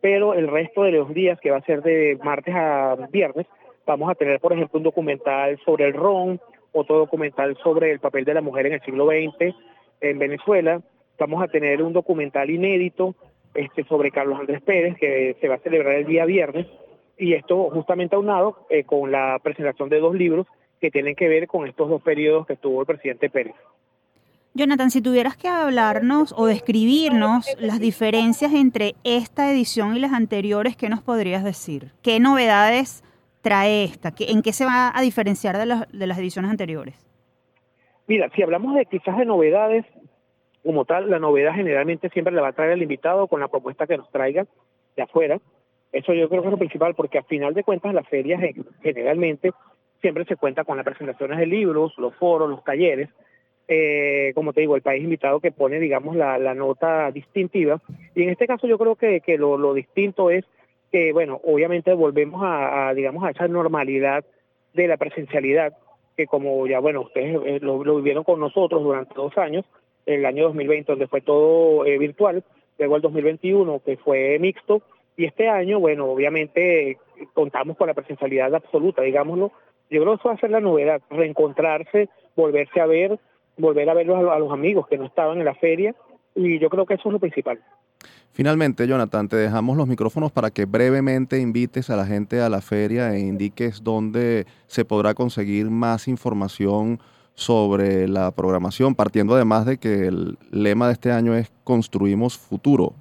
pero 0.00 0.32
el 0.32 0.46
resto 0.46 0.84
de 0.84 0.92
los 0.92 1.12
días, 1.12 1.40
que 1.40 1.50
va 1.50 1.56
a 1.56 1.64
ser 1.64 1.82
de 1.82 2.16
martes 2.22 2.54
a 2.54 3.08
viernes, 3.10 3.48
vamos 3.84 4.08
a 4.08 4.14
tener, 4.14 4.38
por 4.38 4.52
ejemplo, 4.52 4.78
un 4.78 4.84
documental 4.84 5.58
sobre 5.64 5.86
el 5.86 5.94
ron, 5.94 6.40
otro 6.70 6.98
documental 6.98 7.58
sobre 7.64 7.90
el 7.90 7.98
papel 7.98 8.24
de 8.24 8.34
la 8.34 8.42
mujer 8.42 8.66
en 8.66 8.74
el 8.74 8.80
siglo 8.82 9.08
XX 9.08 9.56
en 10.02 10.20
Venezuela, 10.20 10.80
vamos 11.18 11.42
a 11.42 11.48
tener 11.48 11.82
un 11.82 11.92
documental 11.92 12.48
inédito 12.48 13.16
este, 13.54 13.82
sobre 13.86 14.12
Carlos 14.12 14.38
Andrés 14.38 14.62
Pérez, 14.62 14.96
que 15.00 15.34
se 15.40 15.48
va 15.48 15.56
a 15.56 15.64
celebrar 15.66 15.96
el 15.96 16.06
día 16.06 16.26
viernes, 16.26 16.68
y 17.18 17.34
esto 17.34 17.70
justamente 17.70 18.14
aunado 18.14 18.68
eh, 18.70 18.84
con 18.84 19.10
la 19.10 19.40
presentación 19.42 19.88
de 19.88 19.98
dos 19.98 20.14
libros 20.14 20.46
que 20.80 20.92
tienen 20.92 21.16
que 21.16 21.26
ver 21.26 21.48
con 21.48 21.66
estos 21.66 21.88
dos 21.88 22.00
periodos 22.02 22.46
que 22.46 22.52
estuvo 22.52 22.80
el 22.80 22.86
presidente 22.86 23.28
Pérez. 23.30 23.56
Jonathan, 24.52 24.90
si 24.90 25.00
tuvieras 25.00 25.36
que 25.36 25.46
hablarnos 25.46 26.34
o 26.36 26.46
describirnos 26.46 27.46
las 27.60 27.78
diferencias 27.78 28.52
entre 28.52 28.94
esta 29.04 29.50
edición 29.52 29.96
y 29.96 30.00
las 30.00 30.12
anteriores, 30.12 30.76
¿qué 30.76 30.88
nos 30.88 31.02
podrías 31.02 31.44
decir? 31.44 31.92
¿Qué 32.02 32.18
novedades 32.18 33.04
trae 33.42 33.84
esta? 33.84 34.12
¿En 34.18 34.42
qué 34.42 34.52
se 34.52 34.64
va 34.64 34.90
a 34.92 35.00
diferenciar 35.02 35.56
de, 35.56 35.66
las 35.66 36.18
ediciones 36.18 36.50
anteriores? 36.50 36.96
Mira, 38.08 38.28
si 38.34 38.42
hablamos 38.42 38.74
de 38.74 38.86
quizás 38.86 39.16
de 39.18 39.24
novedades, 39.24 39.86
como 40.64 40.84
tal, 40.84 41.08
la 41.08 41.20
novedad 41.20 41.54
generalmente 41.54 42.08
siempre 42.08 42.34
le 42.34 42.40
va 42.40 42.48
a 42.48 42.52
traer 42.52 42.72
el 42.72 42.82
invitado 42.82 43.28
con 43.28 43.38
la 43.38 43.46
propuesta 43.46 43.86
que 43.86 43.98
nos 43.98 44.10
traiga 44.10 44.46
de 44.96 45.02
afuera. 45.02 45.38
Eso 45.92 46.12
yo 46.12 46.28
creo 46.28 46.42
que 46.42 46.48
es 46.48 46.52
lo 46.52 46.58
principal, 46.58 46.96
porque 46.96 47.18
a 47.18 47.22
final 47.22 47.54
de 47.54 47.62
cuentas 47.62 47.94
las 47.94 48.08
ferias 48.08 48.40
generalmente 48.82 49.52
siempre 50.00 50.24
se 50.24 50.34
cuenta 50.34 50.64
con 50.64 50.76
las 50.76 50.84
presentaciones 50.84 51.38
de 51.38 51.46
libros, 51.46 51.94
los 51.98 52.16
foros, 52.16 52.50
los 52.50 52.64
talleres, 52.64 53.08
eh, 53.72 54.32
como 54.34 54.52
te 54.52 54.62
digo, 54.62 54.74
el 54.74 54.82
país 54.82 55.04
invitado 55.04 55.38
que 55.38 55.52
pone, 55.52 55.78
digamos, 55.78 56.16
la, 56.16 56.54
nota 56.54 57.08
distintiva. 57.12 57.80
Y 58.16 58.24
en 58.24 58.30
este 58.30 58.48
caso 58.48 58.66
yo 58.66 58.76
creo 58.76 58.96
que, 58.96 59.22
lo, 59.38 59.74
distinto 59.74 60.28
es 60.28 60.44
que, 60.90 61.12
bueno, 61.12 61.40
obviamente 61.44 61.94
volvemos 61.94 62.42
a, 62.44 62.92
digamos, 62.94 63.22
a 63.22 63.30
esa 63.30 63.46
normalidad 63.46 64.24
de 64.74 64.88
la 64.88 64.96
presencialidad, 64.96 65.72
que 66.16 66.26
como 66.26 66.66
ya, 66.66 66.80
bueno, 66.80 67.02
ustedes 67.02 67.40
eh, 67.46 67.58
lo, 67.62 67.78
vivieron 67.78 68.24
con 68.24 68.40
nosotros 68.40 68.82
durante 68.82 69.14
dos 69.14 69.38
años, 69.38 69.64
el 70.04 70.26
año 70.26 70.46
2020 70.46 70.90
donde 70.90 71.06
fue 71.06 71.20
todo 71.20 71.86
eh, 71.86 71.96
virtual, 71.96 72.42
luego 72.76 72.96
el 72.96 73.02
2021 73.02 73.82
que 73.84 73.96
fue 73.98 74.36
mixto, 74.40 74.82
y 75.16 75.26
este 75.26 75.48
año, 75.48 75.78
bueno, 75.78 76.06
obviamente 76.06 76.98
contamos 77.34 77.76
con 77.76 77.86
la 77.86 77.94
presencialidad 77.94 78.52
absoluta, 78.52 79.02
digámoslo, 79.02 79.52
yo 79.90 80.00
creo 80.00 80.14
que 80.14 80.20
eso 80.20 80.28
va 80.28 80.34
a 80.34 80.38
ser 80.40 80.50
la 80.50 80.60
novedad, 80.60 81.00
reencontrarse, 81.08 82.08
volverse 82.34 82.80
a 82.80 82.86
ver, 82.86 83.20
volver 83.60 83.88
a 83.88 83.94
ver 83.94 84.10
a, 84.10 84.38
los 84.38 84.52
amigos 84.52 84.86
que 84.88 84.98
no 84.98 85.06
estaban 85.06 85.38
en 85.38 85.44
la 85.44 85.54
feria 85.54 85.94
y 86.34 86.58
yo 86.58 86.68
creo 86.70 86.86
que 86.86 86.94
eso 86.94 87.08
es 87.08 87.12
lo 87.12 87.18
principal. 87.18 87.60
Finalmente, 88.32 88.86
Jonathan, 88.86 89.28
te 89.28 89.36
dejamos 89.36 89.76
los 89.76 89.88
micrófonos 89.88 90.30
para 90.30 90.50
que 90.50 90.64
brevemente 90.64 91.40
invites 91.40 91.90
a 91.90 91.96
la 91.96 92.06
gente 92.06 92.40
a 92.40 92.48
la 92.48 92.60
feria 92.60 93.12
e 93.14 93.20
indiques 93.20 93.82
dónde 93.82 94.46
se 94.66 94.84
podrá 94.84 95.14
conseguir 95.14 95.68
más 95.70 96.08
información 96.08 97.00
sobre 97.34 98.06
la 98.06 98.30
programación, 98.30 98.94
partiendo 98.94 99.34
además 99.34 99.66
de 99.66 99.78
que 99.78 100.06
el 100.06 100.36
lema 100.50 100.86
de 100.86 100.92
este 100.92 101.10
año 101.10 101.34
es 101.34 101.50
Construimos 101.64 102.38
Futuro. 102.38 102.94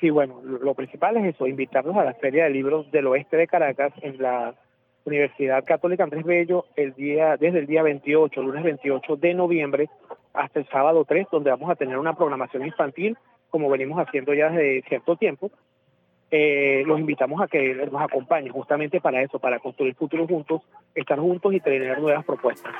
Sí, 0.00 0.08
bueno, 0.08 0.40
lo 0.42 0.74
principal 0.74 1.18
es 1.18 1.34
eso, 1.34 1.46
invitarlos 1.46 1.94
a 1.96 2.04
la 2.04 2.14
Feria 2.14 2.44
de 2.44 2.50
Libros 2.50 2.90
del 2.90 3.06
Oeste 3.08 3.36
de 3.36 3.46
Caracas 3.46 3.92
en 4.00 4.20
la 4.22 4.54
Universidad 5.04 5.64
Católica 5.64 6.04
Andrés 6.04 6.24
Bello 6.24 6.66
el 6.76 6.94
día, 6.94 7.36
desde 7.36 7.60
el 7.60 7.66
día 7.66 7.82
28, 7.82 8.42
lunes 8.42 8.62
28 8.62 9.16
de 9.16 9.34
noviembre, 9.34 9.88
hasta 10.32 10.60
el 10.60 10.68
sábado 10.68 11.04
3, 11.04 11.26
donde 11.30 11.50
vamos 11.50 11.70
a 11.70 11.74
tener 11.74 11.98
una 11.98 12.14
programación 12.14 12.64
infantil, 12.64 13.16
como 13.50 13.68
venimos 13.68 13.98
haciendo 13.98 14.34
ya 14.34 14.50
desde 14.50 14.82
cierto 14.88 15.16
tiempo. 15.16 15.50
Eh, 16.30 16.84
los 16.86 17.00
invitamos 17.00 17.40
a 17.40 17.48
que 17.48 17.74
nos 17.74 18.00
acompañen 18.00 18.52
justamente 18.52 19.00
para 19.00 19.20
eso, 19.20 19.40
para 19.40 19.58
construir 19.58 19.96
futuros 19.96 20.28
juntos, 20.28 20.62
estar 20.94 21.18
juntos 21.18 21.52
y 21.52 21.60
tener 21.60 21.98
nuevas 22.00 22.24
propuestas. 22.24 22.72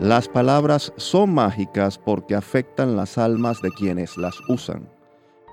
Las 0.00 0.28
palabras 0.28 0.92
son 0.96 1.32
mágicas 1.32 1.96
porque 1.96 2.34
afectan 2.34 2.96
las 2.96 3.16
almas 3.16 3.62
de 3.62 3.70
quienes 3.70 4.18
las 4.18 4.36
usan. 4.46 4.90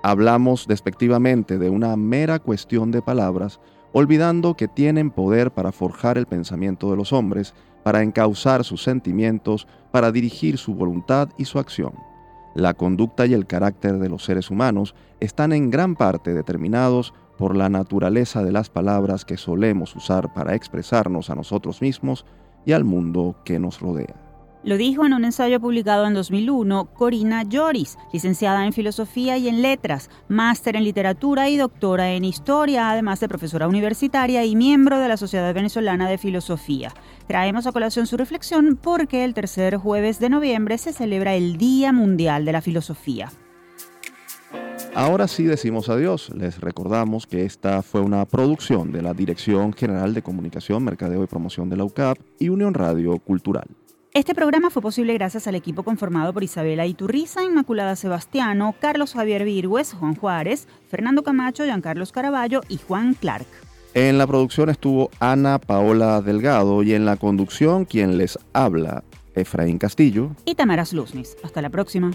Hablamos 0.02 0.66
despectivamente 0.68 1.56
de 1.56 1.70
una 1.70 1.96
mera 1.96 2.38
cuestión 2.38 2.90
de 2.90 3.00
palabras, 3.00 3.58
olvidando 3.94 4.54
que 4.54 4.68
tienen 4.68 5.10
poder 5.10 5.50
para 5.50 5.72
forjar 5.72 6.18
el 6.18 6.26
pensamiento 6.26 6.90
de 6.90 6.96
los 6.98 7.14
hombres, 7.14 7.54
para 7.84 8.02
encauzar 8.02 8.64
sus 8.64 8.82
sentimientos, 8.82 9.66
para 9.90 10.12
dirigir 10.12 10.58
su 10.58 10.74
voluntad 10.74 11.30
y 11.38 11.46
su 11.46 11.58
acción. 11.58 11.94
La 12.54 12.74
conducta 12.74 13.24
y 13.24 13.32
el 13.32 13.46
carácter 13.46 13.98
de 13.98 14.10
los 14.10 14.24
seres 14.24 14.50
humanos 14.50 14.94
están 15.20 15.54
en 15.54 15.70
gran 15.70 15.96
parte 15.96 16.34
determinados 16.34 17.14
por 17.38 17.56
la 17.56 17.70
naturaleza 17.70 18.42
de 18.42 18.52
las 18.52 18.68
palabras 18.68 19.24
que 19.24 19.38
solemos 19.38 19.96
usar 19.96 20.34
para 20.34 20.54
expresarnos 20.54 21.30
a 21.30 21.34
nosotros 21.34 21.80
mismos 21.80 22.26
y 22.66 22.72
al 22.72 22.84
mundo 22.84 23.36
que 23.46 23.58
nos 23.58 23.80
rodea. 23.80 24.23
Lo 24.64 24.78
dijo 24.78 25.04
en 25.04 25.12
un 25.12 25.26
ensayo 25.26 25.60
publicado 25.60 26.06
en 26.06 26.14
2001 26.14 26.86
Corina 26.94 27.42
Lloris, 27.42 27.98
licenciada 28.14 28.64
en 28.64 28.72
Filosofía 28.72 29.36
y 29.36 29.48
en 29.48 29.60
Letras, 29.60 30.08
máster 30.28 30.76
en 30.76 30.84
Literatura 30.84 31.50
y 31.50 31.58
doctora 31.58 32.12
en 32.12 32.24
Historia, 32.24 32.90
además 32.90 33.20
de 33.20 33.28
profesora 33.28 33.68
universitaria 33.68 34.42
y 34.46 34.56
miembro 34.56 34.98
de 34.98 35.08
la 35.08 35.18
Sociedad 35.18 35.52
Venezolana 35.52 36.08
de 36.08 36.16
Filosofía. 36.16 36.94
Traemos 37.26 37.66
a 37.66 37.72
colación 37.72 38.06
su 38.06 38.16
reflexión 38.16 38.78
porque 38.80 39.24
el 39.24 39.34
tercer 39.34 39.76
jueves 39.76 40.18
de 40.18 40.30
noviembre 40.30 40.78
se 40.78 40.94
celebra 40.94 41.34
el 41.34 41.58
Día 41.58 41.92
Mundial 41.92 42.46
de 42.46 42.52
la 42.52 42.62
Filosofía. 42.62 43.30
Ahora 44.94 45.28
sí 45.28 45.44
decimos 45.44 45.90
adiós. 45.90 46.30
Les 46.34 46.58
recordamos 46.60 47.26
que 47.26 47.44
esta 47.44 47.82
fue 47.82 48.00
una 48.00 48.24
producción 48.24 48.92
de 48.92 49.02
la 49.02 49.12
Dirección 49.12 49.74
General 49.74 50.14
de 50.14 50.22
Comunicación, 50.22 50.84
Mercadeo 50.84 51.22
y 51.22 51.26
Promoción 51.26 51.68
de 51.68 51.76
la 51.76 51.84
UCAP 51.84 52.16
y 52.38 52.48
Unión 52.48 52.72
Radio 52.72 53.18
Cultural. 53.18 53.66
Este 54.16 54.32
programa 54.32 54.70
fue 54.70 54.80
posible 54.80 55.12
gracias 55.14 55.48
al 55.48 55.56
equipo 55.56 55.82
conformado 55.82 56.32
por 56.32 56.44
Isabela 56.44 56.86
Iturriza, 56.86 57.42
Inmaculada 57.42 57.96
Sebastiano, 57.96 58.72
Carlos 58.78 59.12
Javier 59.12 59.44
Virgües, 59.44 59.92
Juan 59.92 60.14
Juárez, 60.14 60.68
Fernando 60.88 61.24
Camacho, 61.24 61.64
Giancarlos 61.64 62.12
Caraballo 62.12 62.60
y 62.68 62.78
Juan 62.78 63.14
Clark. 63.14 63.48
En 63.92 64.16
la 64.16 64.28
producción 64.28 64.70
estuvo 64.70 65.10
Ana 65.18 65.58
Paola 65.58 66.22
Delgado 66.22 66.84
y 66.84 66.94
en 66.94 67.06
la 67.06 67.16
conducción 67.16 67.86
quien 67.86 68.16
les 68.16 68.38
habla, 68.52 69.02
Efraín 69.34 69.78
Castillo 69.78 70.30
y 70.44 70.54
Tamara 70.54 70.84
Luznis. 70.92 71.36
Hasta 71.42 71.60
la 71.60 71.70
próxima. 71.70 72.12